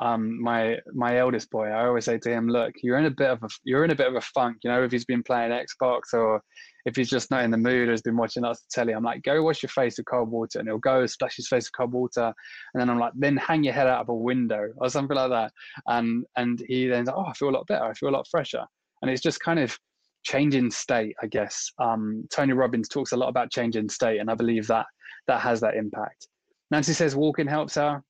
um, 0.00 0.40
my 0.40 0.78
my 0.94 1.18
eldest 1.18 1.50
boy. 1.50 1.66
I 1.66 1.86
always 1.86 2.04
say 2.04 2.18
to 2.18 2.30
him, 2.30 2.48
"Look, 2.48 2.74
you're 2.82 2.98
in 2.98 3.06
a 3.06 3.10
bit 3.10 3.30
of 3.30 3.42
a 3.42 3.48
you're 3.64 3.84
in 3.84 3.90
a 3.90 3.96
bit 3.96 4.06
of 4.06 4.14
a 4.14 4.20
funk. 4.20 4.58
You 4.62 4.70
know, 4.70 4.84
if 4.84 4.92
he's 4.92 5.04
been 5.04 5.24
playing 5.24 5.50
Xbox 5.50 6.12
or 6.12 6.40
if 6.86 6.94
he's 6.94 7.10
just 7.10 7.30
not 7.32 7.44
in 7.44 7.50
the 7.50 7.56
mood 7.56 7.88
or 7.88 7.90
has 7.90 8.02
been 8.02 8.16
watching 8.16 8.44
us 8.44 8.64
telly, 8.70 8.92
I'm 8.92 9.02
like, 9.02 9.22
go 9.22 9.42
wash 9.42 9.62
your 9.62 9.70
face 9.70 9.98
with 9.98 10.06
cold 10.06 10.30
water, 10.30 10.60
and 10.60 10.68
he'll 10.68 10.78
go 10.78 11.04
splash 11.06 11.36
his 11.36 11.48
face 11.48 11.64
with 11.64 11.76
cold 11.76 11.92
water, 11.92 12.32
and 12.74 12.80
then 12.80 12.88
I'm 12.88 13.00
like, 13.00 13.12
then 13.16 13.36
hang 13.36 13.64
your 13.64 13.74
head 13.74 13.88
out 13.88 14.02
of 14.02 14.08
a 14.08 14.14
window 14.14 14.68
or 14.76 14.88
something 14.88 15.16
like 15.16 15.30
that, 15.30 15.52
and 15.88 16.24
and 16.36 16.62
he 16.68 16.86
then, 16.86 17.06
like, 17.06 17.16
oh, 17.16 17.26
I 17.26 17.32
feel 17.32 17.50
a 17.50 17.56
lot 17.56 17.66
better. 17.66 17.84
I 17.84 17.94
feel 17.94 18.10
a 18.10 18.16
lot 18.16 18.28
fresher, 18.30 18.64
and 19.02 19.10
it's 19.10 19.22
just 19.22 19.40
kind 19.40 19.58
of 19.58 19.76
changing 20.24 20.70
state, 20.70 21.14
I 21.22 21.26
guess. 21.26 21.70
Um, 21.78 22.26
Tony 22.30 22.52
Robbins 22.52 22.88
talks 22.88 23.12
a 23.12 23.16
lot 23.16 23.28
about 23.28 23.50
changing 23.50 23.88
state, 23.88 24.18
and 24.18 24.30
I 24.30 24.34
believe 24.34 24.66
that 24.68 24.86
that 25.26 25.40
has 25.40 25.60
that 25.60 25.76
impact. 25.76 26.28
Nancy 26.70 26.92
says 26.92 27.16
walking 27.16 27.46
helps 27.46 27.74
her, 27.76 28.02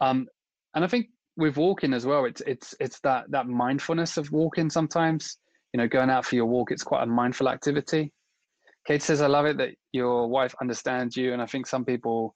um, 0.00 0.26
and 0.74 0.84
I 0.84 0.88
think 0.88 1.06
with 1.36 1.56
walking 1.56 1.92
as 1.92 2.06
well, 2.06 2.24
it's 2.24 2.40
it's 2.46 2.74
it's 2.80 3.00
that 3.00 3.24
that 3.30 3.46
mindfulness 3.46 4.16
of 4.16 4.30
walking. 4.30 4.70
Sometimes, 4.70 5.38
you 5.72 5.78
know, 5.78 5.88
going 5.88 6.10
out 6.10 6.24
for 6.24 6.36
your 6.36 6.46
walk, 6.46 6.70
it's 6.70 6.82
quite 6.82 7.02
a 7.02 7.06
mindful 7.06 7.48
activity. 7.48 8.12
Kate 8.86 9.02
says, 9.02 9.20
"I 9.20 9.26
love 9.26 9.46
it 9.46 9.56
that 9.58 9.70
your 9.92 10.28
wife 10.28 10.54
understands 10.60 11.16
you," 11.16 11.32
and 11.32 11.42
I 11.42 11.46
think 11.46 11.66
some 11.66 11.84
people 11.84 12.34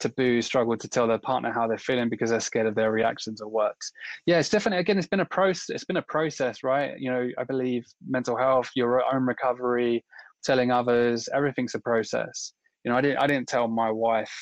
taboo 0.00 0.42
struggle 0.42 0.76
to 0.76 0.88
tell 0.88 1.06
their 1.06 1.18
partner 1.18 1.52
how 1.52 1.66
they're 1.66 1.78
feeling 1.78 2.08
because 2.08 2.30
they're 2.30 2.40
scared 2.40 2.66
of 2.66 2.74
their 2.74 2.90
reactions 2.90 3.40
or 3.40 3.48
words 3.48 3.92
yeah 4.26 4.38
it's 4.38 4.48
definitely 4.48 4.80
again 4.80 4.98
it's 4.98 5.06
been 5.06 5.20
a 5.20 5.24
process 5.26 5.70
it's 5.70 5.84
been 5.84 5.98
a 5.98 6.02
process 6.02 6.62
right? 6.62 6.98
You 6.98 7.10
know 7.10 7.28
i 7.38 7.44
believe 7.44 7.86
mental 8.08 8.36
health 8.36 8.70
your 8.74 9.02
own 9.14 9.24
recovery 9.24 10.04
telling 10.42 10.70
others 10.70 11.28
everything's 11.34 11.74
a 11.74 11.80
process. 11.80 12.52
You 12.84 12.90
know 12.90 12.98
i 12.98 13.00
didn't 13.00 13.18
i 13.18 13.26
didn't 13.26 13.48
tell 13.48 13.68
my 13.68 13.90
wife 13.90 14.34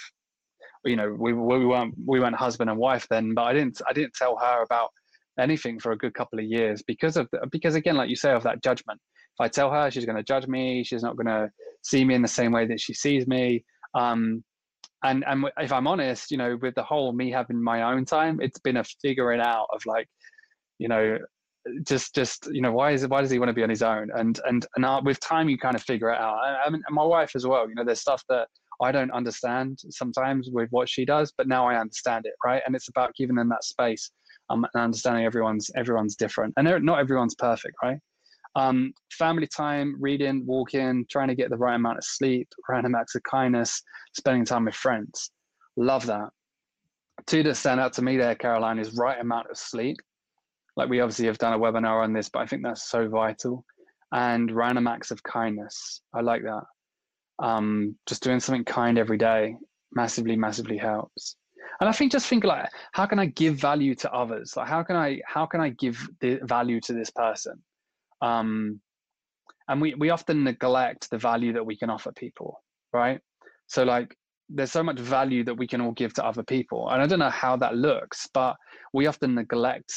you 0.85 0.97
know 0.97 1.15
we, 1.19 1.33
we 1.33 1.67
weren't 1.67 1.95
we 2.07 2.21
weren't 2.21 2.37
husband 2.37 2.71
and 2.71 2.79
wife 2.79 3.07
then 3.11 3.35
but 3.35 3.43
i 3.43 3.53
didn't 3.53 3.81
i 3.89 3.93
didn't 3.93 4.15
tell 4.15 4.39
her 4.39 4.63
about 4.63 4.91
anything 5.39 5.79
for 5.79 5.93
a 5.93 5.99
good 5.99 6.15
couple 6.15 6.39
of 6.39 6.45
years 6.45 6.83
because 6.87 7.17
of 7.17 7.29
because 7.51 7.75
again 7.75 7.97
like 7.97 8.09
you 8.09 8.17
say 8.17 8.33
of 8.33 8.43
that 8.43 8.63
judgment. 8.63 9.01
If 9.39 9.45
i 9.45 9.49
tell 9.49 9.71
her 9.71 9.91
she's 9.91 10.05
going 10.05 10.17
to 10.17 10.23
judge 10.23 10.47
me 10.47 10.85
she's 10.85 11.03
not 11.03 11.17
going 11.17 11.27
to 11.27 11.51
see 11.83 12.05
me 12.05 12.15
in 12.15 12.23
the 12.23 12.29
same 12.29 12.53
way 12.53 12.67
that 12.67 12.81
she 12.81 12.95
sees 12.95 13.27
me 13.27 13.65
um, 13.95 14.45
and 15.05 15.25
and 15.27 15.45
if 15.59 15.73
i'm 15.73 15.87
honest 15.87 16.31
you 16.31 16.37
know 16.37 16.59
with 16.61 16.75
the 16.75 16.83
whole 16.83 17.13
me 17.13 17.31
having 17.31 17.63
my 17.63 17.83
own 17.83 18.05
time 18.05 18.41
it's 18.41 18.59
been 18.59 18.79
a 18.79 18.85
figuring 19.03 19.41
out 19.41 19.67
of 19.73 19.85
like 19.87 20.09
you 20.79 20.89
know 20.89 21.19
just 21.85 22.15
just 22.15 22.49
you 22.53 22.61
know 22.61 22.73
why 22.73 22.93
is 22.93 23.03
it 23.03 23.11
why 23.11 23.21
does 23.21 23.31
he 23.31 23.39
want 23.39 23.49
to 23.49 23.55
be 23.55 23.63
on 23.63 23.71
his 23.71 23.83
own? 23.83 24.09
And 24.17 24.41
and 24.47 24.67
and 24.77 24.85
uh, 24.85 25.01
with 25.05 25.21
time 25.21 25.49
you 25.49 25.59
kind 25.59 25.75
of 25.75 25.83
figure 25.83 26.11
it 26.11 26.19
out. 26.19 26.39
I, 26.39 26.67
I 26.67 26.71
mean 26.71 26.83
my 26.91 27.05
wife 27.05 27.33
as 27.35 27.47
well 27.47 27.69
you 27.69 27.75
know 27.75 27.85
there's 27.85 28.01
stuff 28.01 28.23
that 28.29 28.49
i 28.81 28.93
don't 28.93 29.11
understand 29.11 29.79
sometimes 29.91 30.49
with 30.53 30.69
what 30.71 30.89
she 30.89 31.05
does 31.05 31.33
but 31.37 31.49
now 31.49 31.67
i 31.67 31.79
understand 31.79 32.27
it 32.27 32.35
right? 32.45 32.63
And 32.67 32.75
it's 32.75 32.89
about 32.89 33.15
giving 33.17 33.37
them 33.37 33.49
that 33.49 33.65
space 33.65 34.11
um, 34.51 34.67
and 34.75 34.83
understanding 34.83 35.25
everyone's 35.25 35.71
everyone's 35.77 36.17
different. 36.17 36.55
And 36.57 36.85
not 36.85 37.01
everyone's 37.01 37.35
perfect 37.35 37.75
right 37.83 37.99
um, 38.57 38.93
family 39.13 39.47
time, 39.47 39.97
reading, 40.01 40.45
walking, 40.47 41.07
trying 41.11 41.29
to 41.29 41.35
get 41.35 41.51
the 41.51 41.57
right 41.57 41.77
amount 41.77 41.99
of 41.99 42.05
sleep, 42.05 42.49
random 42.69 42.95
acts 42.95 43.15
of 43.15 43.23
kindness, 43.23 43.83
spending 44.17 44.45
time 44.45 44.65
with 44.65 44.75
friends. 44.75 45.31
Love 45.77 46.07
that. 46.07 46.29
Two 47.27 47.43
that 47.43 47.57
stand 47.57 47.81
out 47.81 47.93
to 47.95 48.03
me 48.03 48.17
there, 48.17 48.35
Caroline, 48.35 48.79
is 48.79 48.97
right 48.97 49.21
amount 49.21 49.51
of 49.51 49.57
sleep. 49.57 49.97
Like 50.77 50.89
we 50.89 51.01
obviously 51.01 51.27
have 51.27 51.39
done 51.39 51.53
a 51.53 51.59
webinar 51.59 52.03
on 52.03 52.13
this, 52.13 52.29
but 52.29 52.41
I 52.41 52.47
think 52.47 52.63
that's 52.63 52.89
so 52.89 53.09
vital. 53.09 53.65
And 54.13 54.51
random 54.51 54.87
acts 54.87 55.11
of 55.11 55.23
kindness. 55.23 56.03
I 56.15 56.21
like 56.21 56.43
that. 56.43 56.63
Um, 57.41 57.97
just 58.07 58.23
doing 58.23 58.41
something 58.41 58.65
kind 58.65 58.99
every 58.99 59.19
day 59.19 59.57
massively, 59.93 60.37
massively 60.37 60.79
helps. 60.79 61.37
And 61.81 61.89
I 61.89 61.93
think 61.93 62.13
just 62.13 62.27
think 62.27 62.45
like, 62.45 62.69
how 62.93 63.07
can 63.07 63.19
I 63.19 63.27
give 63.27 63.57
value 63.57 63.95
to 63.97 64.13
others? 64.13 64.55
Like, 64.57 64.69
how 64.69 64.83
can 64.83 64.97
I 64.97 65.21
how 65.27 65.47
can 65.47 65.61
I 65.61 65.71
give 65.71 66.09
the 66.21 66.41
value 66.43 66.81
to 66.83 66.93
this 66.93 67.11
person? 67.11 67.63
Um, 68.23 68.81
and 69.69 69.81
we 69.81 69.95
we 69.95 70.11
often 70.11 70.45
neglect 70.45 71.11
the 71.11 71.19
value 71.19 71.53
that 71.53 71.65
we 71.65 71.77
can 71.77 71.91
offer 71.91 72.13
people 72.13 72.63
right? 72.93 73.21
So 73.67 73.85
like 73.85 74.17
there's 74.49 74.73
so 74.73 74.83
much 74.83 74.99
value 74.99 75.45
that 75.45 75.55
we 75.55 75.67
can 75.67 75.81
all 75.81 75.93
give 75.93 76.15
to 76.15 76.25
other 76.25 76.43
people 76.43 76.89
and 76.89 77.03
i 77.03 77.07
don't 77.07 77.19
know 77.19 77.29
how 77.29 77.55
that 77.55 77.77
looks 77.77 78.27
but 78.33 78.57
we 78.95 79.07
often 79.07 79.35
neglect 79.35 79.93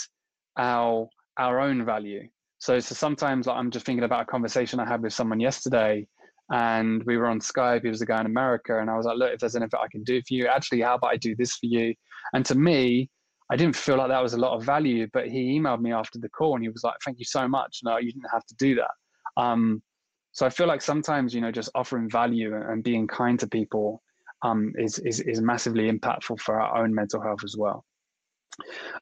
our 0.58 1.08
our 1.38 1.62
own 1.62 1.86
value. 1.86 2.28
So 2.60 2.80
so 2.80 2.94
sometimes 2.94 3.48
like, 3.48 3.56
i'm 3.56 3.72
just 3.72 3.86
thinking 3.86 4.04
about 4.04 4.24
a 4.24 4.26
conversation 4.26 4.80
i 4.80 4.86
had 4.86 5.02
with 5.02 5.14
someone 5.14 5.40
yesterday 5.40 6.06
and 6.52 7.02
we 7.06 7.16
were 7.16 7.28
on 7.28 7.40
skype 7.40 7.84
he 7.84 7.90
was 7.90 8.02
a 8.02 8.06
guy 8.06 8.20
in 8.20 8.26
america 8.26 8.80
and 8.80 8.90
i 8.90 8.98
was 8.98 9.06
like 9.06 9.18
look 9.18 9.32
if 9.32 9.40
there's 9.40 9.56
anything 9.56 9.80
i 9.82 9.88
can 9.90 10.04
do 10.04 10.20
for 10.28 10.34
you 10.34 10.48
actually 10.48 10.82
how 10.82 10.96
about 10.96 11.14
i 11.14 11.18
do 11.18 11.34
this 11.38 11.56
for 11.56 11.68
you? 11.68 11.94
And 12.34 12.46
to 12.46 12.56
me 12.56 13.10
I 13.52 13.58
didn't 13.58 13.76
feel 13.76 13.98
like 13.98 14.08
that 14.08 14.24
was 14.24 14.34
a 14.34 14.40
lot 14.40 14.56
of 14.56 14.64
value, 14.64 15.08
but 15.12 15.28
he 15.28 15.60
emailed 15.60 15.82
me 15.82 15.92
after 15.92 16.18
the 16.20 16.30
call 16.30 16.56
and 16.56 16.64
he 16.64 16.70
was 16.70 16.84
like, 16.84 16.96
"Thank 17.04 17.20
you 17.20 17.26
so 17.26 17.48
much. 17.48 17.82
No, 17.84 17.98
you 17.98 18.12
didn't 18.12 18.32
have 18.32 18.46
to 18.46 18.56
do 18.56 18.76
that." 18.76 18.92
Um, 19.36 19.84
so 20.32 20.46
I 20.46 20.50
feel 20.50 20.68
like 20.68 20.82
sometimes 20.82 21.36
you 21.36 21.42
know 21.42 21.52
just 21.52 21.70
offering 21.76 22.10
value 22.10 22.56
and 22.56 22.84
being 22.84 23.08
kind 23.08 23.38
to 23.42 23.48
people 23.48 24.02
um, 24.42 24.74
is, 24.78 25.00
is 25.00 25.20
is 25.20 25.42
massively 25.42 25.92
impactful 25.92 26.40
for 26.40 26.62
our 26.62 26.82
own 26.82 26.96
mental 26.96 27.22
health 27.22 27.44
as 27.44 27.56
well. 27.58 27.84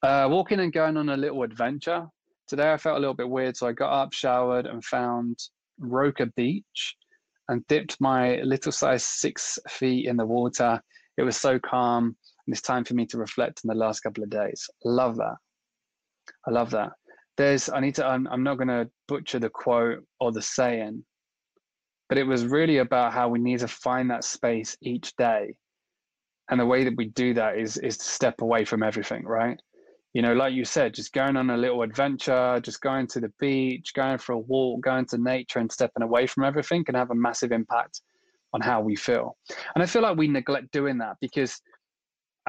Uh, 0.01 0.27
walking 0.29 0.59
and 0.59 0.73
going 0.73 0.97
on 0.97 1.09
a 1.09 1.17
little 1.17 1.43
adventure. 1.43 2.07
Today 2.47 2.73
I 2.73 2.77
felt 2.77 2.97
a 2.97 2.99
little 2.99 3.13
bit 3.13 3.29
weird, 3.29 3.55
so 3.55 3.67
I 3.67 3.73
got 3.73 3.91
up, 3.91 4.13
showered, 4.13 4.65
and 4.65 4.83
found 4.83 5.37
Roker 5.79 6.25
Beach 6.35 6.95
and 7.49 7.65
dipped 7.67 7.97
my 7.99 8.37
little 8.41 8.71
size 8.71 9.05
six 9.05 9.59
feet 9.67 10.07
in 10.07 10.17
the 10.17 10.25
water. 10.25 10.81
It 11.17 11.23
was 11.23 11.37
so 11.37 11.59
calm 11.59 12.15
and 12.49 12.53
it's 12.55 12.63
time 12.63 12.83
for 12.83 12.95
me 12.95 13.05
to 13.05 13.19
reflect 13.19 13.61
on 13.63 13.67
the 13.67 13.79
last 13.79 13.99
couple 13.99 14.23
of 14.23 14.29
days. 14.31 14.67
Love 14.83 15.17
that. 15.17 15.35
I 16.47 16.49
love 16.49 16.71
that. 16.71 16.93
There's, 17.37 17.69
I 17.69 17.79
need 17.79 17.93
to, 17.95 18.05
I'm, 18.07 18.27
I'm 18.27 18.41
not 18.41 18.57
going 18.57 18.69
to 18.69 18.89
butcher 19.07 19.37
the 19.37 19.51
quote 19.51 20.03
or 20.19 20.31
the 20.31 20.41
saying, 20.41 21.03
but 22.07 22.17
it 22.17 22.23
was 22.23 22.47
really 22.47 22.79
about 22.79 23.13
how 23.13 23.29
we 23.29 23.37
need 23.37 23.59
to 23.59 23.67
find 23.67 24.09
that 24.09 24.23
space 24.23 24.75
each 24.81 25.15
day. 25.15 25.53
And 26.49 26.59
the 26.59 26.65
way 26.65 26.83
that 26.85 26.95
we 26.97 27.09
do 27.09 27.35
that 27.35 27.59
is 27.59 27.77
is 27.77 27.99
to 27.99 28.03
step 28.03 28.41
away 28.41 28.65
from 28.65 28.81
everything, 28.81 29.25
right? 29.25 29.61
You 30.13 30.23
know, 30.23 30.33
like 30.33 30.55
you 30.55 30.65
said, 30.65 30.95
just 30.95 31.13
going 31.13 31.37
on 31.37 31.51
a 31.51 31.57
little 31.57 31.83
adventure, 31.83 32.59
just 32.63 32.81
going 32.81 33.05
to 33.09 33.19
the 33.19 33.31
beach, 33.39 33.93
going 33.93 34.17
for 34.17 34.33
a 34.33 34.39
walk, 34.39 34.81
going 34.81 35.05
to 35.05 35.19
nature 35.19 35.59
and 35.59 35.71
stepping 35.71 36.01
away 36.01 36.25
from 36.25 36.45
everything 36.45 36.83
can 36.83 36.95
have 36.95 37.11
a 37.11 37.15
massive 37.15 37.51
impact 37.51 38.01
on 38.53 38.61
how 38.61 38.81
we 38.81 38.95
feel. 38.95 39.37
And 39.75 39.83
I 39.83 39.85
feel 39.85 40.01
like 40.01 40.17
we 40.17 40.27
neglect 40.27 40.71
doing 40.71 40.97
that 40.97 41.17
because 41.21 41.61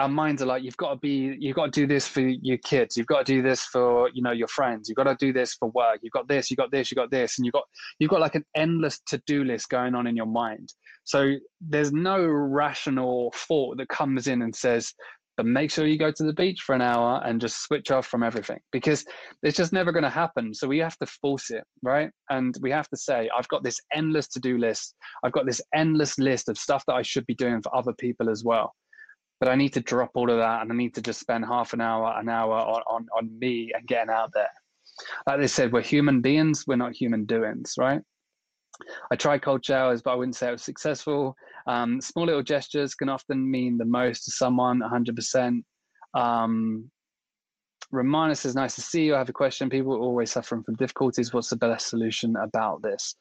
our 0.01 0.09
minds 0.09 0.43
are 0.43 0.47
like 0.47 0.63
you've 0.63 0.77
got 0.77 0.95
to 0.95 0.97
be 0.97 1.37
you've 1.39 1.57
got 1.57 1.67
to 1.67 1.81
do 1.81 1.87
this 1.87 2.09
for 2.09 2.21
your 2.21 2.59
kids. 2.59 2.97
You've 2.97 3.07
got 3.07 3.27
to 3.27 3.33
do 3.33 3.43
this 3.43 3.65
for 3.65 4.11
you 4.15 4.23
know 4.23 4.33
your 4.33 4.49
friends. 4.49 4.89
You've 4.89 4.97
got 4.97 5.05
to 5.05 5.17
do 5.19 5.33
this 5.33 5.55
for 5.55 5.71
work. 5.71 6.01
You've 6.03 6.13
got 6.13 6.27
this 6.27 6.51
you've 6.51 6.59
got 6.59 6.71
this 6.71 6.91
you've 6.91 6.97
got 6.97 7.11
this. 7.11 7.39
And 7.39 7.45
you've 7.45 7.53
got 7.53 7.65
you've 7.99 8.11
got 8.11 8.21
like 8.21 8.35
an 8.35 8.45
endless 8.57 9.01
to-do 9.07 9.45
list 9.45 9.69
going 9.69 9.95
on 9.95 10.07
in 10.07 10.17
your 10.17 10.27
mind. 10.27 10.73
So 11.05 11.35
there's 11.61 11.93
no 11.93 12.27
rational 12.27 13.33
thought 13.37 13.77
that 13.79 13.89
comes 13.89 14.27
in 14.27 14.43
and 14.43 14.55
says 14.55 14.93
but 15.37 15.47
make 15.47 15.71
sure 15.71 15.87
you 15.87 15.97
go 15.97 16.11
to 16.11 16.25
the 16.25 16.35
beach 16.35 16.61
for 16.61 16.75
an 16.75 16.83
hour 16.83 17.23
and 17.25 17.41
just 17.41 17.63
switch 17.63 17.91
off 17.91 18.07
from 18.07 18.23
everything. 18.23 18.59
Because 18.73 19.07
it's 19.43 19.57
just 19.57 19.73
never 19.73 19.91
going 19.91 20.03
to 20.03 20.11
happen. 20.11 20.53
So 20.53 20.69
we 20.69 20.79
have 20.79 20.99
to 20.99 21.07
force 21.07 21.51
it 21.51 21.65
right? 21.83 22.11
And 22.29 22.55
we 22.61 22.71
have 22.71 22.89
to 22.89 22.97
say 22.97 23.29
i've 23.37 23.49
got 23.49 23.65
this 23.65 23.79
endless 23.95 24.29
to-do 24.29 24.57
list. 24.59 24.95
I've 25.25 25.33
got 25.33 25.47
this 25.47 25.61
endless 25.75 26.19
list 26.19 26.49
of 26.49 26.59
stuff 26.59 26.85
that 26.87 26.95
i 26.95 27.03
should 27.03 27.27
be 27.27 27.35
doing 27.35 27.61
for 27.63 27.75
other 27.77 27.93
people 27.99 28.31
as 28.31 28.45
well 28.45 28.73
but 29.41 29.49
I 29.49 29.57
need 29.57 29.73
to 29.73 29.81
drop 29.81 30.11
all 30.15 30.31
of 30.31 30.37
that 30.37 30.61
and 30.61 30.71
I 30.71 30.75
need 30.75 30.95
to 30.95 31.03
just 31.03 31.19
spend 31.19 31.47
half 31.47 31.73
an 31.73 31.81
hour, 31.81 32.15
an 32.19 32.29
hour 32.29 32.55
on, 32.55 32.83
on, 32.87 33.07
on 33.17 33.39
me 33.39 33.73
and 33.75 33.87
getting 33.87 34.13
out 34.13 34.31
there. 34.35 34.51
Like 35.27 35.41
they 35.41 35.47
said, 35.47 35.73
we're 35.73 35.81
human 35.81 36.21
beings, 36.21 36.65
we're 36.67 36.77
not 36.77 36.95
human 36.95 37.25
doings, 37.25 37.75
right? 37.79 38.03
I 39.11 39.17
tried 39.17 39.43
cold 39.43 39.65
showers, 39.65 40.03
but 40.03 40.13
I 40.13 40.15
wouldn't 40.15 40.37
say 40.37 40.49
I 40.49 40.53
was 40.53 40.63
successful. 40.63 41.35
Um, 41.67 42.01
small 42.01 42.27
little 42.27 42.43
gestures 42.43 42.95
can 42.95 43.09
often 43.09 43.51
mean 43.51 43.79
the 43.79 43.85
most 43.85 44.25
to 44.25 44.31
someone, 44.31 44.81
100%. 44.81 45.63
Um, 46.15 46.91
Romana 47.91 48.35
says, 48.35 48.55
nice 48.55 48.75
to 48.77 48.83
see 48.83 49.05
you. 49.05 49.15
I 49.15 49.19
have 49.19 49.29
a 49.29 49.33
question. 49.33 49.69
People 49.69 49.95
are 49.95 50.01
always 50.01 50.31
suffering 50.31 50.63
from 50.63 50.77
difficulties. 50.77 51.33
What's 51.33 51.51
the 51.51 51.57
best 51.57 51.89
solution 51.89 52.37
about 52.37 52.83
this? 52.83 53.17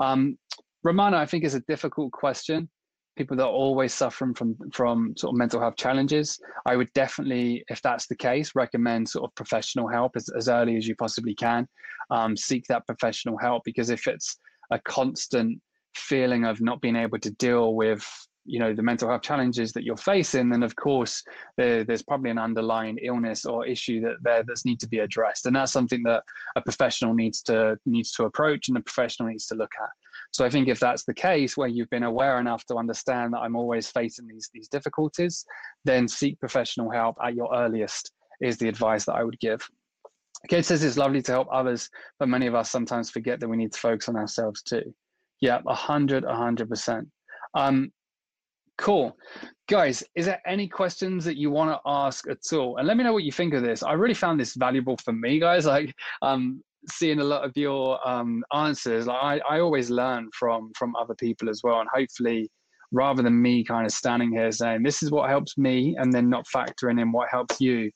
Um, 0.00 0.38
I 0.86 1.26
think 1.26 1.44
is 1.44 1.54
a 1.54 1.60
difficult 1.60 2.12
question 2.12 2.68
people 3.16 3.36
that 3.36 3.44
are 3.44 3.48
always 3.48 3.94
suffering 3.94 4.34
from 4.34 4.56
from 4.72 5.14
sort 5.16 5.32
of 5.32 5.38
mental 5.38 5.60
health 5.60 5.76
challenges 5.76 6.38
i 6.66 6.74
would 6.74 6.92
definitely 6.94 7.64
if 7.68 7.80
that's 7.82 8.06
the 8.06 8.16
case 8.16 8.52
recommend 8.54 9.08
sort 9.08 9.24
of 9.24 9.34
professional 9.34 9.88
help 9.88 10.12
as, 10.16 10.28
as 10.36 10.48
early 10.48 10.76
as 10.76 10.86
you 10.86 10.96
possibly 10.96 11.34
can. 11.34 11.66
Um, 12.10 12.36
seek 12.36 12.64
that 12.68 12.86
professional 12.86 13.38
help 13.38 13.62
because 13.64 13.90
if 13.90 14.06
it's 14.06 14.38
a 14.70 14.78
constant 14.78 15.60
feeling 15.96 16.44
of 16.44 16.60
not 16.60 16.80
being 16.80 16.96
able 16.96 17.18
to 17.20 17.30
deal 17.32 17.74
with 17.74 18.06
you 18.44 18.58
know 18.58 18.74
the 18.74 18.82
mental 18.82 19.08
health 19.08 19.22
challenges 19.22 19.72
that 19.72 19.84
you're 19.84 19.96
facing 19.96 20.50
then 20.50 20.62
of 20.62 20.76
course 20.76 21.22
there, 21.56 21.84
there's 21.84 22.02
probably 22.02 22.30
an 22.30 22.38
underlying 22.38 22.98
illness 23.02 23.44
or 23.44 23.66
issue 23.66 24.00
that 24.00 24.16
there 24.22 24.42
that's 24.46 24.64
need 24.64 24.78
to 24.80 24.88
be 24.88 24.98
addressed 24.98 25.46
and 25.46 25.56
that's 25.56 25.72
something 25.72 26.02
that 26.02 26.22
a 26.56 26.60
professional 26.60 27.14
needs 27.14 27.42
to 27.42 27.76
needs 27.86 28.12
to 28.12 28.24
approach 28.24 28.68
and 28.68 28.76
a 28.76 28.80
professional 28.80 29.28
needs 29.28 29.46
to 29.46 29.54
look 29.54 29.72
at 29.82 29.88
so 30.34 30.44
I 30.44 30.50
think 30.50 30.66
if 30.66 30.80
that's 30.80 31.04
the 31.04 31.14
case, 31.14 31.56
where 31.56 31.68
you've 31.68 31.90
been 31.90 32.02
aware 32.02 32.40
enough 32.40 32.64
to 32.66 32.74
understand 32.74 33.32
that 33.32 33.38
I'm 33.38 33.54
always 33.54 33.88
facing 33.88 34.26
these 34.26 34.50
these 34.52 34.66
difficulties, 34.66 35.44
then 35.84 36.08
seek 36.08 36.40
professional 36.40 36.90
help 36.90 37.16
at 37.22 37.36
your 37.36 37.54
earliest 37.54 38.10
is 38.40 38.58
the 38.58 38.68
advice 38.68 39.04
that 39.04 39.14
I 39.14 39.22
would 39.22 39.38
give. 39.38 39.64
Kate 40.48 40.64
says 40.64 40.82
it's 40.82 40.98
lovely 40.98 41.22
to 41.22 41.32
help 41.32 41.46
others, 41.52 41.88
but 42.18 42.28
many 42.28 42.48
of 42.48 42.54
us 42.56 42.68
sometimes 42.68 43.10
forget 43.10 43.38
that 43.38 43.48
we 43.48 43.56
need 43.56 43.72
to 43.74 43.78
focus 43.78 44.08
on 44.08 44.16
ourselves 44.16 44.60
too. 44.62 44.92
Yeah, 45.40 45.60
a 45.68 45.74
hundred, 45.74 46.24
a 46.24 46.34
hundred 46.34 46.68
percent. 46.68 47.08
Um, 47.54 47.92
cool, 48.78 49.16
guys. 49.68 50.02
Is 50.14 50.26
there 50.26 50.40
any 50.46 50.68
questions 50.68 51.24
that 51.24 51.36
you 51.36 51.50
want 51.50 51.70
to 51.70 51.80
ask 51.86 52.28
at 52.28 52.52
all? 52.52 52.76
And 52.76 52.86
let 52.86 52.96
me 52.96 53.04
know 53.04 53.12
what 53.12 53.24
you 53.24 53.32
think 53.32 53.54
of 53.54 53.62
this. 53.62 53.82
I 53.82 53.92
really 53.92 54.14
found 54.14 54.38
this 54.38 54.54
valuable 54.54 54.96
for 54.98 55.12
me, 55.12 55.38
guys. 55.40 55.66
Like, 55.74 55.94
um, 56.22 56.62
seeing 56.90 57.20
a 57.20 57.24
lot 57.24 57.44
of 57.44 57.52
your 57.56 58.06
um, 58.06 58.44
answers. 58.52 59.06
Like 59.06 59.42
I, 59.48 59.56
I 59.56 59.60
always 59.60 59.90
learn 59.90 60.28
from 60.38 60.70
from 60.76 60.94
other 60.96 61.14
people 61.14 61.48
as 61.48 61.62
well, 61.64 61.80
and 61.80 61.88
hopefully, 61.92 62.50
rather 62.92 63.22
than 63.22 63.40
me 63.40 63.64
kind 63.64 63.86
of 63.86 63.92
standing 63.92 64.32
here 64.32 64.52
saying 64.52 64.82
this 64.82 65.02
is 65.02 65.10
what 65.10 65.28
helps 65.28 65.56
me 65.58 65.96
and 65.98 66.12
then 66.12 66.28
not 66.28 66.46
factoring 66.54 67.00
in 67.00 67.12
what 67.12 67.28
helps 67.30 67.60
you, 67.60 67.90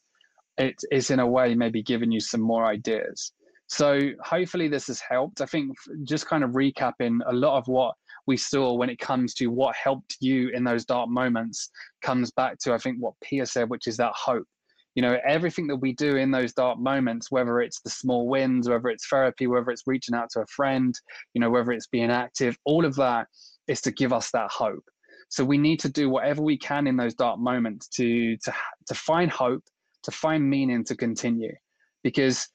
it, 0.56 0.74
it's 0.90 1.10
in 1.10 1.20
a 1.20 1.26
way 1.26 1.54
maybe 1.54 1.82
giving 1.82 2.10
you 2.10 2.20
some 2.20 2.40
more 2.40 2.66
ideas. 2.66 3.32
So 3.68 4.10
hopefully 4.24 4.68
this 4.68 4.86
has 4.86 5.00
helped. 5.00 5.40
I 5.40 5.46
think 5.46 5.76
just 6.04 6.26
kind 6.26 6.42
of 6.42 6.50
recapping 6.50 7.18
a 7.26 7.32
lot 7.32 7.58
of 7.58 7.68
what 7.68 7.94
we 8.28 8.36
saw 8.36 8.74
when 8.74 8.90
it 8.90 8.98
comes 8.98 9.32
to 9.34 9.46
what 9.46 9.74
helped 9.74 10.18
you 10.20 10.50
in 10.50 10.62
those 10.62 10.84
dark 10.84 11.08
moments 11.08 11.70
comes 12.02 12.30
back 12.30 12.58
to 12.58 12.74
I 12.74 12.78
think 12.78 12.98
what 13.00 13.14
Pia 13.24 13.46
said, 13.46 13.70
which 13.70 13.86
is 13.88 13.96
that 13.96 14.12
hope. 14.14 14.46
You 14.94 15.02
know 15.02 15.16
everything 15.26 15.66
that 15.68 15.76
we 15.76 15.92
do 15.92 16.16
in 16.16 16.30
those 16.30 16.52
dark 16.52 16.78
moments 16.78 17.30
whether 17.30 17.60
it's 17.60 17.80
the 17.80 17.90
small 17.90 18.26
wins 18.28 18.68
whether 18.68 18.88
it's 18.88 19.06
therapy 19.06 19.46
whether 19.46 19.70
it's 19.70 19.86
reaching 19.86 20.14
out 20.14 20.28
to 20.30 20.40
a 20.40 20.46
friend 20.46 20.92
you 21.34 21.40
know 21.40 21.50
whether 21.50 21.70
it's 21.70 21.86
being 21.86 22.10
active 22.10 22.56
all 22.64 22.84
of 22.84 22.96
that 22.96 23.28
is 23.68 23.80
to 23.82 23.92
give 23.92 24.12
us 24.12 24.32
that 24.32 24.50
hope. 24.50 24.84
So 25.28 25.44
we 25.44 25.56
need 25.56 25.78
to 25.80 25.88
do 25.88 26.10
whatever 26.10 26.42
we 26.42 26.58
can 26.58 26.88
in 26.88 26.96
those 26.96 27.14
dark 27.14 27.38
moments 27.38 27.86
to 27.98 28.36
to 28.38 28.52
to 28.88 28.94
find 28.94 29.30
hope 29.30 29.62
to 30.04 30.10
find 30.10 30.48
meaning 30.48 30.84
to 30.84 30.96
continue. 30.96 31.54
Because 32.02 32.48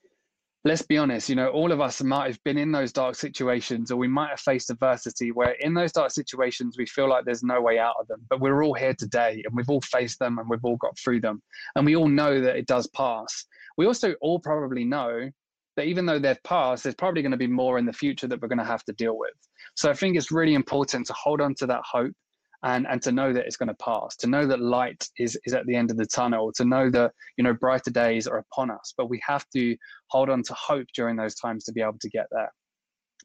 let's 0.66 0.82
be 0.82 0.98
honest, 0.98 1.28
you 1.28 1.36
know, 1.36 1.50
all 1.50 1.74
of 1.74 1.82
us 1.82 2.02
might 2.02 2.28
have 2.28 2.42
been 2.46 2.58
in 2.58 2.72
those 2.72 2.94
dark 2.94 3.16
situations 3.16 3.92
or 3.92 3.98
we 3.98 4.08
might 4.08 4.30
have 4.30 4.40
faced 4.40 4.70
adversity 4.70 5.32
where 5.32 5.52
in 5.60 5.74
those 5.74 5.92
dark 5.92 6.12
situations 6.12 6.78
we 6.78 6.86
feel 6.86 7.10
like 7.10 7.26
there's 7.26 7.44
no 7.44 7.62
way 7.62 7.80
out 7.80 7.96
of 8.00 8.08
them. 8.08 8.26
But 8.30 8.40
we're 8.40 8.64
all 8.64 8.74
here 8.74 8.94
today 8.94 9.44
and 9.46 9.56
we've 9.56 9.70
all 9.70 9.82
faced 9.82 10.20
them 10.20 10.40
and 10.40 10.50
we've 10.50 10.64
all 10.64 10.78
got 10.78 10.98
through 10.98 11.20
them. 11.20 11.42
And 11.76 11.86
we 11.86 11.98
all 11.98 12.08
know 12.08 12.40
that 12.40 12.56
it 12.56 12.66
does 12.66 12.88
pass. 12.88 13.46
We 13.78 13.86
also 13.86 14.14
all 14.22 14.40
probably 14.40 14.86
know 14.86 15.30
that 15.76 15.86
even 15.86 16.06
though 16.06 16.20
they've 16.20 16.42
passed, 16.44 16.84
there's 16.84 16.96
probably 16.96 17.24
going 17.24 17.32
to 17.32 17.38
be 17.38 17.48
more 17.48 17.78
in 17.78 17.86
the 17.86 17.92
future 17.92 18.28
that 18.28 18.42
we're 18.42 18.48
going 18.48 18.58
to 18.60 18.64
have 18.64 18.86
to 18.86 18.94
deal 18.94 19.18
with. 19.18 19.34
So 19.76 19.90
I 19.90 19.94
think 19.94 20.16
it's 20.16 20.32
really 20.32 20.54
important 20.54 21.08
to 21.08 21.14
hold 21.14 21.42
on 21.42 21.56
to 21.56 21.68
that 21.68 21.82
hope 21.84 22.14
and 22.64 22.88
and 22.88 23.02
to 23.02 23.12
know 23.12 23.34
that 23.34 23.46
it's 23.46 23.58
going 23.58 23.70
to 23.70 23.76
pass 23.76 24.16
to 24.16 24.28
know 24.28 24.48
that 24.48 24.60
light 24.60 25.08
is 25.18 25.38
is 25.46 25.54
at 25.54 25.66
the 25.66 25.76
end 25.76 25.92
of 25.92 25.98
the 25.98 26.06
tunnel 26.06 26.52
to 26.54 26.66
know 26.66 26.90
that 26.90 27.12
you 27.38 27.44
know 27.44 27.54
brighter 27.54 27.92
days 27.92 28.28
are 28.28 28.38
upon 28.38 28.72
us. 28.72 28.94
But 28.98 29.10
we 29.10 29.22
have 29.26 29.46
to 29.56 29.76
hold 30.08 30.30
on 30.30 30.44
to 30.44 30.54
hope 30.54 30.88
during 30.96 31.16
those 31.16 31.36
times 31.36 31.66
to 31.66 31.74
be 31.74 31.82
able 31.82 32.00
to 32.00 32.10
get 32.10 32.28
there. 32.32 32.52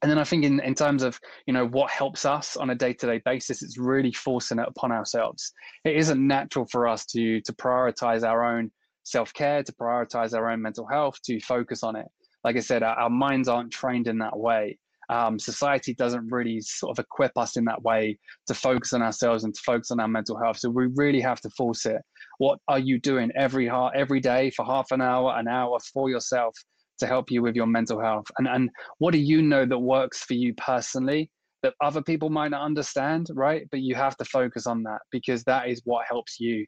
And 0.03 0.11
then 0.11 0.19
i 0.19 0.25
think 0.25 0.45
in, 0.45 0.61
in 0.61 0.75
terms 0.75 1.03
of 1.03 1.19
you 1.47 1.53
know 1.53 1.67
what 1.67 1.91
helps 1.91 2.25
us 2.25 2.57
on 2.57 2.71
a 2.71 2.75
day-to-day 2.75 3.23
basis 3.25 3.63
it's 3.63 3.79
really 3.79 4.13
forcing 4.13 4.59
it 4.59 4.69
upon 4.69 4.93
ourselves. 4.93 5.53
It 5.85 5.97
isn't 5.97 6.25
natural 6.25 6.67
for 6.71 6.87
us 6.87 7.07
to 7.07 7.41
to 7.41 7.53
prioritize 7.53 8.23
our 8.27 8.45
own 8.45 8.71
self-care 9.05 9.63
to 9.63 9.73
prioritize 9.73 10.37
our 10.37 10.51
own 10.51 10.61
mental 10.61 10.87
health 10.87 11.19
to 11.25 11.41
focus 11.41 11.83
on 11.83 11.97
it. 11.97 12.07
Like 12.45 12.57
i 12.57 12.61
said 12.61 12.83
our, 12.83 12.97
our 12.97 13.11
minds 13.11 13.49
aren't 13.49 13.73
trained 13.73 14.09
in 14.09 14.19
that 14.19 14.37
way 14.37 14.79
um, 15.11 15.39
society 15.39 15.95
doesn't 15.95 16.31
really 16.31 16.61
sort 16.61 16.97
of 16.97 17.03
equip 17.03 17.37
us 17.37 17.57
in 17.57 17.65
that 17.65 17.83
way 17.83 18.19
to 18.47 18.55
focus 18.55 18.93
on 18.93 19.03
ourselves 19.03 19.45
and 19.45 19.55
to 19.55 19.61
focus 19.65 19.91
on 19.91 20.01
our 20.01 20.09
mental 20.09 20.39
health. 20.39 20.59
So 20.59 20.69
we 20.69 20.89
really 20.95 21.21
have 21.21 21.41
to 21.43 21.51
force 21.51 21.87
it. 21.87 22.03
What 22.39 22.59
are 22.69 22.79
you 22.79 22.99
doing 22.99 23.31
every 23.37 23.71
every 23.95 24.21
day 24.21 24.51
for 24.51 24.65
half 24.65 24.91
an 24.91 25.01
hour, 25.01 25.35
an 25.37 25.49
hour 25.49 25.79
for 25.93 26.11
yourself 26.11 26.55
to 26.99 27.07
help 27.07 27.31
you 27.31 27.43
with 27.43 27.57
your 27.57 27.67
mental 27.67 28.01
health? 28.01 28.27
And 28.39 28.47
and 28.47 28.71
what 28.99 29.13
do 29.13 29.19
you 29.19 29.43
know 29.43 29.65
that 29.65 29.79
works 29.79 30.23
for 30.25 30.35
you 30.35 30.55
personally? 30.55 31.31
That 31.63 31.75
other 31.83 32.03
people 32.03 32.31
might 32.31 32.53
not 32.53 32.63
understand, 32.63 33.29
right? 33.35 33.67
But 33.73 33.81
you 33.81 33.97
have 33.97 34.17
to 34.19 34.25
focus 34.25 34.67
on 34.67 34.85
that 34.85 35.01
because 35.11 35.43
that 35.45 35.69
is 35.69 35.83
what 35.85 36.07
helps 36.07 36.39
you 36.39 36.65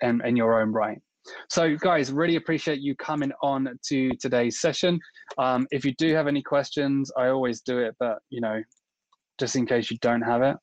in, 0.00 0.24
in 0.24 0.36
your 0.36 0.60
own 0.60 0.70
right. 0.70 0.98
So, 1.48 1.76
guys, 1.76 2.12
really 2.12 2.36
appreciate 2.36 2.80
you 2.80 2.94
coming 2.96 3.32
on 3.42 3.68
to 3.88 4.10
today's 4.20 4.60
session. 4.60 4.98
Um, 5.38 5.66
if 5.70 5.84
you 5.84 5.94
do 5.98 6.14
have 6.14 6.26
any 6.26 6.42
questions, 6.42 7.10
I 7.16 7.28
always 7.28 7.60
do 7.60 7.78
it, 7.78 7.94
but 7.98 8.18
you 8.30 8.40
know, 8.40 8.62
just 9.38 9.56
in 9.56 9.66
case 9.66 9.90
you 9.90 9.98
don't 9.98 10.22
have 10.22 10.42
it, 10.42 10.56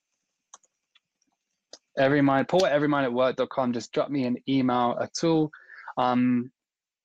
every 1.98 2.22
mind, 2.22 2.48
paul 2.48 2.66
at 2.66 2.74
everymindatwork.com, 2.74 3.74
just 3.74 3.92
drop 3.92 4.10
me 4.10 4.26
an 4.26 4.38
email 4.48 4.98
at 5.02 5.24
all. 5.24 5.50
Um, 5.98 6.52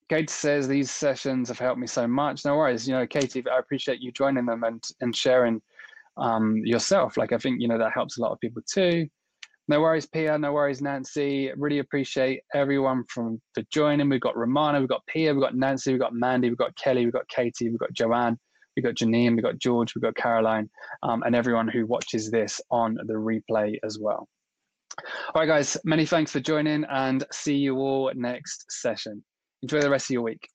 Kate 0.08 0.28
says 0.28 0.66
these 0.66 0.90
sessions 0.90 1.48
have 1.48 1.58
helped 1.60 1.78
me 1.78 1.86
so 1.86 2.06
much. 2.06 2.44
No 2.44 2.56
worries, 2.56 2.88
you 2.88 2.94
know, 2.94 3.06
Katie, 3.06 3.44
I 3.48 3.58
appreciate 3.58 4.00
you 4.00 4.10
joining 4.10 4.46
them 4.46 4.64
and 4.64 4.82
and 5.00 5.14
sharing 5.14 5.62
um, 6.16 6.56
yourself. 6.64 7.16
Like 7.16 7.32
I 7.32 7.38
think 7.38 7.60
you 7.60 7.68
know 7.68 7.78
that 7.78 7.92
helps 7.92 8.18
a 8.18 8.20
lot 8.20 8.32
of 8.32 8.40
people 8.40 8.62
too. 8.68 9.08
No 9.70 9.80
worries, 9.80 10.04
Pia. 10.04 10.36
No 10.36 10.52
worries, 10.52 10.82
Nancy. 10.82 11.52
Really 11.56 11.78
appreciate 11.78 12.42
everyone 12.52 13.04
from 13.08 13.40
for 13.54 13.62
joining. 13.70 14.08
We've 14.08 14.20
got 14.20 14.36
Romana, 14.36 14.80
we've 14.80 14.88
got 14.88 15.06
Pia, 15.06 15.32
we've 15.32 15.40
got 15.40 15.54
Nancy, 15.54 15.92
we've 15.92 16.00
got 16.00 16.12
Mandy, 16.12 16.48
we've 16.48 16.58
got 16.58 16.74
Kelly, 16.74 17.04
we've 17.04 17.12
got 17.12 17.28
Katie, 17.28 17.68
we've 17.68 17.78
got 17.78 17.92
Joanne, 17.92 18.36
we've 18.74 18.84
got 18.84 18.96
Janine, 18.96 19.36
we've 19.36 19.44
got 19.44 19.60
George, 19.60 19.94
we've 19.94 20.02
got 20.02 20.16
Caroline, 20.16 20.68
um, 21.04 21.22
and 21.22 21.36
everyone 21.36 21.68
who 21.68 21.86
watches 21.86 22.32
this 22.32 22.60
on 22.72 22.98
the 23.06 23.14
replay 23.14 23.78
as 23.84 23.96
well. 23.96 24.28
All 24.98 25.40
right, 25.40 25.46
guys, 25.46 25.76
many 25.84 26.04
thanks 26.04 26.32
for 26.32 26.40
joining 26.40 26.82
and 26.90 27.24
see 27.30 27.54
you 27.54 27.76
all 27.76 28.10
next 28.16 28.64
session. 28.72 29.22
Enjoy 29.62 29.80
the 29.82 29.88
rest 29.88 30.06
of 30.06 30.14
your 30.14 30.22
week. 30.22 30.48